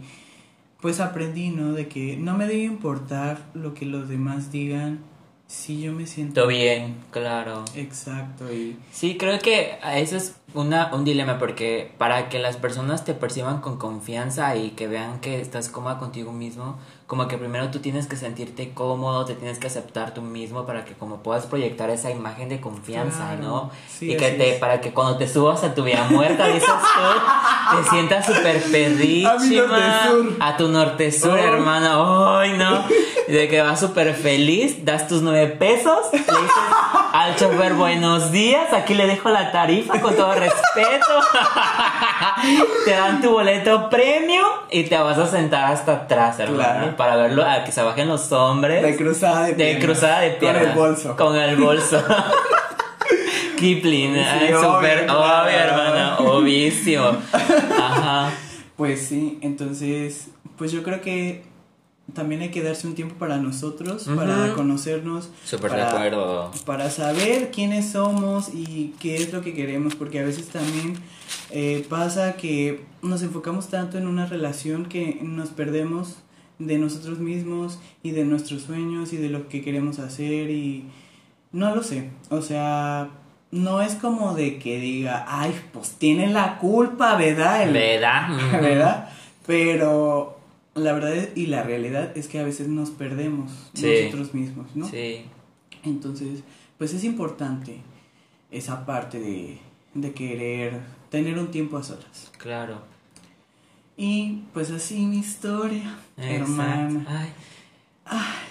pues 0.80 0.98
aprendí, 1.00 1.50
¿no? 1.50 1.72
De 1.72 1.86
que 1.88 2.16
no 2.16 2.36
me 2.36 2.46
debe 2.46 2.64
importar 2.64 3.50
lo 3.54 3.74
que 3.74 3.84
los 3.86 4.08
demás 4.08 4.50
digan 4.50 5.00
si 5.46 5.82
yo 5.82 5.92
me 5.92 6.06
siento 6.06 6.34
Todo 6.40 6.46
bien, 6.46 6.96
claro. 7.10 7.64
exacto 7.74 8.50
y 8.52 8.78
Sí, 8.90 9.16
creo 9.18 9.38
que 9.38 9.78
eso 9.96 10.16
es 10.16 10.34
una, 10.54 10.90
un 10.94 11.04
dilema 11.04 11.38
porque 11.38 11.92
para 11.98 12.28
que 12.30 12.38
las 12.38 12.56
personas 12.56 13.04
te 13.04 13.12
perciban 13.14 13.60
con 13.60 13.76
confianza 13.78 14.56
y 14.56 14.70
que 14.70 14.86
vean 14.88 15.20
que 15.20 15.40
estás 15.40 15.68
cómoda 15.68 15.98
contigo 15.98 16.32
mismo, 16.32 16.78
como 17.06 17.28
que 17.28 17.36
primero 17.36 17.70
tú 17.70 17.80
tienes 17.80 18.06
que 18.06 18.16
sentirte 18.16 18.72
cómodo, 18.72 19.26
te 19.26 19.34
tienes 19.34 19.58
que 19.58 19.66
aceptar 19.66 20.14
tú 20.14 20.22
mismo 20.22 20.64
para 20.64 20.86
que 20.86 20.94
como 20.94 21.22
puedas 21.22 21.44
proyectar 21.44 21.90
esa 21.90 22.10
imagen 22.10 22.48
de 22.48 22.58
confianza, 22.60 23.34
Claro, 23.36 23.42
¿no? 23.42 23.70
sí, 23.88 24.12
y 24.12 24.16
que 24.16 24.30
te, 24.30 24.54
es. 24.54 24.58
para 24.58 24.80
que 24.80 24.92
cuando 24.94 25.18
te 25.18 25.28
subas 25.28 25.62
a 25.64 25.74
tu 25.74 25.84
vida 25.84 26.06
muerta, 26.08 26.46
dices 26.46 26.64
tú, 26.66 27.76
te 27.82 27.90
sientas 27.90 28.24
súper. 28.24 28.62
A 29.26 29.36
mi. 29.38 29.60
A 30.40 30.56
tu 30.56 30.68
norte 30.68 31.12
sur, 31.12 31.38
Ay. 31.38 31.44
hermano. 31.44 32.38
Ay, 32.38 32.56
no. 32.56 32.84
De 33.28 33.48
que 33.48 33.60
vas 33.62 33.78
súper 33.80 34.14
feliz, 34.14 34.84
das 34.84 35.06
tus 35.08 35.22
nueve 35.22 35.46
pesos, 35.46 35.98
le 36.12 36.18
dices 36.18 36.32
al 37.12 37.36
chofer 37.36 37.74
buenos 37.74 38.32
días, 38.32 38.72
aquí 38.72 38.94
le 38.94 39.06
dejo 39.06 39.28
la 39.30 39.52
tarifa 39.52 40.00
con 40.00 40.14
todo 40.16 40.34
respeto. 40.34 41.06
te 42.84 42.90
dan 42.90 43.20
tu 43.22 43.30
boleto 43.30 43.88
premio 43.88 44.42
y 44.70 44.84
te 44.84 44.98
vas 44.98 45.18
a 45.18 45.26
sentar 45.26 45.72
hasta 45.72 45.92
atrás, 45.92 46.38
hermano. 46.40 46.80
Claro. 46.80 46.96
Para 46.96 47.16
verlo, 47.16 47.44
a 47.44 47.64
que 47.64 47.72
se 47.72 47.82
bajen 47.82 48.08
los 48.08 48.30
hombres. 48.32 48.82
De 48.82 48.96
cruzada 48.96 49.44
de 49.46 49.52
De 49.52 49.64
piernas. 49.64 49.84
cruzada 49.84 50.20
de 50.20 50.30
piernas. 50.30 50.62
Con 50.62 50.70
el 50.70 50.76
bolso. 50.76 51.16
Con 51.16 51.36
el 51.36 51.56
bolso. 51.56 52.02
Kipling, 53.58 54.14
Sí, 54.14 54.52
obvio, 54.52 54.60
súper 54.60 55.08
obvio, 55.10 55.50
hermano, 55.50 56.16
obvísimo. 56.18 57.12
Ajá. 57.32 58.30
Pues 58.76 59.06
sí, 59.06 59.38
entonces, 59.42 60.28
pues 60.58 60.72
yo 60.72 60.82
creo 60.82 61.00
que 61.00 61.44
también 62.14 62.42
hay 62.42 62.50
que 62.50 62.62
darse 62.62 62.86
un 62.86 62.94
tiempo 62.94 63.14
para 63.16 63.38
nosotros, 63.38 64.08
para 64.16 64.52
conocernos. 64.54 65.30
Súper 65.44 65.70
de 65.72 65.76
para- 65.78 65.88
acuerdo. 65.90 66.50
Para 66.66 66.90
saber 66.90 67.50
quiénes 67.50 67.90
somos 67.92 68.50
y 68.54 68.94
qué 69.00 69.16
es 69.16 69.32
lo 69.32 69.40
que 69.42 69.54
queremos, 69.54 69.94
porque 69.94 70.20
a 70.20 70.24
veces 70.24 70.48
también 70.48 70.94
eh, 71.50 71.86
pasa 71.88 72.34
que 72.34 72.84
nos 73.02 73.22
enfocamos 73.22 73.68
tanto 73.68 73.98
en 73.98 74.06
una 74.06 74.26
relación 74.26 74.86
que 74.86 75.18
nos 75.22 75.48
perdemos 75.50 76.16
de 76.58 76.78
nosotros 76.78 77.18
mismos 77.18 77.78
y 78.02 78.10
de 78.12 78.24
nuestros 78.24 78.62
sueños 78.62 79.12
y 79.12 79.16
de 79.16 79.28
lo 79.30 79.48
que 79.48 79.62
queremos 79.62 79.98
hacer 79.98 80.50
y 80.50 80.84
no 81.50 81.74
lo 81.74 81.82
sé, 81.82 82.10
o 82.30 82.40
sea, 82.40 83.08
no 83.50 83.82
es 83.82 83.94
como 83.96 84.34
de 84.34 84.58
que 84.58 84.78
diga, 84.78 85.24
ay, 85.28 85.52
pues 85.72 85.90
tiene 85.98 86.28
la 86.28 86.58
culpa, 86.58 87.16
¿verdad? 87.16 87.64
El- 87.64 87.72
¿Verdad? 87.74 88.28
¿verdad? 88.60 89.08
Pero 89.46 90.38
la 90.74 90.92
verdad 90.92 91.14
es- 91.14 91.36
y 91.36 91.46
la 91.46 91.62
realidad 91.62 92.16
es 92.16 92.28
que 92.28 92.38
a 92.38 92.44
veces 92.44 92.68
nos 92.68 92.90
perdemos 92.90 93.50
Sí. 93.74 93.86
nosotros 94.04 94.34
mismos, 94.34 94.74
¿no? 94.74 94.88
Sí. 94.88 95.24
Entonces, 95.84 96.42
pues 96.78 96.94
es 96.94 97.04
importante 97.04 97.80
esa 98.50 98.84
parte 98.86 99.18
de, 99.20 99.58
de 99.94 100.12
querer 100.12 100.80
tener 101.10 101.38
un 101.38 101.50
tiempo 101.50 101.76
a 101.76 101.82
solas. 101.82 102.30
Claro. 102.38 102.82
Y 103.96 104.42
pues 104.54 104.70
así 104.70 105.04
mi 105.06 105.18
historia, 105.18 105.98
Exacto. 106.16 106.34
hermana. 106.44 107.06
Ay. 107.08 107.32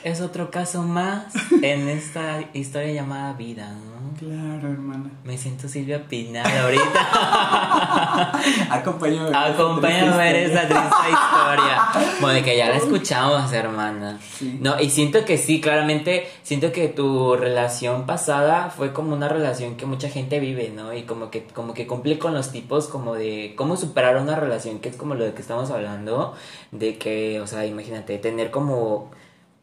Es 0.04 0.22
otro 0.22 0.50
caso 0.50 0.82
más 0.84 1.34
en 1.62 1.88
esta 1.90 2.42
historia 2.54 2.94
llamada 2.94 3.34
vida, 3.34 3.72
¿no? 3.74 3.91
Claro, 4.22 4.70
hermana. 4.70 5.10
Me 5.24 5.36
siento 5.36 5.68
Silvia 5.68 6.08
Pinal 6.08 6.46
ahorita. 6.46 8.32
Acompáñame. 8.70 9.36
a 9.36 9.46
ver 9.46 9.50
esta 9.50 9.64
Acompáñame 9.64 10.14
a 10.14 10.18
ver 10.18 10.36
esa 10.36 10.68
triste 10.68 11.10
historia. 11.10 12.12
Bueno, 12.22 12.46
que 12.46 12.56
ya 12.56 12.70
la 12.70 12.76
escuchamos, 12.76 13.52
hermana. 13.52 14.20
Sí. 14.22 14.60
No, 14.62 14.80
y 14.80 14.92
siento 14.92 15.26
que 15.26 15.40
sí, 15.40 15.60
claramente, 15.60 16.30
siento 16.44 16.72
que 16.72 16.88
tu 16.88 17.36
relación 17.36 18.06
pasada 18.06 18.70
fue 18.70 18.94
como 18.94 19.16
una 19.16 19.28
relación 19.28 19.76
que 19.76 19.88
mucha 19.88 20.08
gente 20.08 20.40
vive, 20.40 20.70
¿no? 20.70 20.94
Y 20.94 21.02
como 21.02 21.32
que, 21.32 21.46
como 21.46 21.74
que 21.74 21.88
cumple 21.88 22.20
con 22.20 22.36
los 22.36 22.52
tipos 22.52 22.88
como 22.88 23.16
de 23.16 23.56
cómo 23.58 23.76
superar 23.76 24.18
una 24.18 24.36
relación, 24.36 24.78
que 24.82 24.90
es 24.90 24.98
como 24.98 25.16
lo 25.16 25.26
de 25.26 25.34
que 25.34 25.42
estamos 25.42 25.72
hablando, 25.72 26.36
de 26.72 27.00
que, 27.00 27.42
o 27.42 27.48
sea, 27.48 27.66
imagínate, 27.66 28.20
tener 28.20 28.52
como 28.52 29.10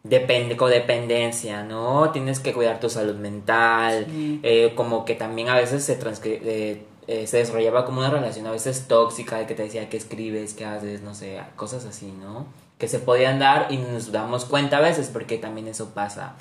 depende, 0.09 0.57
codependencia, 0.57 1.63
¿no? 1.63 2.11
Tienes 2.11 2.41
que 2.41 2.53
cuidar 2.53 2.81
tu 2.81 2.89
salud 2.91 3.17
mental, 3.17 4.07
Sí. 4.09 4.41
eh, 4.43 4.73
como 4.75 5.05
que 5.05 5.15
también 5.15 5.49
a 5.49 5.55
veces 5.57 5.85
se 5.85 5.99
transcri- 6.01 6.41
eh, 6.43 6.83
eh, 7.07 7.27
se 7.27 7.39
desarrollaba 7.39 7.85
como 7.87 8.01
una 8.01 8.11
relación 8.11 8.47
a 8.47 8.51
veces 8.51 8.87
tóxica 8.89 9.39
de 9.39 9.47
que 9.47 9.55
te 9.55 9.63
decía 9.63 9.89
qué 9.89 9.97
escribes, 9.97 10.55
qué 10.55 10.65
haces, 10.67 11.01
no 11.03 11.15
sé, 11.15 11.41
cosas 11.57 11.85
así, 11.87 12.13
¿no? 12.13 12.47
Que 12.79 12.87
se 12.89 12.99
podían 12.99 13.39
dar 13.39 13.69
y 13.71 13.79
nos 13.79 14.13
damos 14.13 14.45
cuenta 14.45 14.77
a 14.79 14.81
veces 14.81 15.09
porque 15.13 15.39
también 15.39 15.69
eso 15.69 15.91
pasa. 15.95 16.35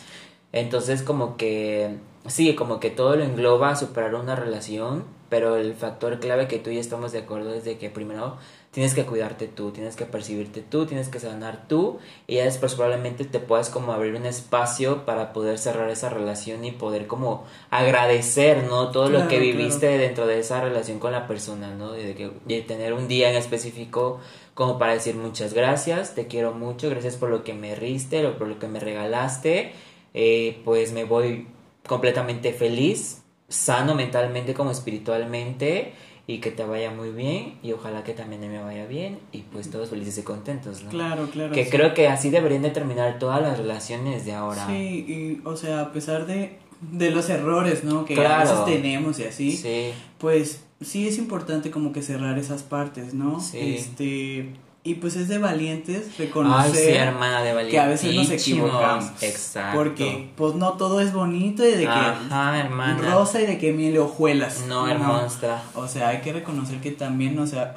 Entonces 0.54 1.04
como 1.04 1.38
que, 1.38 1.98
sí, 2.28 2.56
como 2.56 2.80
que 2.80 2.90
todo 2.90 3.16
lo 3.16 3.24
engloba 3.24 3.76
superar 3.76 4.16
una 4.16 4.36
relación, 4.36 5.04
pero 5.30 5.56
el 5.58 5.74
factor 5.74 6.20
clave 6.20 6.48
que 6.48 6.58
tú 6.60 6.70
y 6.70 6.76
yo 6.76 6.80
estamos 6.82 7.12
de 7.12 7.20
acuerdo 7.20 7.54
es 7.54 7.66
de 7.66 7.78
que 7.78 7.90
primero 7.90 8.38
tienes 8.78 8.94
que 8.94 9.06
cuidarte 9.06 9.48
tú, 9.48 9.72
tienes 9.72 9.96
que 9.96 10.06
percibirte 10.06 10.62
tú, 10.62 10.86
tienes 10.86 11.10
que 11.10 11.20
sanar 11.20 11.68
tú 11.68 11.98
y 12.28 12.36
ya 12.36 12.44
después 12.44 12.76
probablemente 12.76 13.26
te 13.26 13.40
puedas 13.40 13.72
como 13.72 13.92
abrir 13.92 14.14
un 14.14 14.28
espacio 14.28 15.04
para 15.04 15.34
poder 15.34 15.58
cerrar 15.58 15.90
esa 15.90 16.12
relación 16.12 16.64
y 16.64 16.74
poder 16.74 17.08
como 17.08 17.44
agradecer, 17.72 18.66
¿no? 18.66 18.92
Todo 18.92 19.10
lo 19.10 19.22
que 19.22 19.40
claro. 19.40 19.42
viviste 19.46 19.98
dentro 19.98 20.28
de 20.28 20.38
esa 20.38 20.62
relación 20.62 21.00
con 21.00 21.12
la 21.12 21.26
persona, 21.26 21.74
¿no? 21.74 21.94
De, 21.94 22.14
que, 22.14 22.30
de 22.46 22.62
tener 22.62 22.94
un 22.94 23.08
día 23.08 23.32
en 23.32 23.38
específico 23.38 24.20
como 24.54 24.78
para 24.78 24.94
decir 24.94 25.16
muchas 25.16 25.56
gracias, 25.56 26.14
te 26.14 26.28
quiero 26.28 26.54
mucho, 26.54 26.88
gracias 26.92 27.16
por 27.16 27.32
lo 27.32 27.44
que 27.44 27.56
me 27.56 27.74
riste, 27.74 28.22
por 28.30 28.48
lo 28.48 28.60
que 28.60 28.68
me 28.68 28.80
regalaste, 28.80 29.72
eh, 30.14 30.62
pues 30.64 30.92
me 30.92 31.04
voy 31.04 31.48
completamente 31.88 32.54
feliz, 32.54 33.24
sano 33.50 33.96
mentalmente 33.96 34.54
como 34.54 34.70
espiritualmente 34.70 35.94
y 36.30 36.40
que 36.40 36.52
te 36.52 36.64
vaya 36.66 36.92
muy 36.92 37.12
bien 37.12 37.54
y 37.64 37.72
ojalá 37.72 38.04
que 38.04 38.14
también 38.14 38.44
a 38.44 38.48
mí 38.48 38.52
me 38.54 38.62
vaya 38.62 38.86
bien 38.86 39.18
y 39.32 39.40
pues 39.44 39.70
todos 39.72 39.90
felices 39.90 40.18
y 40.18 40.24
contentos, 40.24 40.84
¿no? 40.84 40.90
Claro, 40.90 41.30
claro. 41.32 41.54
Que 41.54 41.64
sí. 41.64 41.72
creo 41.72 41.94
que 41.94 42.10
así 42.10 42.30
deberían 42.30 42.64
de 42.64 42.70
terminar 42.72 43.18
todas 43.18 43.42
las 43.42 43.58
relaciones 43.58 44.26
de 44.26 44.34
ahora. 44.34 44.68
Sí, 44.68 45.06
y, 45.08 45.42
o 45.48 45.56
sea, 45.56 45.80
a 45.82 45.92
pesar 45.94 46.26
de, 46.28 46.58
de 46.92 47.12
los 47.12 47.30
errores, 47.30 47.86
¿no? 47.86 48.04
Que 48.04 48.14
a 48.14 48.18
Claro. 48.18 48.50
veces 48.50 48.66
tenemos 48.66 49.18
y 49.20 49.24
así. 49.24 49.52
Sí, 49.56 49.92
Pues 50.18 50.64
sí 50.82 51.08
es 51.08 51.18
importante 51.18 51.72
como 51.72 51.94
que 51.94 52.02
cerrar 52.02 52.38
esas 52.38 52.62
partes, 52.62 53.14
¿no? 53.14 53.40
Sí. 53.40 53.58
Este, 53.78 54.50
y 54.88 54.96
pues 54.96 55.18
es 55.18 55.28
de 55.28 55.38
valientes 55.38 56.06
Ay, 56.06 56.14
sí, 56.16 56.24
reconocer 56.24 56.96
hermana 56.96 57.42
de 57.42 57.68
que 57.68 57.78
a 57.78 57.88
veces 57.88 58.16
nos 58.16 58.30
equivocamos. 58.30 59.12
Exacto. 59.22 59.78
Porque 59.78 60.30
pues 60.38 60.56
no 60.56 60.74
todo 60.74 61.02
es 61.02 61.12
bonito 61.12 61.66
y 61.68 61.72
de 61.72 61.80
que 61.80 61.88
Ajá, 61.88 62.58
hermana. 62.58 62.98
rosa 63.14 63.42
y 63.42 63.48
de 63.48 63.58
que 63.58 63.74
miel 63.74 63.98
hojuelas. 63.98 64.64
No, 64.70 64.88
hermosa. 64.88 65.62
O 65.76 65.90
sea, 65.90 66.08
hay 66.08 66.22
que 66.22 66.32
reconocer 66.32 66.80
que 66.80 66.92
también, 66.92 67.38
o 67.38 67.46
sea, 67.46 67.74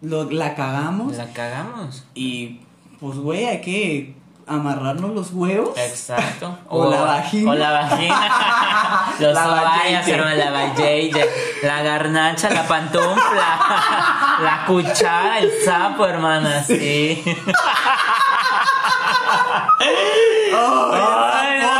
lo, 0.00 0.30
la 0.30 0.54
cagamos 0.54 1.14
La 1.18 1.32
cagamos. 1.34 2.06
y 2.14 2.60
pues 2.98 3.18
güey, 3.18 3.44
hay 3.44 3.60
que 3.60 4.14
amarrarnos 4.46 5.14
los 5.14 5.30
huevos. 5.32 5.76
Exacto. 5.76 6.58
O 6.68 6.90
la 6.90 7.02
vagina. 7.02 7.50
O 7.50 7.54
la 7.54 7.70
vagina. 7.70 8.30
Los 9.20 9.34
La 9.34 9.42
hermano, 10.06 10.34
la 10.34 10.50
vajayye, 10.50 11.30
La 11.62 11.82
garnacha, 11.82 12.50
la 12.50 12.66
pantufla. 12.66 13.58
La 14.42 14.64
cuchara, 14.66 15.38
el 15.38 15.52
sapo, 15.64 16.06
hermana. 16.06 16.64
Sí. 16.64 17.22
Ay, 20.50 21.60
no. 21.60 21.74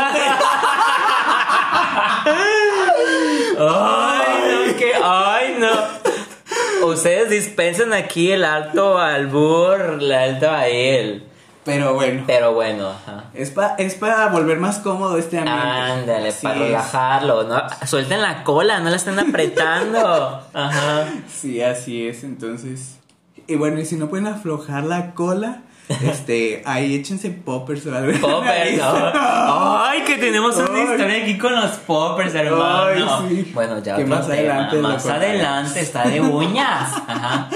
Ay, 3.69 4.29
no, 4.47 4.77
que, 4.77 4.93
ay, 5.03 5.55
no. 5.59 6.87
Ustedes 6.87 7.29
dispensen 7.29 7.93
aquí 7.93 8.31
el 8.31 8.45
alto 8.45 8.97
albur, 8.97 9.97
el 9.99 10.11
alto 10.11 10.49
a 10.49 10.67
él. 10.67 11.34
Pero 11.65 11.95
bueno, 11.95 12.23
Pero 12.27 12.53
bueno, 12.53 12.89
ajá. 12.89 13.23
es, 13.33 13.49
pa- 13.49 13.75
es 13.79 13.95
para 13.95 14.27
volver 14.27 14.59
más 14.59 14.77
cómodo 14.79 15.17
este 15.17 15.39
ambiente. 15.39 15.61
Ándale, 15.61 16.29
Así 16.29 16.43
para 16.43 16.55
es. 16.55 16.61
relajarlo, 16.61 17.43
¿no? 17.43 17.61
Suelten 17.87 18.21
la 18.21 18.43
cola, 18.43 18.79
no 18.79 18.89
la 18.91 18.95
estén 18.95 19.17
apretando. 19.19 20.41
Ajá. 20.53 21.05
Sí, 21.27 21.61
así 21.63 22.07
es, 22.07 22.23
entonces. 22.23 22.99
Y 23.47 23.55
bueno, 23.55 23.79
y 23.79 23.85
si 23.85 23.95
no 23.95 24.07
pueden 24.09 24.27
aflojar 24.27 24.83
la 24.83 25.13
cola, 25.13 25.61
este, 26.03 26.63
ahí 26.65 26.95
échense 26.95 27.29
poppers 27.31 27.85
o 27.87 27.95
algo. 27.95 28.19
Poppers, 28.19 28.77
¿no? 28.77 29.83
Ay, 29.83 30.01
que 30.03 30.17
tenemos 30.17 30.55
una 30.57 30.67
Ay. 30.73 30.81
historia 30.91 31.23
aquí 31.23 31.37
con 31.37 31.55
los 31.55 31.71
poppers, 31.71 32.33
hermano. 32.35 32.85
Ay, 32.87 33.05
sí. 33.29 33.51
Bueno, 33.53 33.79
ya 33.79 33.95
otro 33.95 34.07
más 34.07 34.27
tema. 34.27 34.33
adelante 34.35 34.77
Más 34.77 35.05
adelante 35.07 35.79
está 35.79 36.07
de 36.07 36.21
uñas. 36.21 36.91
Ajá. 37.07 37.49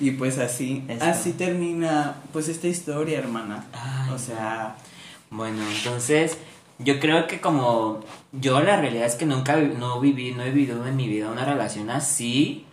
Y 0.00 0.12
pues 0.12 0.38
así, 0.38 0.82
Esto. 0.88 1.04
así 1.04 1.32
termina 1.34 2.16
pues 2.32 2.48
esta 2.48 2.66
historia, 2.66 3.18
hermana. 3.18 3.66
Ay. 3.72 4.10
O 4.14 4.18
sea, 4.18 4.76
Bueno, 5.30 5.62
entonces 5.76 6.38
yo 6.78 6.98
creo 6.98 7.26
que 7.26 7.40
como 7.40 8.00
yo 8.32 8.60
la 8.60 8.80
realidad 8.80 9.06
es 9.06 9.14
que 9.14 9.26
nunca 9.26 9.56
no 9.56 10.00
viví, 10.00 10.32
no 10.32 10.42
he 10.42 10.50
vivido 10.50 10.86
en 10.86 10.96
mi 10.96 11.06
vida 11.06 11.30
una 11.30 11.44
relación 11.44 11.90
así 11.90 12.64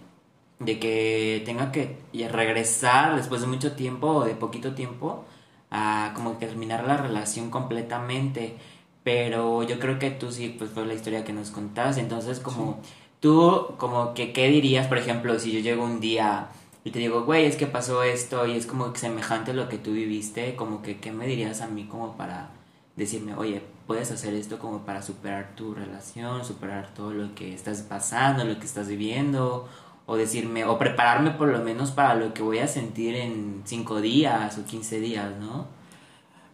de 0.60 0.80
que 0.80 1.44
tenga 1.46 1.72
que 1.72 1.98
regresar 2.32 3.16
después 3.16 3.42
de 3.42 3.48
mucho 3.48 3.74
tiempo 3.74 4.08
o 4.08 4.26
de 4.26 4.34
poquito 4.34 4.74
tiempo 4.74 5.26
a 5.70 6.14
como 6.16 6.32
terminar 6.38 6.86
la 6.86 6.98
relación 6.98 7.50
completamente. 7.52 8.56
Pero 9.04 9.64
yo 9.64 9.80
creo 9.80 10.00
que 10.00 10.12
tú 10.12 10.32
sí, 10.32 10.56
pues 10.58 10.72
fue 10.72 10.86
la 10.86 10.94
historia 10.94 11.24
que 11.24 11.34
nos 11.34 11.52
contaste. 11.52 12.02
Entonces, 12.02 12.40
como 12.40 12.80
tú, 13.20 13.76
como 13.78 14.14
que, 14.14 14.34
¿qué 14.34 14.48
dirías, 14.50 14.88
por 14.88 14.98
ejemplo, 14.98 15.38
si 15.40 15.52
yo 15.52 15.60
llego 15.60 15.84
un 15.84 16.00
día 16.00 16.50
y 16.88 16.92
te 16.92 17.00
digo, 17.00 17.26
güey, 17.26 17.44
es 17.44 17.58
que 17.58 17.68
pasó 17.68 18.02
esto 18.02 18.48
y 18.48 18.54
es 18.54 18.66
como 18.66 18.96
semejante 18.96 19.52
a 19.52 19.54
lo 19.54 19.68
que 19.68 19.78
tú 19.78 19.92
viviste, 19.92 20.56
como 20.56 20.82
que, 20.82 21.02
¿qué 21.02 21.12
me 21.12 21.28
dirías 21.28 21.60
a 21.60 21.68
mí 21.68 21.84
como 21.84 22.16
para 22.16 22.52
decirme, 22.96 23.36
oye, 23.36 23.62
puedes 23.86 24.10
hacer 24.10 24.34
esto 24.34 24.58
como 24.58 24.86
para 24.86 25.02
superar 25.02 25.54
tu 25.54 25.74
relación, 25.74 26.46
superar 26.46 26.94
todo 26.94 27.12
lo 27.12 27.36
que 27.36 27.54
estás 27.54 27.82
pasando, 27.82 28.46
lo 28.46 28.58
que 28.58 28.66
estás 28.66 28.88
viviendo, 28.88 29.68
o 30.06 30.16
decirme, 30.16 30.64
o 30.64 30.78
prepararme 30.78 31.32
por 31.32 31.50
lo 31.50 31.60
menos 31.60 31.92
para 31.92 32.16
lo 32.16 32.34
que 32.34 32.42
voy 32.42 32.60
a 32.60 32.70
sentir 32.70 33.16
en 33.16 33.64
cinco 33.66 34.00
días 34.00 34.58
o 34.58 34.64
15 34.64 35.02
días, 35.02 35.34
¿no? 35.42 35.68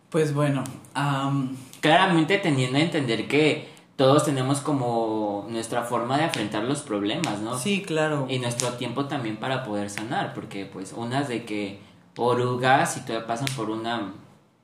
Pues 0.09 0.33
bueno, 0.33 0.63
claramente 1.79 2.39
teniendo 2.39 2.79
a 2.79 2.81
entender 2.81 3.27
que 3.27 3.69
todos 3.95 4.25
tenemos 4.25 4.59
como 4.59 5.45
nuestra 5.49 5.83
forma 5.83 6.17
de 6.17 6.23
afrontar 6.25 6.63
los 6.63 6.81
problemas, 6.81 7.39
¿no? 7.39 7.57
Sí, 7.57 7.83
claro. 7.83 8.25
Y 8.29 8.39
nuestro 8.39 8.69
tiempo 8.73 9.05
también 9.05 9.37
para 9.37 9.63
poder 9.63 9.89
sanar, 9.89 10.33
porque 10.33 10.65
pues 10.65 10.93
unas 10.93 11.27
de 11.27 11.45
que 11.45 11.79
orugas 12.17 12.97
y 12.97 13.01
todavía 13.01 13.27
pasan 13.27 13.47
por 13.55 13.69
una 13.69 14.13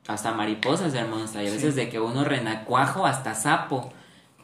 hasta 0.08 0.34
mariposas, 0.34 0.94
hermanos, 0.96 1.36
y 1.36 1.38
a 1.38 1.42
veces 1.42 1.76
de 1.76 1.90
que 1.90 2.00
uno 2.00 2.24
renacuajo 2.24 3.06
hasta 3.06 3.36
sapo. 3.36 3.94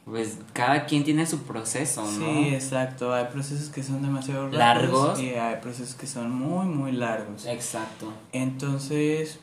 Pues 0.05 0.38
cada 0.53 0.86
quien 0.86 1.03
tiene 1.03 1.25
su 1.25 1.41
proceso, 1.45 2.03
¿no? 2.03 2.11
Sí, 2.11 2.49
exacto. 2.53 3.11
Hay 3.11 3.25
procesos 3.25 3.69
que 3.69 3.81
son 3.81 4.03
demasiado 4.03 4.49
largos 4.49 5.19
y 5.19 5.29
hay 5.29 5.55
procesos 5.55 5.95
que 5.95 6.05
son 6.05 6.29
muy, 6.29 6.67
muy 6.67 6.91
largos. 6.91 7.47
Exacto. 7.47 8.13
Entonces, 8.31 9.39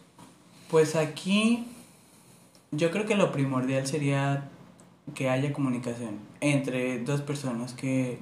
pues 0.70 0.94
aquí 0.94 1.66
yo 2.70 2.92
creo 2.92 3.06
que 3.06 3.16
lo 3.16 3.32
primordial 3.32 3.88
sería 3.88 4.44
que 5.14 5.28
haya 5.28 5.52
comunicación 5.52 6.18
entre 6.40 7.00
dos 7.00 7.20
personas 7.20 7.72
que 7.74 8.18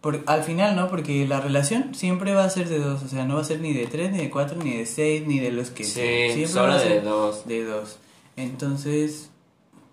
por, 0.00 0.22
al 0.26 0.42
final 0.42 0.74
no 0.76 0.88
porque 0.88 1.26
la 1.26 1.40
relación 1.40 1.94
siempre 1.94 2.32
va 2.34 2.44
a 2.44 2.50
ser 2.50 2.68
de 2.68 2.78
dos 2.78 3.02
o 3.02 3.08
sea 3.08 3.26
no 3.26 3.34
va 3.34 3.42
a 3.42 3.44
ser 3.44 3.60
ni 3.60 3.72
de 3.72 3.86
tres 3.86 4.10
ni 4.10 4.18
de 4.18 4.30
cuatro 4.30 4.56
ni 4.62 4.76
de 4.76 4.86
seis 4.86 5.26
ni 5.26 5.38
de 5.38 5.52
los 5.52 5.70
que 5.70 5.84
sí, 5.84 5.92
siempre 5.92 6.46
solo 6.46 6.78
de 6.78 7.00
dos. 7.00 7.46
de 7.46 7.64
dos. 7.64 7.98
Entonces 8.36 9.30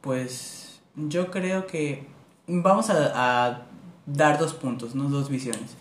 pues 0.02 0.80
yo 0.96 1.30
creo 1.30 1.68
que 1.68 2.06
vamos 2.48 2.90
a, 2.90 3.46
a 3.46 3.66
dar 4.06 4.40
dos 4.40 4.54
puntos 4.54 4.96
no 4.96 5.10
dos 5.10 5.30
visiones. 5.30 5.76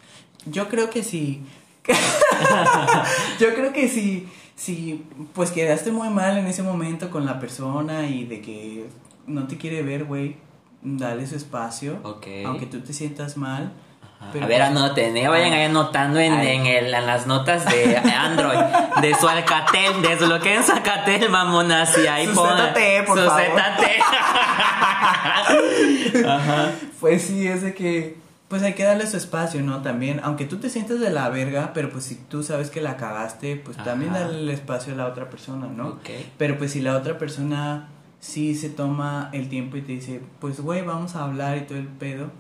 Yo 0.46 0.68
creo 0.68 0.90
que 0.90 1.04
sí 1.04 1.42
yo 3.38 3.54
creo 3.54 3.72
que 3.72 3.88
sí 3.88 4.28
si 4.56 5.04
pues 5.34 5.52
quedaste 5.52 5.92
muy 5.92 6.08
mal 6.08 6.36
en 6.36 6.46
ese 6.46 6.64
momento 6.64 7.10
con 7.10 7.26
la 7.26 7.38
persona 7.38 8.08
y 8.08 8.24
de 8.24 8.40
que 8.40 8.86
no 9.26 9.46
te 9.46 9.56
quiere 9.56 9.82
ver, 9.82 10.04
güey, 10.04 10.36
dale 10.82 11.26
su 11.26 11.36
espacio. 11.36 11.98
Aunque 12.02 12.66
tú 12.70 12.80
te 12.80 12.92
sientas 12.92 13.36
mal. 13.36 13.72
a 14.20 14.30
ver, 14.30 14.46
pues, 14.46 14.60
anoten, 14.60 15.16
¿eh? 15.16 15.28
vayan 15.28 15.52
ahí 15.52 15.64
anotando 15.64 16.18
en, 16.18 16.34
en, 16.34 16.66
el, 16.66 16.94
en, 16.94 17.06
las 17.06 17.26
notas 17.26 17.64
de 17.66 17.96
Android, 17.96 18.58
de 19.02 19.14
su 19.14 19.28
Alcatel, 19.28 20.02
desbloqueen 20.02 20.62
su 20.62 20.72
Alcatel, 20.72 21.28
mamonas, 21.28 21.96
y 21.98 22.06
ahí 22.06 22.28
ponen. 22.28 22.74
por 23.06 23.18
su 23.18 23.26
favor. 23.26 23.60
Ajá. 26.26 26.70
Pues 27.00 27.22
sí, 27.22 27.46
es 27.46 27.62
de 27.62 27.74
que, 27.74 28.16
pues 28.48 28.62
hay 28.62 28.74
que 28.74 28.84
darle 28.84 29.06
su 29.06 29.16
espacio, 29.16 29.60
¿no? 29.62 29.82
También, 29.82 30.20
aunque 30.22 30.46
tú 30.46 30.58
te 30.58 30.70
sientes 30.70 31.00
de 31.00 31.10
la 31.10 31.28
verga, 31.28 31.72
pero 31.74 31.90
pues 31.90 32.04
si 32.04 32.14
tú 32.14 32.42
sabes 32.42 32.70
que 32.70 32.80
la 32.80 32.96
cagaste, 32.96 33.56
pues 33.56 33.76
también 33.76 34.12
dale 34.12 34.38
el 34.38 34.50
espacio 34.50 34.94
a 34.94 34.96
la 34.96 35.06
otra 35.06 35.28
persona, 35.28 35.66
¿no? 35.66 35.88
Okay. 35.88 36.32
Pero 36.38 36.56
pues 36.56 36.72
si 36.72 36.80
la 36.80 36.96
otra 36.96 37.18
persona 37.18 37.88
si 38.26 38.56
se 38.56 38.70
toma 38.70 39.30
el 39.32 39.48
tiempo 39.48 39.76
y 39.76 39.82
te 39.82 39.92
dice, 39.92 40.20
pues 40.40 40.60
güey, 40.60 40.82
vamos 40.82 41.14
a 41.14 41.22
hablar 41.22 41.58
y 41.58 41.60
todo 41.60 41.78
el 41.78 41.86
pedo, 41.86 42.32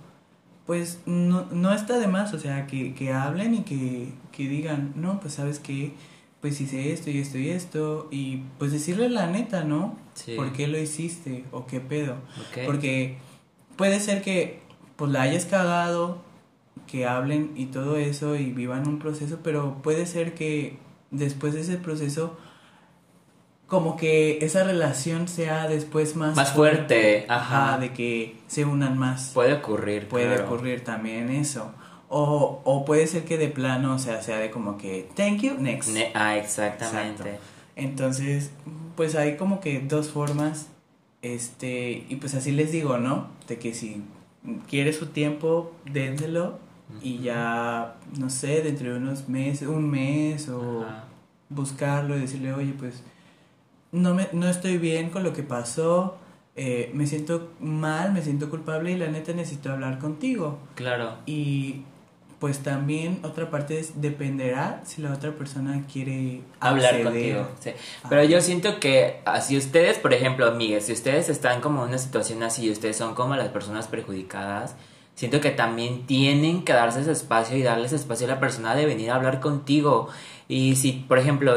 pues 0.66 0.98
no, 1.06 1.46
no 1.52 1.72
está 1.72 2.00
de 2.00 2.08
más, 2.08 2.34
o 2.34 2.40
sea, 2.40 2.66
que, 2.66 2.92
que 2.92 3.12
hablen 3.12 3.54
y 3.54 3.60
que, 3.62 4.12
que 4.32 4.48
digan, 4.48 4.94
no, 4.96 5.20
pues 5.20 5.34
sabes 5.34 5.60
que, 5.60 5.94
pues 6.40 6.60
hice 6.60 6.92
esto 6.92 7.08
y 7.10 7.18
esto 7.18 7.38
y 7.38 7.50
esto, 7.50 8.08
y 8.10 8.42
pues 8.58 8.72
decirle 8.72 9.08
la 9.08 9.28
neta, 9.28 9.62
¿no? 9.62 9.96
¿Por 10.34 10.52
qué 10.52 10.66
lo 10.66 10.76
hiciste 10.76 11.44
o 11.52 11.66
qué 11.66 11.78
pedo? 11.78 12.16
Porque 12.64 13.18
puede 13.76 14.00
ser 14.00 14.22
que 14.22 14.58
pues 14.96 15.12
la 15.12 15.22
hayas 15.22 15.44
cagado, 15.44 16.20
que 16.88 17.06
hablen 17.06 17.52
y 17.54 17.66
todo 17.66 17.96
eso 17.96 18.34
y 18.34 18.50
vivan 18.50 18.88
un 18.88 18.98
proceso, 18.98 19.38
pero 19.44 19.80
puede 19.82 20.04
ser 20.04 20.34
que 20.34 20.78
después 21.12 21.54
de 21.54 21.60
ese 21.60 21.76
proceso 21.76 22.36
como 23.66 23.96
que 23.96 24.38
esa 24.44 24.62
relación 24.64 25.26
sea 25.26 25.68
después 25.68 26.14
más, 26.14 26.36
más 26.36 26.52
fuerte, 26.52 27.26
ajá. 27.28 27.78
de 27.78 27.92
que 27.92 28.36
se 28.46 28.64
unan 28.64 28.96
más. 28.96 29.32
Puede 29.34 29.54
ocurrir, 29.54 30.08
Puede 30.08 30.40
ocurrir 30.40 30.84
también 30.84 31.30
eso. 31.30 31.72
O, 32.08 32.60
o 32.64 32.84
puede 32.84 33.08
ser 33.08 33.24
que 33.24 33.36
de 33.36 33.48
plano, 33.48 33.94
o 33.94 33.98
sea, 33.98 34.22
sea 34.22 34.38
de 34.38 34.50
como 34.50 34.78
que, 34.78 35.08
thank 35.16 35.40
you, 35.40 35.54
next. 35.58 35.90
ah, 36.14 36.36
exactamente. 36.36 37.38
Entonces, 37.74 38.52
pues 38.94 39.16
hay 39.16 39.36
como 39.36 39.60
que 39.60 39.80
dos 39.80 40.10
formas, 40.10 40.68
este, 41.22 42.06
y 42.08 42.16
pues 42.16 42.34
así 42.34 42.52
les 42.52 42.70
digo, 42.70 42.98
¿no? 42.98 43.28
De 43.48 43.58
que 43.58 43.74
si 43.74 44.04
quiere 44.68 44.92
su 44.92 45.06
tiempo, 45.06 45.72
dénselo 45.84 46.60
y 47.02 47.18
ya, 47.18 47.96
no 48.16 48.30
sé, 48.30 48.62
dentro 48.62 48.92
de 48.92 48.98
unos 48.98 49.28
meses, 49.28 49.66
un 49.66 49.90
mes 49.90 50.48
o 50.48 50.84
buscarlo 51.48 52.16
y 52.16 52.20
decirle, 52.20 52.52
oye, 52.52 52.72
pues 52.78 53.02
no, 53.92 54.14
me, 54.14 54.28
no 54.32 54.48
estoy 54.48 54.78
bien 54.78 55.10
con 55.10 55.22
lo 55.22 55.32
que 55.32 55.42
pasó, 55.42 56.18
eh, 56.54 56.90
me 56.94 57.06
siento 57.06 57.50
mal, 57.60 58.12
me 58.12 58.22
siento 58.22 58.48
culpable 58.48 58.92
y 58.92 58.96
la 58.96 59.08
neta 59.08 59.32
necesito 59.32 59.72
hablar 59.72 59.98
contigo. 59.98 60.58
Claro. 60.74 61.18
Y 61.26 61.82
pues 62.38 62.60
también 62.60 63.20
otra 63.22 63.50
parte 63.50 63.78
es 63.78 64.00
dependerá 64.00 64.82
si 64.84 65.00
la 65.00 65.12
otra 65.12 65.32
persona 65.32 65.84
quiere 65.90 66.42
hablar 66.60 67.02
contigo. 67.02 67.48
Sí. 67.60 67.70
Pero 68.08 68.24
yo 68.24 68.40
siento 68.40 68.78
que 68.78 69.20
ah, 69.24 69.40
si 69.40 69.56
ustedes, 69.56 69.98
por 69.98 70.12
ejemplo, 70.12 70.46
amigues, 70.46 70.86
si 70.86 70.92
ustedes 70.92 71.28
están 71.28 71.60
como 71.60 71.82
en 71.82 71.88
una 71.88 71.98
situación 71.98 72.42
así 72.42 72.66
y 72.66 72.70
ustedes 72.70 72.96
son 72.96 73.14
como 73.14 73.36
las 73.36 73.48
personas 73.48 73.86
perjudicadas, 73.88 74.76
siento 75.14 75.40
que 75.40 75.50
también 75.50 76.06
tienen 76.06 76.64
que 76.64 76.74
darse 76.74 77.00
ese 77.00 77.12
espacio 77.12 77.56
y 77.56 77.62
darles 77.62 77.92
espacio 77.92 78.26
a 78.26 78.30
la 78.30 78.40
persona 78.40 78.74
de 78.74 78.84
venir 78.86 79.10
a 79.10 79.16
hablar 79.16 79.40
contigo. 79.40 80.08
Y 80.46 80.76
si, 80.76 80.92
por 80.92 81.18
ejemplo, 81.18 81.56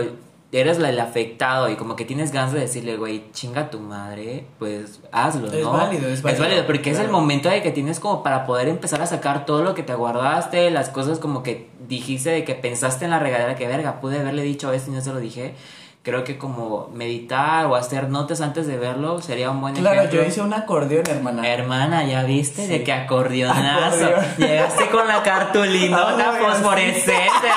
eres 0.51 0.79
el 0.79 0.99
afectado 0.99 1.69
y 1.69 1.75
como 1.75 1.95
que 1.95 2.05
tienes 2.05 2.31
ganas 2.31 2.53
de 2.53 2.59
decirle, 2.59 2.97
güey, 2.97 3.31
chinga 3.33 3.69
tu 3.69 3.79
madre, 3.79 4.45
pues 4.57 4.99
hazlo, 5.11 5.47
¿no? 5.47 5.53
Es 5.53 5.65
válido, 5.65 6.09
es 6.09 6.21
válido. 6.21 6.29
Es 6.29 6.39
válido, 6.39 6.65
porque 6.65 6.89
es 6.89 6.99
el 6.99 7.09
momento 7.09 7.49
de 7.49 7.61
que 7.61 7.71
tienes 7.71 7.99
como 7.99 8.23
para 8.23 8.45
poder 8.45 8.67
empezar 8.67 9.01
a 9.01 9.05
sacar 9.05 9.45
todo 9.45 9.63
lo 9.63 9.75
que 9.75 9.83
te 9.83 9.93
guardaste, 9.93 10.71
las 10.71 10.89
cosas 10.89 11.19
como 11.19 11.43
que 11.43 11.69
dijiste 11.87 12.31
de 12.31 12.43
que 12.43 12.55
pensaste 12.55 13.05
en 13.05 13.11
la 13.11 13.19
regadera, 13.19 13.55
que 13.55 13.67
verga, 13.67 14.01
pude 14.01 14.19
haberle 14.19 14.41
dicho 14.41 14.73
esto 14.73 14.89
y 14.89 14.95
no 14.95 15.01
se 15.01 15.13
lo 15.13 15.19
dije. 15.19 15.53
Creo 16.01 16.23
que 16.23 16.37
como 16.37 16.89
meditar 16.93 17.65
o 17.65 17.75
hacer 17.75 18.09
notas 18.09 18.39
antes 18.39 18.65
de 18.65 18.77
verlo 18.77 19.21
sería 19.21 19.51
un 19.51 19.59
buen 19.59 19.73
ejemplo. 19.73 19.91
Claro, 19.91 20.09
yo 20.09 20.23
hice 20.23 20.41
un 20.41 20.53
acordeón, 20.53 21.03
hermana. 21.07 21.45
Hermana, 21.47 22.05
¿ya 22.05 22.23
viste? 22.23 22.67
De 22.67 22.83
que 22.83 22.93
acordeonazo. 22.93 24.09
Llegaste 24.37 24.89
con 24.89 25.07
la 25.07 25.21
cartulinota 25.21 26.31
fosforescente. 26.39 27.49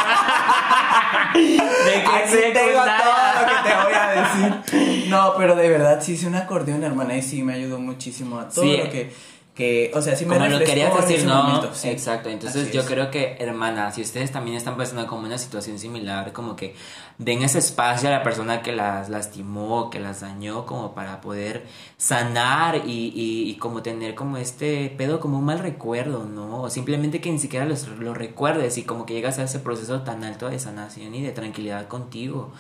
De 1.34 2.04
que 2.04 2.28
se 2.28 2.40
tengo 2.52 2.80
todo 2.80 3.40
lo 3.40 3.46
que 3.46 3.68
te 3.68 3.74
voy 3.84 3.94
a 3.94 4.06
decir. 4.22 5.08
No, 5.08 5.34
pero 5.36 5.54
de 5.56 5.68
verdad 5.68 6.00
sí 6.02 6.12
hice 6.12 6.26
un 6.26 6.34
acordeón, 6.34 6.84
hermana, 6.84 7.16
y 7.16 7.22
sí 7.22 7.42
me 7.42 7.54
ayudó 7.54 7.78
muchísimo 7.78 8.38
a 8.38 8.48
todo 8.48 8.64
lo 8.64 8.90
que 8.90 9.12
que, 9.54 9.90
o 9.94 10.00
sea, 10.00 10.16
si 10.16 10.24
me 10.24 10.36
como 10.36 10.48
lo 10.48 10.60
querías 10.60 10.94
decir, 10.96 11.26
no, 11.26 11.62
exacto, 11.84 12.30
entonces 12.30 12.72
yo 12.72 12.86
creo 12.86 13.10
que, 13.10 13.36
hermana, 13.38 13.92
si 13.92 14.00
ustedes 14.00 14.32
también 14.32 14.56
están 14.56 14.78
pasando 14.78 15.06
como 15.06 15.26
una 15.26 15.36
situación 15.36 15.78
similar, 15.78 16.32
como 16.32 16.56
que 16.56 16.74
den 17.18 17.42
ese 17.42 17.58
espacio 17.58 18.08
a 18.08 18.12
la 18.12 18.22
persona 18.22 18.62
que 18.62 18.72
las 18.72 19.10
lastimó, 19.10 19.90
que 19.90 20.00
las 20.00 20.22
dañó, 20.22 20.64
como 20.64 20.94
para 20.94 21.20
poder 21.20 21.66
sanar 21.98 22.82
y, 22.86 23.12
y, 23.14 23.54
como 23.58 23.82
tener 23.82 24.14
como 24.14 24.38
este 24.38 24.88
pedo 24.96 25.20
como 25.20 25.38
un 25.38 25.44
mal 25.44 25.58
recuerdo, 25.58 26.24
¿no? 26.24 26.62
O 26.62 26.70
simplemente 26.70 27.20
que 27.20 27.30
ni 27.30 27.38
siquiera 27.38 27.66
lo 27.66 28.14
recuerdes 28.14 28.78
y 28.78 28.84
como 28.84 29.04
que 29.04 29.12
llegas 29.12 29.38
a 29.38 29.42
ese 29.42 29.58
proceso 29.58 30.00
tan 30.00 30.24
alto 30.24 30.48
de 30.48 30.58
sanación 30.58 31.14
y 31.14 31.22
de 31.22 31.32
tranquilidad 31.32 31.88
contigo. 31.88 32.52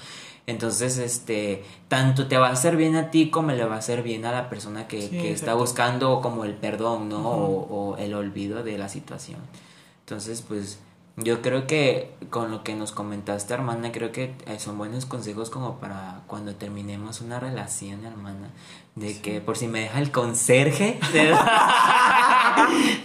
Entonces, 0.46 0.98
este, 0.98 1.64
tanto 1.88 2.26
te 2.26 2.36
va 2.36 2.48
a 2.48 2.52
hacer 2.52 2.76
bien 2.76 2.96
a 2.96 3.10
ti 3.10 3.30
como 3.30 3.52
le 3.52 3.64
va 3.64 3.76
a 3.76 3.78
hacer 3.78 4.02
bien 4.02 4.24
a 4.24 4.32
la 4.32 4.50
persona 4.50 4.88
que, 4.88 5.32
está 5.32 5.54
buscando 5.54 6.20
como 6.20 6.44
el 6.44 6.54
perdón, 6.54 7.08
¿no? 7.08 7.20
o, 7.20 7.96
el 7.98 8.14
olvido 8.14 8.64
de 8.64 8.76
la 8.76 8.88
situación. 8.88 9.38
Entonces, 10.00 10.42
pues, 10.42 10.80
yo 11.16 11.42
creo 11.42 11.66
que 11.66 12.10
con 12.30 12.50
lo 12.50 12.64
que 12.64 12.74
nos 12.74 12.90
comentaste, 12.90 13.54
hermana, 13.54 13.92
creo 13.92 14.12
que 14.12 14.34
eh, 14.46 14.58
son 14.58 14.78
buenos 14.78 15.06
consejos 15.06 15.50
como 15.50 15.78
para 15.78 16.22
cuando 16.26 16.54
terminemos 16.54 17.20
una 17.20 17.38
relación, 17.38 18.04
hermana. 18.04 18.50
De 18.94 19.20
que 19.20 19.40
por 19.40 19.56
si 19.56 19.68
me 19.68 19.80
deja 19.80 19.98
el 20.00 20.10
conserje 20.10 20.98
de, 21.12 21.34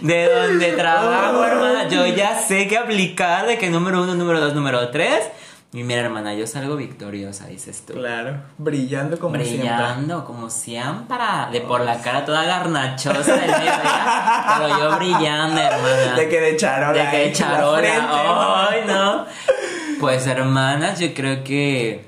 de 0.00 0.28
donde 0.28 0.72
trabajo, 0.72 1.44
hermana, 1.44 1.88
yo 1.88 2.06
ya 2.06 2.38
sé 2.40 2.66
qué 2.66 2.78
aplicar 2.78 3.46
de 3.46 3.58
que 3.58 3.70
número 3.70 4.02
uno, 4.02 4.14
número 4.14 4.40
dos, 4.40 4.54
número 4.54 4.90
tres 4.90 5.24
y 5.70 5.82
mira, 5.82 6.00
hermana, 6.00 6.32
yo 6.34 6.46
salgo 6.46 6.76
victoriosa, 6.76 7.46
dices 7.46 7.84
tú. 7.84 7.92
Claro, 7.92 8.42
brillando 8.56 9.18
como 9.18 9.34
siempre. 9.34 9.58
Brillando 9.58 10.24
como 10.24 10.48
siempre. 10.48 11.18
De 11.52 11.60
por 11.60 11.82
la 11.82 12.00
cara 12.00 12.24
toda 12.24 12.44
garnachosa 12.44 13.36
del 13.36 13.50
mediodía. 13.50 14.44
pero 14.56 14.78
yo 14.78 14.96
brillando, 14.96 15.60
hermana. 15.60 16.14
De 16.16 16.28
que 16.28 16.40
de 16.40 16.56
charola. 16.56 17.04
De 17.04 17.10
que 17.10 17.16
de 17.18 17.32
charola. 17.32 18.68
Ay, 18.70 18.80
no. 18.86 19.26
Pues 20.00 20.26
hermanas, 20.26 21.00
yo 21.00 21.12
creo 21.12 21.44
que... 21.44 22.06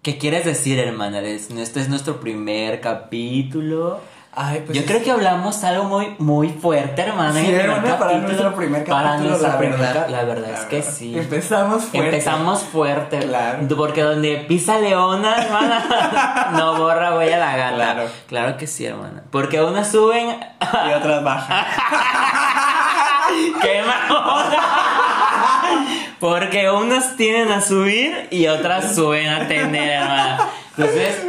¿Qué 0.00 0.16
quieres 0.16 0.46
decir, 0.46 0.78
hermana? 0.78 1.20
Este 1.20 1.80
es 1.80 1.88
nuestro 1.88 2.18
primer 2.18 2.80
capítulo. 2.80 4.00
Ay, 4.34 4.62
pues 4.64 4.78
Yo 4.78 4.86
creo 4.86 5.02
que 5.02 5.10
hablamos 5.10 5.62
algo 5.62 5.84
muy, 5.84 6.14
muy 6.18 6.48
fuerte, 6.48 7.02
hermana. 7.02 7.34
Sí, 7.34 7.40
en 7.40 7.44
el 7.44 7.60
primer 7.60 7.76
hermana, 7.76 7.98
para 7.98 8.10
capítulo. 8.12 8.28
nuestro 8.28 8.54
primer 8.56 8.84
Para 8.84 9.02
capítulo, 9.08 9.28
nuestro 9.28 9.48
la 9.50 9.58
primer 9.58 9.78
verdad. 9.78 10.08
La 10.08 10.24
verdad 10.24 10.50
es 10.52 10.60
que 10.60 10.76
verdad. 10.76 10.92
sí. 10.92 11.18
Empezamos 11.18 11.82
fuerte. 11.84 11.98
Empezamos 12.08 12.62
fuerte. 12.62 13.18
Claro. 13.18 13.58
Porque 13.76 14.02
donde 14.02 14.36
pisa 14.48 14.78
leona, 14.78 15.36
hermana, 15.36 16.48
no 16.56 16.78
borra 16.78 17.14
huella 17.14 17.38
la 17.38 17.56
gata. 17.56 17.74
Claro. 17.74 18.04
Claro 18.26 18.56
que 18.56 18.66
sí, 18.66 18.86
hermana. 18.86 19.22
Porque 19.30 19.60
unas 19.60 19.90
suben. 19.90 20.30
Y 20.30 20.92
otras 20.94 21.22
bajas. 21.22 21.66
¡Qué! 23.60 23.82
Porque 26.18 26.70
unas 26.70 27.16
tienen 27.16 27.50
a 27.50 27.60
subir 27.60 28.28
y 28.30 28.46
otras 28.46 28.94
suben 28.94 29.28
a 29.28 29.48
tener, 29.48 29.90
hermana. 29.90 30.38
Entonces, 30.76 31.26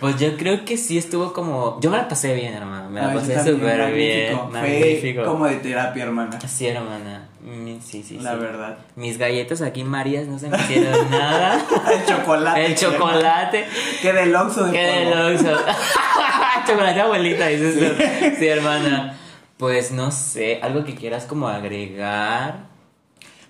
pues 0.00 0.18
yo 0.18 0.36
creo 0.36 0.64
que 0.64 0.76
sí 0.76 0.98
estuvo 0.98 1.32
como. 1.32 1.78
Yo 1.80 1.90
me 1.90 1.96
la 1.96 2.08
pasé 2.08 2.34
bien, 2.34 2.52
hermana. 2.54 2.88
Me 2.88 3.00
la 3.00 3.08
Ay, 3.10 3.14
pasé 3.16 3.38
súper 3.44 3.92
bien. 3.94 4.34
magnífico. 4.34 4.50
Fue 4.50 4.60
Magnífico. 4.60 5.24
como 5.24 5.46
de 5.46 5.56
terapia, 5.56 6.04
hermana. 6.04 6.38
Sí, 6.46 6.66
hermana. 6.66 7.28
Mm, 7.42 7.78
Sí, 7.80 8.02
sí, 8.02 8.18
La 8.18 8.32
sí. 8.32 8.38
verdad. 8.40 8.78
Mis 8.96 9.18
galletas 9.18 9.62
aquí, 9.62 9.84
Marías, 9.84 10.26
no 10.26 10.38
se 10.38 10.48
me 10.48 10.56
hicieron 10.58 11.10
nada. 11.10 11.64
El 11.92 12.04
chocolate. 12.06 12.66
El 12.66 12.74
chocolate. 12.74 13.64
Que 14.02 14.12
del 14.12 14.34
Oxxo 14.34 14.64
de 14.66 14.72
Que 14.72 14.82
del 14.82 15.34
Oxxo. 15.34 15.56
chocolate 16.66 17.00
abuelita, 17.00 17.46
dices 17.46 17.78
tú. 17.78 18.04
Sí, 18.38 18.46
hermana. 18.46 19.16
Pues 19.56 19.92
no 19.92 20.10
sé, 20.10 20.58
algo 20.62 20.84
que 20.84 20.94
quieras 20.94 21.24
como 21.24 21.48
agregar. 21.48 22.66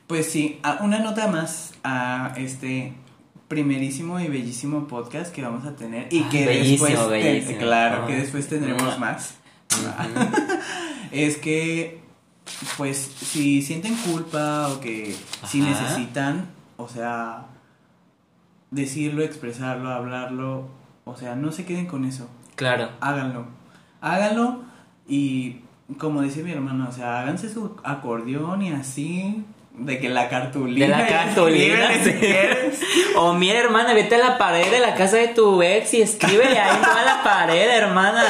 Pues 0.07 0.31
sí, 0.31 0.61
una 0.81 0.99
nota 1.01 1.27
más 1.27 1.73
a 1.83 2.33
este 2.37 2.93
primerísimo 3.49 4.19
y 4.21 4.29
bellísimo 4.29 4.87
podcast 4.89 5.33
que 5.35 5.43
vamos 5.43 5.65
a 5.67 5.77
tener 5.77 6.13
y 6.13 6.23
Ah, 6.25 6.29
que 6.31 6.47
bellísimo, 6.47 6.87
después 7.11 7.57
claro 7.59 8.03
Ah. 8.03 8.07
que 8.07 8.15
después 8.17 8.49
tendremos 8.49 8.95
Ah. 8.95 8.99
más 8.99 9.35
es 11.13 11.37
que 11.37 12.01
pues 12.77 12.97
si 12.99 13.63
sienten 13.63 13.95
culpa 13.97 14.69
o 14.69 14.81
que 14.81 15.15
si 15.47 15.61
necesitan 15.61 16.47
o 16.77 16.89
sea 16.89 17.47
decirlo 18.71 19.23
expresarlo 19.23 19.91
hablarlo 19.91 20.69
o 21.05 21.17
sea 21.17 21.35
no 21.37 21.53
se 21.53 21.65
queden 21.65 21.87
con 21.87 22.05
eso 22.05 22.29
Claro. 22.57 22.89
háganlo. 23.01 23.47
Háganlo 24.01 24.63
y 25.07 25.61
como 25.99 26.23
dice 26.23 26.43
mi 26.43 26.51
hermano, 26.53 26.89
o 26.89 26.93
sea, 26.93 27.21
háganse 27.21 27.53
su 27.53 27.77
acordeón 27.85 28.63
y 28.63 28.71
así, 28.73 29.45
de 29.77 29.99
que 29.99 30.09
la 30.09 30.29
cartulina. 30.29 30.87
De 30.87 31.03
la 31.03 31.09
cartulina, 31.09 31.91
sí. 32.03 32.13
O 33.17 33.35
mira, 33.35 33.59
hermana, 33.59 33.95
vete 33.95 34.15
a 34.15 34.19
la 34.19 34.39
pared 34.39 34.71
de 34.71 34.81
la 34.81 34.95
casa 34.95 35.17
de 35.17 35.29
tu 35.29 35.63
ex 35.63 35.95
y 35.95 36.03
escríbele 36.03 36.59
ahí 36.59 36.77
toda 36.83 37.05
la 37.05 37.23
pared, 37.23 37.69
hermana. 37.71 38.25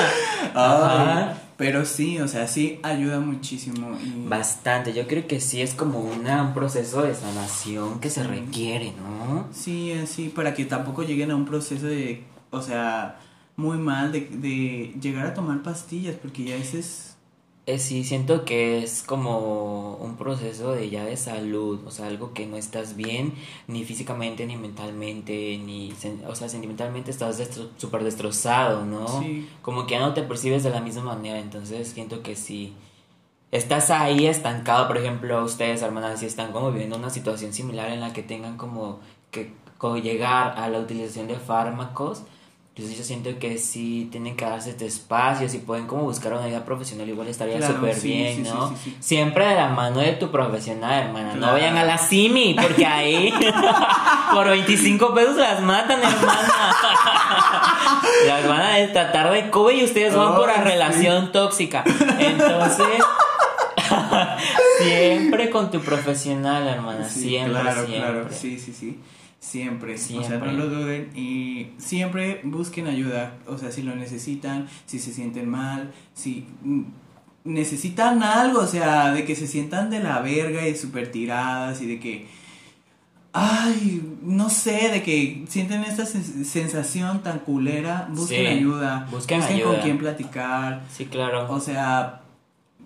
Ajá. 0.54 1.38
Pero 1.56 1.86
sí, 1.86 2.18
o 2.20 2.28
sea, 2.28 2.46
sí 2.48 2.78
ayuda 2.82 3.18
muchísimo. 3.18 3.96
Y 4.02 4.28
Bastante, 4.28 4.92
yo 4.92 5.06
creo 5.06 5.26
que 5.26 5.40
sí 5.40 5.62
es 5.62 5.72
como 5.72 6.00
una, 6.00 6.42
un 6.42 6.52
proceso 6.52 7.02
de 7.02 7.14
sanación 7.14 7.98
que 8.00 8.10
se 8.10 8.22
requiere, 8.22 8.92
¿no? 8.92 9.46
Sí, 9.52 9.92
así, 9.92 10.28
para 10.28 10.52
que 10.52 10.66
tampoco 10.66 11.02
lleguen 11.02 11.30
a 11.30 11.36
un 11.36 11.46
proceso 11.46 11.86
de, 11.86 12.24
o 12.50 12.60
sea, 12.60 13.16
muy 13.56 13.78
mal 13.78 14.12
de, 14.12 14.28
de 14.30 14.94
llegar 15.00 15.26
a 15.26 15.34
tomar 15.34 15.62
pastillas, 15.62 16.14
porque 16.20 16.44
ya 16.44 16.56
ese 16.56 16.80
es... 16.80 17.15
Eh, 17.68 17.80
sí, 17.80 18.04
siento 18.04 18.44
que 18.44 18.78
es 18.84 19.02
como 19.02 19.96
un 19.96 20.16
proceso 20.16 20.70
de 20.70 20.88
ya 20.88 21.04
de 21.04 21.16
salud, 21.16 21.80
o 21.84 21.90
sea, 21.90 22.06
algo 22.06 22.32
que 22.32 22.46
no 22.46 22.56
estás 22.56 22.94
bien 22.94 23.34
ni 23.66 23.82
físicamente 23.84 24.46
ni 24.46 24.56
mentalmente, 24.56 25.58
ni, 25.58 25.92
o 26.28 26.34
sea, 26.36 26.48
sentimentalmente 26.48 27.10
estás 27.10 27.40
destro- 27.40 27.68
súper 27.76 28.04
destrozado, 28.04 28.84
¿no? 28.86 29.20
Sí. 29.20 29.48
Como 29.62 29.84
que 29.88 29.94
ya 29.94 30.00
no 30.00 30.14
te 30.14 30.22
percibes 30.22 30.62
de 30.62 30.70
la 30.70 30.80
misma 30.80 31.02
manera, 31.02 31.40
entonces 31.40 31.88
siento 31.88 32.22
que 32.22 32.36
sí. 32.36 32.72
Estás 33.52 33.90
ahí 33.90 34.26
estancado, 34.26 34.86
por 34.88 34.98
ejemplo, 34.98 35.42
ustedes, 35.44 35.82
hermanas, 35.82 36.20
si 36.20 36.26
están 36.26 36.52
como 36.52 36.70
viviendo 36.72 36.96
una 36.96 37.10
situación 37.10 37.52
similar 37.52 37.90
en 37.90 38.00
la 38.00 38.12
que 38.12 38.22
tengan 38.22 38.56
como 38.56 39.00
que 39.32 39.52
como 39.78 39.96
llegar 39.98 40.54
a 40.58 40.68
la 40.70 40.78
utilización 40.80 41.28
de 41.28 41.36
fármacos, 41.36 42.22
entonces 42.76 42.98
yo 42.98 43.04
siento 43.04 43.38
que 43.38 43.56
sí 43.56 44.06
tienen 44.12 44.36
que 44.36 44.44
darse 44.44 44.68
este 44.68 44.84
espacio, 44.84 45.48
si 45.48 45.56
pueden 45.60 45.86
como 45.86 46.02
buscar 46.02 46.34
una 46.34 46.44
ayuda 46.44 46.62
profesional 46.66 47.08
igual 47.08 47.26
estaría 47.26 47.56
Claro, 47.56 47.76
súper 47.76 47.94
sí, 47.94 48.08
bien, 48.08 48.36
sí, 48.36 48.42
¿no? 48.42 48.76
sí. 48.84 48.94
Siempre 49.00 49.46
de 49.46 49.54
la 49.54 49.70
mano 49.70 50.00
de 50.00 50.12
tu 50.12 50.30
profesional, 50.30 51.04
hermana, 51.04 51.34
no 51.36 51.52
vayan 51.52 51.78
a 51.78 51.84
la 51.84 51.96
CIMI, 51.96 52.54
porque 52.60 52.84
ahí 52.84 53.32
por 54.34 54.46
25 54.50 55.14
pesos 55.14 55.36
las 55.36 55.62
matan, 55.62 56.00
hermana. 56.02 56.52
las 58.26 58.46
van 58.46 58.60
a 58.60 58.92
tratar 58.92 59.30
de 59.32 59.48
cobre 59.48 59.76
y 59.76 59.84
ustedes 59.84 60.14
van 60.14 60.34
por 60.34 60.48
la 60.48 60.62
relación 60.62 61.32
tóxica. 61.32 61.82
Entonces, 62.18 63.02
siempre 64.82 65.48
con 65.48 65.70
tu 65.70 65.80
profesional, 65.80 66.68
hermana, 66.68 67.08
siempre, 67.08 67.58
claro, 67.62 67.86
siempre. 67.86 68.10
claro, 68.10 68.28
sí, 68.30 68.58
sí, 68.58 68.74
sí. 68.74 68.98
Siempre. 69.46 69.94
O 69.94 69.98
sea, 69.98 70.22
Siempre. 70.26 70.50
no 70.52 70.58
lo 70.58 70.68
duden 70.68 71.10
y 71.16 71.68
siempre 71.78 72.40
busquen 72.42 72.88
ayuda. 72.88 73.34
O 73.46 73.56
sea, 73.58 73.70
si 73.70 73.82
lo 73.82 73.94
necesitan, 73.94 74.66
si 74.86 74.98
se 74.98 75.12
sienten 75.12 75.48
mal, 75.48 75.92
si 76.14 76.46
necesitan 77.44 78.24
algo, 78.24 78.58
o 78.60 78.66
sea, 78.66 79.12
de 79.12 79.24
que 79.24 79.36
se 79.36 79.46
sientan 79.46 79.88
de 79.88 80.00
la 80.02 80.20
verga 80.20 80.66
y 80.66 80.74
súper 80.76 81.12
tiradas 81.12 81.80
y 81.80 81.86
de 81.86 82.00
que, 82.00 82.26
ay, 83.32 84.02
no 84.22 84.48
sé, 84.50 84.88
de 84.90 85.02
que 85.04 85.44
sienten 85.48 85.82
esta 85.84 86.02
sens- 86.04 86.44
sensación 86.44 87.22
tan 87.22 87.38
culera, 87.40 88.08
busquen 88.10 88.40
Sí, 88.40 88.46
ayuda. 88.48 89.06
busquen 89.12 89.40
con 89.42 89.52
ayuda. 89.52 89.80
quién 89.80 89.98
platicar. 89.98 90.82
Sí, 90.90 91.04
claro. 91.06 91.46
O 91.52 91.60
sea, 91.60 92.22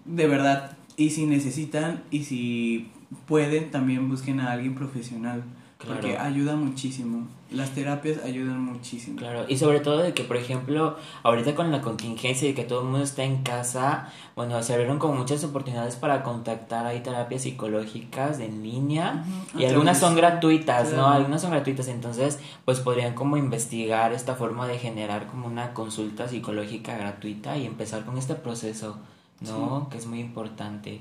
de 0.05 0.27
verdad, 0.27 0.77
y 0.97 1.09
si 1.11 1.25
necesitan 1.25 2.03
y 2.11 2.25
si 2.25 2.91
pueden, 3.27 3.71
también 3.71 4.11
busquen 4.11 4.41
a 4.41 4.53
alguien 4.53 4.75
profesional. 4.75 5.43
Claro. 5.81 5.99
Porque 5.99 6.19
ayuda 6.19 6.57
muchísimo. 6.57 7.27
Las 7.51 7.71
terapias 7.71 8.23
ayudan 8.23 8.63
muchísimo. 8.63 9.17
Claro, 9.17 9.47
y 9.49 9.57
sobre 9.57 9.81
todo 9.81 9.97
de 9.99 10.13
que, 10.13 10.25
por 10.25 10.37
ejemplo, 10.37 10.99
ahorita 11.23 11.55
con 11.55 11.73
la 11.73 11.81
contingencia 11.81 12.51
y 12.51 12.53
que 12.53 12.65
todo 12.65 12.81
el 12.81 12.85
mundo 12.89 13.03
está 13.03 13.25
en 13.25 13.43
casa, 13.43 14.13
bueno, 14.37 14.63
se 14.63 14.75
abrieron 14.75 14.99
como 14.99 15.15
muchas 15.15 15.43
oportunidades 15.43 15.97
para 15.97 16.23
contactar 16.23 16.85
ahí 16.85 17.01
terapias 17.01 17.43
psicológicas 17.43 18.41
en 18.41 18.63
línea 18.63 19.25
y 19.57 19.65
algunas 19.65 19.99
son 19.99 20.15
gratuitas, 20.15 20.93
¿no? 20.93 21.09
Algunas 21.09 21.41
son 21.41 21.51
gratuitas, 21.51 21.89
entonces, 21.89 22.39
pues 22.67 22.81
podrían 22.81 23.15
como 23.15 23.39
investigar 23.39 24.13
esta 24.13 24.35
forma 24.35 24.69
de 24.69 24.79
generar 24.79 25.29
como 25.29 25.47
una 25.47 25.73
consulta 25.73 26.29
psicológica 26.29 26.95
gratuita 26.99 27.57
y 27.57 27.65
empezar 27.65 28.05
con 28.05 28.19
este 28.19 28.35
proceso, 28.35 28.99
¿no? 29.41 29.89
Que 29.89 29.97
es 29.97 30.07
muy 30.07 30.21
importante. 30.21 31.01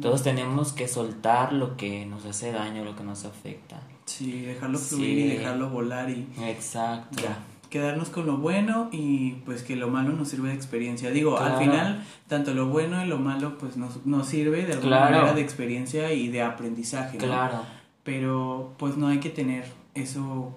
Todos 0.00 0.22
tenemos 0.22 0.72
que 0.72 0.86
soltar 0.86 1.52
lo 1.52 1.76
que 1.76 2.06
nos 2.06 2.24
hace 2.24 2.52
daño, 2.52 2.84
lo 2.84 2.94
que 2.94 3.02
nos 3.02 3.24
afecta. 3.24 3.80
Sí, 4.18 4.40
dejarlo 4.42 4.78
Sí. 4.78 4.96
fluir 4.96 5.18
y 5.18 5.28
dejarlo 5.36 5.70
volar 5.70 6.10
y 6.10 6.26
Exacto. 6.42 7.22
ya. 7.22 7.38
Quedarnos 7.70 8.08
con 8.08 8.26
lo 8.26 8.36
bueno 8.38 8.88
y 8.90 9.32
pues 9.46 9.62
que 9.62 9.76
lo 9.76 9.88
malo 9.88 10.12
nos 10.12 10.28
sirve 10.28 10.48
de 10.48 10.54
experiencia. 10.56 11.10
Digo, 11.12 11.38
al 11.38 11.56
final, 11.58 12.04
tanto 12.26 12.52
lo 12.52 12.66
bueno 12.66 13.04
y 13.04 13.06
lo 13.08 13.18
malo 13.18 13.58
pues 13.58 13.76
nos, 13.76 14.04
nos 14.04 14.26
sirve 14.26 14.66
de 14.66 14.72
alguna 14.72 14.96
Claro. 14.98 15.12
manera 15.16 15.32
de 15.34 15.40
experiencia 15.42 16.12
y 16.12 16.28
de 16.28 16.42
aprendizaje. 16.42 17.16
¿no? 17.18 17.24
Claro. 17.26 17.58
Pero 18.02 18.74
pues 18.78 18.96
no 18.96 19.06
hay 19.06 19.20
que 19.20 19.30
tener 19.30 19.64
eso 19.94 20.56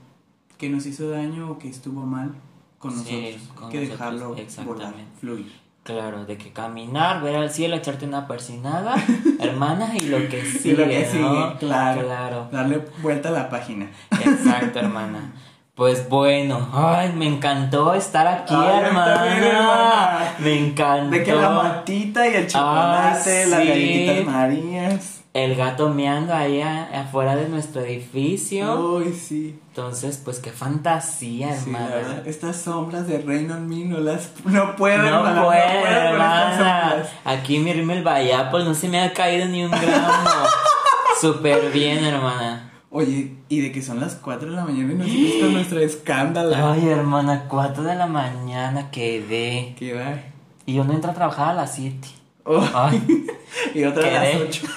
que 0.58 0.70
nos 0.70 0.86
hizo 0.88 1.10
daño 1.10 1.52
o 1.52 1.60
que 1.60 1.70
estuvo 1.70 2.02
mal 2.02 2.34
con 2.80 2.92
Sí, 2.92 2.98
nosotros. 2.98 3.48
con 3.56 3.66
hay 3.66 3.72
que 3.72 3.80
nosotros, 3.90 4.36
dejarlo 4.36 4.74
volar, 4.74 4.94
fluir. 5.20 5.52
Claro, 5.84 6.26
de 6.26 6.38
que 6.38 6.54
caminar, 6.54 7.22
ver 7.22 7.36
al 7.36 7.50
cielo, 7.52 7.76
echarte 7.76 8.06
una 8.06 8.26
persinada, 8.26 8.96
hermana, 9.40 9.92
y 9.98 10.02
lo 10.08 10.18
que 10.30 10.40
Y 10.40 10.46
sigue, 10.46 10.78
lo 10.78 10.88
que 10.90 11.02
¿no? 11.02 11.12
sigue, 11.12 11.58
claro. 11.60 12.02
Claro, 12.08 12.48
Darle 12.52 12.82
vuelta 13.02 13.30
a 13.30 13.32
la 13.34 13.50
página. 13.50 13.92
exacto, 14.12 14.80
hermana. 14.80 15.34
Pues 15.76 16.08
bueno, 16.08 16.70
ay, 16.72 17.12
me 17.14 17.28
encantó 17.28 17.96
estar 17.96 18.28
aquí, 18.28 18.54
Ay, 18.56 18.80
hermana. 18.86 20.36
Me 20.40 20.68
encantó. 20.68 21.10
De 21.10 21.24
que 21.24 21.34
la 21.34 21.50
matita 21.50 22.28
y 22.28 22.36
el 22.36 22.48
chocolate, 22.48 23.44
Ah, 23.44 23.48
las 23.50 23.60
galletitas 23.68 24.26
marías. 24.26 25.23
El 25.34 25.56
gato 25.56 25.90
meando 25.90 26.32
ahí 26.34 26.62
a- 26.62 27.02
afuera 27.02 27.36
de 27.36 27.50
nuestro 27.50 27.82
edificio. 27.82 28.98
Uy, 28.98 29.14
sí. 29.14 29.60
Entonces, 29.70 30.22
pues 30.24 30.38
qué 30.40 30.52
fantasía, 30.52 31.56
Sí, 31.60 31.72
verdad, 31.72 32.28
estas 32.28 32.58
sombras 32.58 33.08
de 33.08 33.18
Reino 33.18 33.56
en 33.56 33.68
mí 33.68 33.84
no 33.86 33.98
las 34.00 34.30
no 34.46 34.76
puedo, 34.76 35.00
No 35.00 35.08
hermana, 35.08 35.44
puede, 35.44 35.82
puedo 35.82 35.96
hermana. 35.96 37.04
Aquí 37.26 37.58
mi 37.58 37.74
rímel 37.74 38.04
Vayapol 38.04 38.64
no 38.64 38.76
se 38.76 38.88
me 38.90 39.02
ha 39.02 39.12
caído 39.12 39.48
ni 39.48 39.64
un 39.64 39.72
gramo. 39.72 40.30
Súper 41.20 41.72
bien, 41.72 42.04
hermana. 42.06 42.70
Oye, 42.92 43.34
y 43.50 43.62
de 43.62 43.72
que 43.72 43.82
son 43.82 44.00
las 44.00 44.14
4 44.14 44.52
de 44.52 44.56
la 44.56 44.66
mañana 44.66 44.94
y 44.94 44.96
nosotros 44.98 45.42
con 45.42 45.54
nuestro 45.54 45.80
escándalo. 45.80 46.56
Ay, 46.56 46.88
hermana, 46.90 47.46
4 47.50 47.82
de 47.82 47.96
la 47.96 48.06
mañana 48.06 48.92
quedé. 48.92 49.74
Que 49.80 49.94
va. 49.96 50.14
Y 50.68 50.76
yo 50.76 50.84
no 50.84 50.94
entro 50.94 51.10
a 51.10 51.14
trabajar 51.16 51.50
a 51.50 51.54
las 51.54 51.74
7. 51.74 52.08
Oh, 52.46 52.62
Ay, 52.74 53.26
y 53.74 53.84
otra 53.86 54.08
a 54.08 54.12
las 54.12 54.24
Quedé. 54.30 54.44
8. 54.50 54.68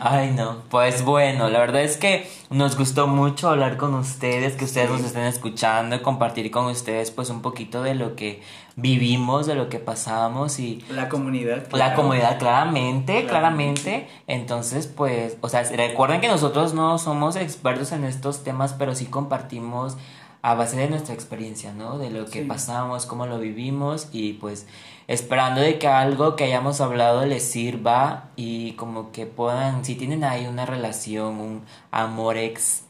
Ay, 0.00 0.32
no. 0.36 0.62
Pues 0.70 1.04
bueno, 1.04 1.48
la 1.48 1.60
verdad 1.60 1.82
es 1.82 1.96
que 1.96 2.28
nos 2.50 2.76
gustó 2.76 3.06
mucho 3.06 3.50
hablar 3.50 3.76
con 3.76 3.94
ustedes, 3.94 4.54
que 4.54 4.64
ustedes 4.64 4.88
Sí. 4.88 4.92
nos 4.96 5.04
estén 5.04 5.24
escuchando 5.24 5.94
y 5.96 6.00
compartir 6.00 6.50
con 6.50 6.66
ustedes 6.66 7.10
pues 7.10 7.30
un 7.30 7.40
poquito 7.42 7.82
de 7.82 7.94
lo 7.94 8.16
que 8.16 8.42
vivimos, 8.74 9.46
de 9.46 9.54
lo 9.54 9.68
que 9.68 9.78
pasamos 9.78 10.58
y 10.58 10.82
La 10.90 11.08
comunidad. 11.08 11.66
la 11.72 11.94
comunidad 11.94 12.38
claramente, 12.38 13.24
Claramente. 13.26 13.28
claramente. 13.28 14.08
Entonces, 14.26 14.86
pues, 14.88 15.36
o 15.40 15.48
sea, 15.48 15.62
recuerden 15.64 16.20
que 16.20 16.28
nosotros 16.28 16.74
no 16.74 16.98
somos 16.98 17.36
expertos 17.36 17.92
en 17.92 18.04
estos 18.04 18.42
temas, 18.42 18.72
pero 18.72 18.94
sí 18.94 19.06
compartimos 19.06 19.96
a 20.42 20.54
base 20.54 20.76
de 20.76 20.88
nuestra 20.88 21.14
experiencia, 21.14 21.72
¿no? 21.72 21.98
De 21.98 22.10
lo 22.10 22.26
que 22.26 22.40
Sí. 22.42 22.46
pasamos, 22.48 23.06
cómo 23.06 23.26
lo 23.26 23.38
vivimos 23.38 24.08
y 24.12 24.32
pues 24.34 24.66
esperando 25.08 25.60
de 25.60 25.78
que 25.78 25.86
algo 25.88 26.34
que 26.36 26.44
hayamos 26.44 26.80
hablado 26.80 27.24
les 27.26 27.44
sirva 27.48 28.24
y 28.36 28.72
como 28.72 29.12
que 29.12 29.26
puedan, 29.26 29.84
si 29.84 29.94
tienen 29.94 30.24
ahí 30.24 30.46
una 30.46 30.66
relación, 30.66 31.38
un 31.40 31.62
amor 31.92 32.36
ex 32.38 32.84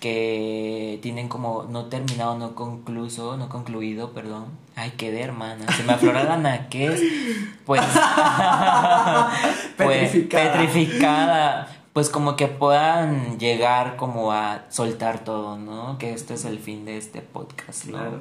que 0.00 0.98
tienen 1.02 1.28
como 1.28 1.64
no 1.64 1.86
terminado, 1.86 2.36
no 2.38 2.54
concluso, 2.54 3.36
no 3.36 3.48
concluido, 3.48 4.12
perdón. 4.12 4.46
Ay, 4.76 4.92
quedé 4.92 5.22
hermana, 5.22 5.66
se 5.76 5.82
me 5.82 5.94
aflora 5.94 6.22
la 6.22 6.36
naquez. 6.36 7.00
Pues, 7.66 7.80
pues 9.76 10.10
Petrificada. 10.10 10.52
petrificada. 10.52 11.68
Pues 11.98 12.10
como 12.10 12.36
que 12.36 12.46
puedan 12.46 13.40
llegar 13.40 13.96
como 13.96 14.30
a 14.30 14.66
soltar 14.68 15.24
todo, 15.24 15.58
¿no? 15.58 15.98
Que 15.98 16.12
este 16.12 16.34
es 16.34 16.44
el 16.44 16.60
fin 16.60 16.84
de 16.84 16.96
este 16.96 17.22
podcast, 17.22 17.86
¿no? 17.86 17.98
Claro. 17.98 18.20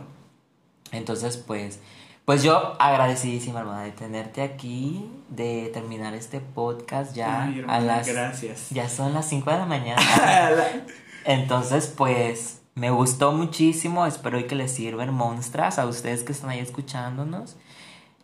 Entonces, 0.92 1.38
pues, 1.38 1.80
pues 2.26 2.42
yo 2.42 2.74
agradecidísima, 2.82 3.60
hermana, 3.60 3.84
de 3.84 3.92
tenerte 3.92 4.42
aquí, 4.42 5.08
de 5.30 5.70
terminar 5.72 6.16
este 6.16 6.40
podcast 6.40 7.16
ya 7.16 7.44
Ay, 7.44 7.54
a 7.54 7.60
hermana, 7.60 7.80
las... 7.82 8.08
Gracias. 8.08 8.70
Ya 8.72 8.90
son 8.90 9.14
las 9.14 9.30
5 9.30 9.52
de 9.52 9.58
la 9.58 9.66
mañana. 9.68 10.02
Entonces, 11.26 11.94
pues, 11.96 12.62
me 12.74 12.90
gustó 12.90 13.32
muchísimo. 13.32 14.08
Espero 14.08 14.44
que 14.48 14.56
les 14.56 14.72
sirvan 14.72 15.14
monstras 15.14 15.78
a 15.78 15.86
ustedes 15.86 16.24
que 16.24 16.32
están 16.32 16.50
ahí 16.50 16.62
escuchándonos. 16.62 17.58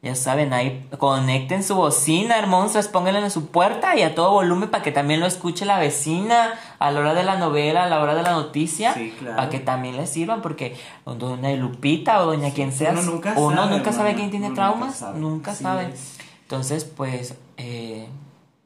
Ya 0.04 0.16
saben, 0.16 0.52
ahí 0.52 0.86
conecten 1.00 1.64
su 1.64 1.76
bocina, 1.76 2.46
monstras, 2.46 2.90
pónganla 2.90 3.22
en 3.22 3.32
su 3.32 3.48
puerta 3.48 3.96
y 3.96 4.02
a 4.02 4.14
todo 4.14 4.32
volumen 4.32 4.70
para 4.70 4.84
que 4.84 4.92
también 4.92 5.22
lo 5.22 5.26
escuche 5.26 5.64
la 5.66 5.80
vecina 5.80 6.56
a 6.78 6.92
la 6.92 7.00
hora 7.00 7.14
de 7.14 7.24
la 7.24 7.38
novela, 7.38 7.86
a 7.86 7.88
la 7.88 8.02
hora 8.02 8.14
de 8.14 8.22
la 8.22 8.32
noticia. 8.34 8.94
Sí, 8.94 9.14
claro. 9.18 9.38
Para 9.38 9.50
que 9.50 9.60
también 9.62 9.96
les 9.96 10.10
sirvan, 10.10 10.42
porque 10.42 10.76
doña 11.06 11.52
Lupita 11.56 12.22
o 12.22 12.26
doña 12.26 12.52
quien 12.52 12.74
sea, 12.74 12.92
uno 12.92 13.02
nunca 13.04 13.34
uno 13.38 13.56
sabe, 13.64 13.78
nunca 13.78 13.92
sabe 13.94 14.16
quién 14.16 14.30
tiene 14.30 14.48
Uno 14.48 14.56
traumas, 14.56 15.02
nunca 15.16 15.56
sabe. 15.56 15.84
nunca. 15.86 15.98
Entonces, 16.42 16.84
pues, 16.84 17.36
eh, 17.56 18.10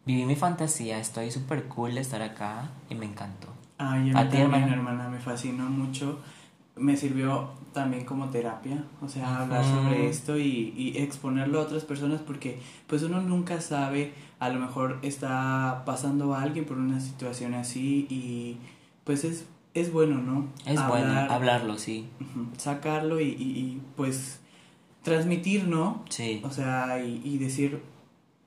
viví 0.06 0.26
mi 0.26 0.36
fantasía, 0.36 0.98
estoy 0.98 1.30
súper 1.30 1.66
cool 1.66 1.94
de 1.94 2.02
estar 2.02 2.24
acá 2.24 2.70
y 2.90 2.96
me 2.96 3.06
encantó. 3.06 3.48
Ay, 3.78 4.12
a 4.16 4.22
¿A 4.22 4.24
mí 4.24 4.30
ti, 4.32 4.38
también, 4.38 4.64
hermana? 4.64 4.74
hermana, 4.74 5.08
me 5.10 5.20
fascinó 5.20 5.66
mucho. 5.70 6.20
Me 6.80 6.96
sirvió 6.98 7.50
también 7.74 8.06
como 8.06 8.30
terapia, 8.30 8.84
o 9.02 9.08
sea, 9.08 9.42
hablar 9.44 9.64
sobre 9.64 10.10
esto 10.10 10.38
y, 10.38 10.74
y 10.78 10.98
exponerlo 10.98 11.60
a 11.60 11.64
otras 11.64 11.84
personas 11.84 12.22
porque 12.22 12.60
pues 12.88 13.04
uno 13.04 13.22
nunca 13.22 13.62
sabe, 13.62 14.14
a 14.40 14.50
lo 14.50 14.60
mejor 14.60 14.98
está 15.04 15.84
pasando 15.86 16.34
a 16.34 16.42
alguien 16.42 16.66
por 16.66 16.78
una 16.78 17.00
situación 17.00 17.54
así 17.54 18.08
y 18.10 18.58
pues 19.04 19.24
es, 19.24 19.46
es 19.76 19.92
bueno, 19.94 20.18
¿no? 20.22 20.48
Es 20.66 20.80
bueno 20.88 21.14
hablarlo, 21.32 21.78
sí. 21.78 22.08
sacarlo 22.58 23.20
y, 23.22 23.26
y- 23.26 23.60
y, 23.60 23.82
pues 23.96 24.40
transmitir, 25.04 25.68
¿no? 25.68 26.04
Sí. 26.10 26.42
O 26.44 26.50
sea, 26.52 27.02
y, 27.04 27.22
y 27.24 27.38
decir, 27.38 27.80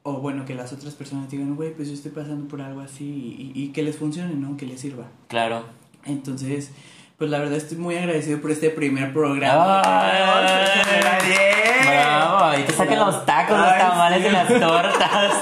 o 0.03 0.15
bueno, 0.21 0.45
que 0.45 0.55
las 0.55 0.73
otras 0.73 0.95
personas 0.95 1.31
digan, 1.31 1.55
güey, 1.57 1.75
pues 1.75 1.89
yo 1.89 1.95
estoy 1.95 2.11
pasando 2.11 2.47
por 2.49 2.61
algo 2.61 2.81
así 2.81 3.05
y, 3.05 3.53
y- 3.59 3.65
y 3.65 3.69
que 3.69 3.83
les 3.83 3.97
funcione, 3.97 4.35
¿no? 4.35 4.57
Que 4.57 4.67
les 4.67 4.81
sirva. 4.81 5.07
Claro. 5.29 5.65
Entonces, 6.05 6.71
pues 7.21 7.31
la 7.31 7.39
verdad 7.39 7.59
estoy 7.59 7.77
muy 7.77 7.99
agradecido 7.99 8.41
por 8.41 8.51
este 8.51 8.71
primer 8.71 9.13
programa. 9.13 9.83
¡Ay! 9.85 11.27
Bien. 11.27 11.87
Bravo, 11.87 12.37
ahorita 12.39 12.73
saquen 12.73 12.99
los 12.99 13.27
tacos, 13.27 13.59
los 13.59 13.77
tamales 13.77 14.23
sí. 14.23 14.27
y 14.27 14.31
las 14.33 14.49
tortas. 14.49 15.33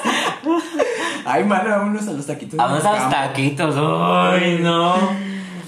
Ay, 1.24 1.44
mano, 1.44 1.70
vámonos 1.70 2.08
a 2.08 2.12
los 2.14 2.26
taquitos. 2.26 2.58
Del 2.58 2.60
a 2.60 2.68
los 2.68 3.10
taquitos. 3.10 3.76
¡Ay, 3.78 4.58
no! 4.60 4.96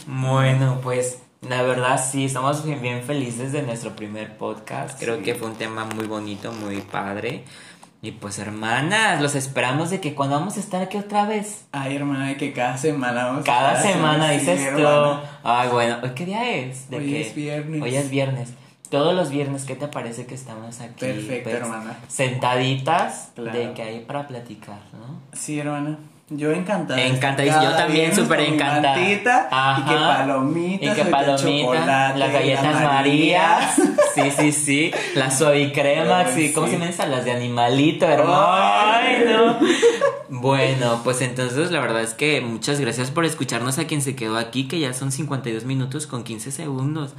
Bueno, 0.08 0.80
pues 0.82 1.18
la 1.48 1.62
verdad 1.62 2.04
sí, 2.04 2.24
estamos 2.24 2.64
bien, 2.64 2.82
bien 2.82 3.04
felices 3.04 3.52
de 3.52 3.62
nuestro 3.62 3.94
primer 3.94 4.36
podcast. 4.36 4.98
Creo 4.98 5.18
Sí. 5.18 5.22
que 5.22 5.36
fue 5.36 5.46
un 5.46 5.54
tema 5.54 5.84
muy 5.94 6.08
bonito, 6.08 6.50
muy 6.50 6.78
padre. 6.80 7.44
Y 8.02 8.12
pues 8.12 8.38
hermanas, 8.38 9.20
los 9.20 9.34
esperamos 9.34 9.90
de 9.90 10.00
que 10.00 10.14
cuando 10.14 10.38
vamos 10.38 10.56
a 10.56 10.60
estar 10.60 10.80
aquí 10.80 10.96
otra 10.96 11.26
vez. 11.26 11.66
Ay, 11.72 11.96
hermana, 11.96 12.34
que 12.38 12.52
cada 12.54 12.78
semana 12.78 13.26
vamos 13.26 13.42
a 13.42 13.44
Cada 13.44 13.76
estar 13.76 13.92
semana 13.92 14.30
dices 14.30 14.58
sí, 14.58 14.66
tú. 14.74 14.78
hermana. 14.80 15.20
Ay, 15.44 15.68
bueno, 15.68 15.96
¿hoy 16.02 16.10
qué 16.14 16.24
día 16.24 16.50
es? 16.56 16.88
¿De 16.88 16.96
Hoy 16.96 17.10
qué? 17.10 17.20
es 17.20 17.34
viernes. 17.34 17.82
Hoy 17.82 17.94
es 17.96 18.08
viernes. 18.10 18.54
Todos 18.88 19.14
los 19.14 19.30
viernes, 19.30 19.64
¿qué 19.64 19.76
te 19.76 19.86
parece 19.86 20.24
que 20.26 20.34
estamos 20.34 20.80
aquí? 20.80 20.98
Perfecto, 21.04 21.50
pues, 21.50 21.54
hermana. 21.62 21.96
Sentaditas 22.08 23.30
Claro. 23.34 23.56
de 23.58 23.72
que 23.74 23.82
hay 23.82 24.00
para 24.00 24.26
platicar, 24.26 24.80
¿no? 24.92 25.20
Sí, 25.32 25.58
hermana. 25.60 25.98
Yo 26.32 26.52
encantada. 26.52 27.02
Encantadísima, 27.02 27.64
yo 27.64 27.76
también 27.76 28.14
súper 28.14 28.38
encantada. 28.40 28.96
mantita. 28.96 29.48
Y 29.78 29.82
que 29.82 29.94
palomitas. 29.96 30.98
Y 30.98 31.02
que 31.02 31.10
palomitas, 31.10 32.16
las 32.16 32.32
galletas 32.32 32.82
Marías, 32.82 33.74
sí, 34.14 34.30
sí, 34.30 34.52
sí, 34.52 34.92
las 35.16 35.38
suavicremas, 35.38 36.28
Ay, 36.28 36.32
sí, 36.36 36.52
¿cómo 36.52 36.68
se 36.68 36.74
llaman 36.74 36.90
esas? 36.90 37.08
Las 37.08 37.24
de 37.24 37.32
animalito, 37.32 38.06
hermano. 38.06 38.46
Ay, 38.48 39.24
no. 39.26 39.58
Bueno, 40.28 41.00
pues 41.02 41.20
entonces 41.20 41.72
la 41.72 41.80
verdad 41.80 42.02
es 42.02 42.14
que 42.14 42.40
muchas 42.40 42.78
gracias 42.78 43.10
por 43.10 43.24
escucharnos 43.24 43.80
a 43.80 43.88
quien 43.88 44.00
se 44.00 44.14
quedó 44.14 44.38
aquí, 44.38 44.68
que 44.68 44.78
ya 44.78 44.94
son 44.94 45.10
52 45.10 45.64
minutos 45.64 46.06
con 46.06 46.22
15 46.22 46.52
segundos. 46.52 47.14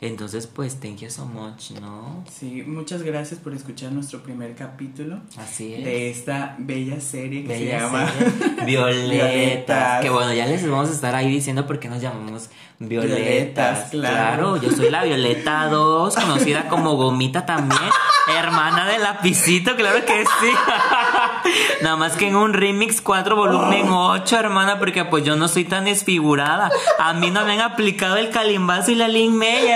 Entonces, 0.00 0.46
pues, 0.46 0.80
thank 0.80 0.98
you 0.98 1.10
so 1.10 1.24
much, 1.24 1.70
¿no? 1.80 2.24
Sí, 2.30 2.62
muchas 2.66 3.02
gracias 3.02 3.40
por 3.40 3.54
escuchar 3.54 3.92
nuestro 3.92 4.22
primer 4.22 4.54
capítulo 4.54 5.20
Así 5.36 5.72
es. 5.74 5.84
de 5.84 6.10
esta 6.10 6.56
bella 6.58 7.00
serie 7.00 7.42
que 7.42 7.48
Bella 7.48 7.78
se 7.78 7.84
llama 7.86 8.12
serie. 8.12 8.64
Violetas. 8.66 9.10
Violetas. 9.10 10.02
Que 10.02 10.10
bueno, 10.10 10.34
ya 10.34 10.46
les 10.46 10.68
vamos 10.68 10.90
a 10.90 10.92
estar 10.92 11.14
ahí 11.14 11.30
diciendo 11.30 11.66
por 11.66 11.78
qué 11.78 11.88
nos 11.88 12.02
llamamos 12.02 12.50
Violetas. 12.78 13.18
Violetas, 13.18 13.90
claro. 13.90 14.56
yo 14.56 14.70
soy 14.70 14.90
la 14.90 15.04
Violeta 15.04 15.68
2, 15.68 16.14
conocida 16.14 16.68
como 16.68 16.96
Gomita 16.96 17.46
también. 17.46 17.80
Hermana 18.26 18.86
de 18.86 18.98
lapicito, 18.98 19.76
claro 19.76 20.04
que 20.04 20.24
sí. 20.24 20.50
Nada 21.82 21.96
más 21.96 22.16
que 22.16 22.28
en 22.28 22.36
un 22.36 22.52
remix 22.52 23.00
4 23.00 23.36
volumen 23.36 23.90
8, 23.90 24.38
hermana, 24.38 24.78
porque 24.78 25.04
pues 25.04 25.24
yo 25.24 25.36
no 25.36 25.46
soy 25.46 25.64
tan 25.64 25.84
desfigurada. 25.84 26.70
A 26.98 27.12
mí 27.12 27.30
no 27.30 27.44
me 27.44 27.52
han 27.52 27.60
aplicado 27.60 28.16
el 28.16 28.30
calimbazo 28.30 28.90
y 28.90 28.96
la 28.96 29.08
Lin 29.08 29.36
May, 29.36 29.68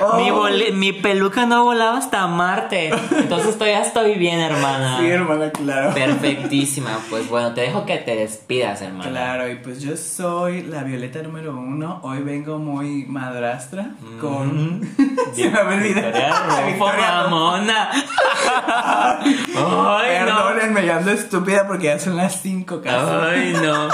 hermana. 0.00 0.72
Mi, 0.72 0.92
peluca 0.92 1.46
no 1.46 1.64
volaba 1.64 1.98
hasta 1.98 2.26
Marte. 2.26 2.90
Entonces 3.16 3.54
todavía 3.54 3.82
estoy 3.82 4.14
bien, 4.14 4.40
hermana. 4.40 4.98
Sí, 4.98 5.06
hermana, 5.06 5.50
claro. 5.50 5.94
Perfectísima. 5.94 6.98
Pues 7.10 7.28
bueno, 7.28 7.54
te 7.54 7.62
dejo 7.62 7.86
que 7.86 7.98
te 7.98 8.16
despidas, 8.16 8.82
hermana. 8.82 9.10
Claro, 9.10 9.50
y 9.50 9.56
pues 9.56 9.80
yo 9.80 9.96
soy 9.96 10.62
la 10.62 10.82
Violeta 10.82 11.22
número 11.22 11.56
uno. 11.56 12.00
Hoy 12.02 12.22
vengo 12.22 12.58
muy 12.58 13.04
madrastra 13.06 13.90
con. 14.20 14.80
Se 15.34 15.48
me. 15.48 15.76
Victoria 15.76 16.32
mamona. 17.30 17.90
Ay, 19.22 19.36
no. 19.54 20.02
Perdónenme, 20.26 20.86
ya 20.86 20.96
ando 20.98 21.10
estúpida 21.10 21.66
porque 21.66 21.86
ya 21.86 21.98
son 21.98 22.16
las 22.16 22.40
5 22.42 22.82
casi. 22.82 23.10
Ay, 23.10 23.52
no. 23.62 23.88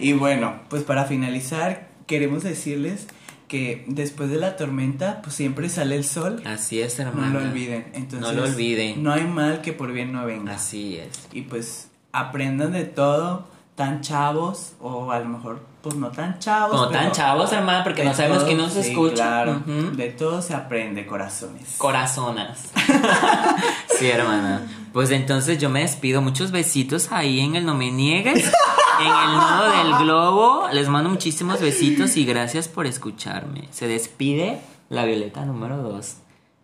Y 0.00 0.14
bueno, 0.14 0.54
pues 0.68 0.82
para 0.82 1.04
finalizar, 1.04 1.88
queremos 2.06 2.42
decirles 2.42 3.06
que 3.50 3.84
después 3.88 4.30
de 4.30 4.36
la 4.36 4.56
tormenta, 4.56 5.20
pues 5.22 5.34
siempre 5.34 5.68
sale 5.68 5.96
el 5.96 6.04
sol. 6.04 6.40
Así 6.46 6.80
es, 6.80 6.98
No 7.00 7.08
hermana. 7.08 7.40
lo 7.40 7.46
olviden. 7.50 7.90
Entonces, 7.94 8.20
No 8.20 8.32
lo 8.32 8.44
olviden. 8.44 9.02
No 9.02 9.12
hay 9.12 9.24
mal 9.26 9.60
que 9.60 9.72
por 9.72 9.92
bien 9.92 10.12
no 10.12 10.24
venga. 10.24 10.54
Así 10.54 10.96
es. 10.96 11.26
Y 11.32 11.42
pues 11.42 11.88
aprendan 12.12 12.72
de 12.72 12.84
todo, 12.84 13.48
tan 13.74 14.02
chavos, 14.02 14.74
o 14.80 15.10
a 15.10 15.18
lo 15.18 15.24
mejor, 15.26 15.60
pues 15.82 15.96
no 15.96 16.10
tan 16.12 16.38
chavos. 16.38 16.76
No 16.76 16.90
tan 16.90 17.10
chavos, 17.10 17.52
hermana, 17.52 17.82
porque 17.82 18.04
no 18.04 18.14
sabemos 18.14 18.38
todo, 18.38 18.46
quién 18.46 18.58
nos 18.58 18.72
sí, 18.72 18.80
escucha. 18.80 19.14
Claro, 19.16 19.62
de 19.66 20.08
todo 20.10 20.42
se 20.42 20.54
aprende, 20.54 21.04
corazones. 21.04 21.74
Corazonas. 21.76 22.70
sí, 23.98 24.06
hermana. 24.08 24.62
Pues 24.92 25.10
entonces 25.10 25.58
yo 25.58 25.70
me 25.70 25.80
despido. 25.80 26.22
Muchos 26.22 26.52
besitos 26.52 27.10
ahí 27.10 27.40
en 27.40 27.56
el 27.56 27.66
No 27.66 27.74
Me 27.74 27.90
Niegues. 27.90 28.50
En 29.00 29.06
el 29.06 29.36
nudo 29.36 29.70
del 29.70 30.04
globo. 30.04 30.68
Les 30.72 30.88
mando 30.88 31.10
muchísimos 31.10 31.60
besitos 31.60 32.16
y 32.16 32.24
gracias 32.24 32.68
por 32.68 32.86
escucharme. 32.86 33.68
Se 33.70 33.86
despide 33.88 34.60
la 34.88 35.04
Violeta 35.04 35.44
número 35.44 35.78
2. 35.78 36.16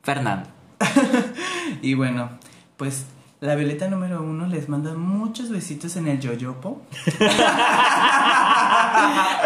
Fernando. 0.02 0.48
Y 1.82 1.94
bueno, 1.94 2.30
pues 2.76 3.06
la 3.46 3.54
Violeta 3.54 3.88
número 3.88 4.20
uno 4.22 4.46
les 4.46 4.68
manda 4.68 4.94
muchos 4.94 5.50
besitos 5.50 5.96
en 5.96 6.08
el 6.08 6.20
yoyopo. 6.20 6.82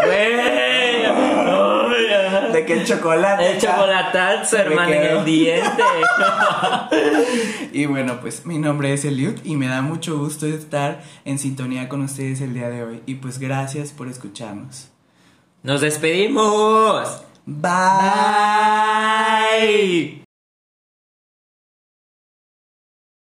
De 0.02 0.40
de 2.52 2.64
que 2.64 2.72
el 2.72 2.84
chocolate. 2.86 3.52
El 3.52 3.58
chocolatazo, 3.60 4.56
hermano, 4.56 4.92
en 4.92 5.18
el 5.18 5.24
diente. 5.24 5.82
Y 7.72 7.86
bueno, 7.86 8.20
pues 8.20 8.44
mi 8.46 8.58
nombre 8.58 8.92
es 8.92 9.04
Eliud 9.04 9.36
y 9.44 9.54
me 9.56 9.68
da 9.68 9.80
mucho 9.80 10.18
gusto 10.18 10.44
estar 10.46 11.02
en 11.24 11.38
sintonía 11.38 11.88
con 11.88 12.02
ustedes 12.02 12.40
el 12.40 12.52
día 12.52 12.68
de 12.68 12.82
hoy. 12.82 13.00
Y 13.06 13.14
pues 13.16 13.38
gracias 13.38 13.92
por 13.92 14.08
escucharnos. 14.08 14.88
Nos 15.62 15.80
despedimos. 15.80 17.22
Bye. 17.46 17.70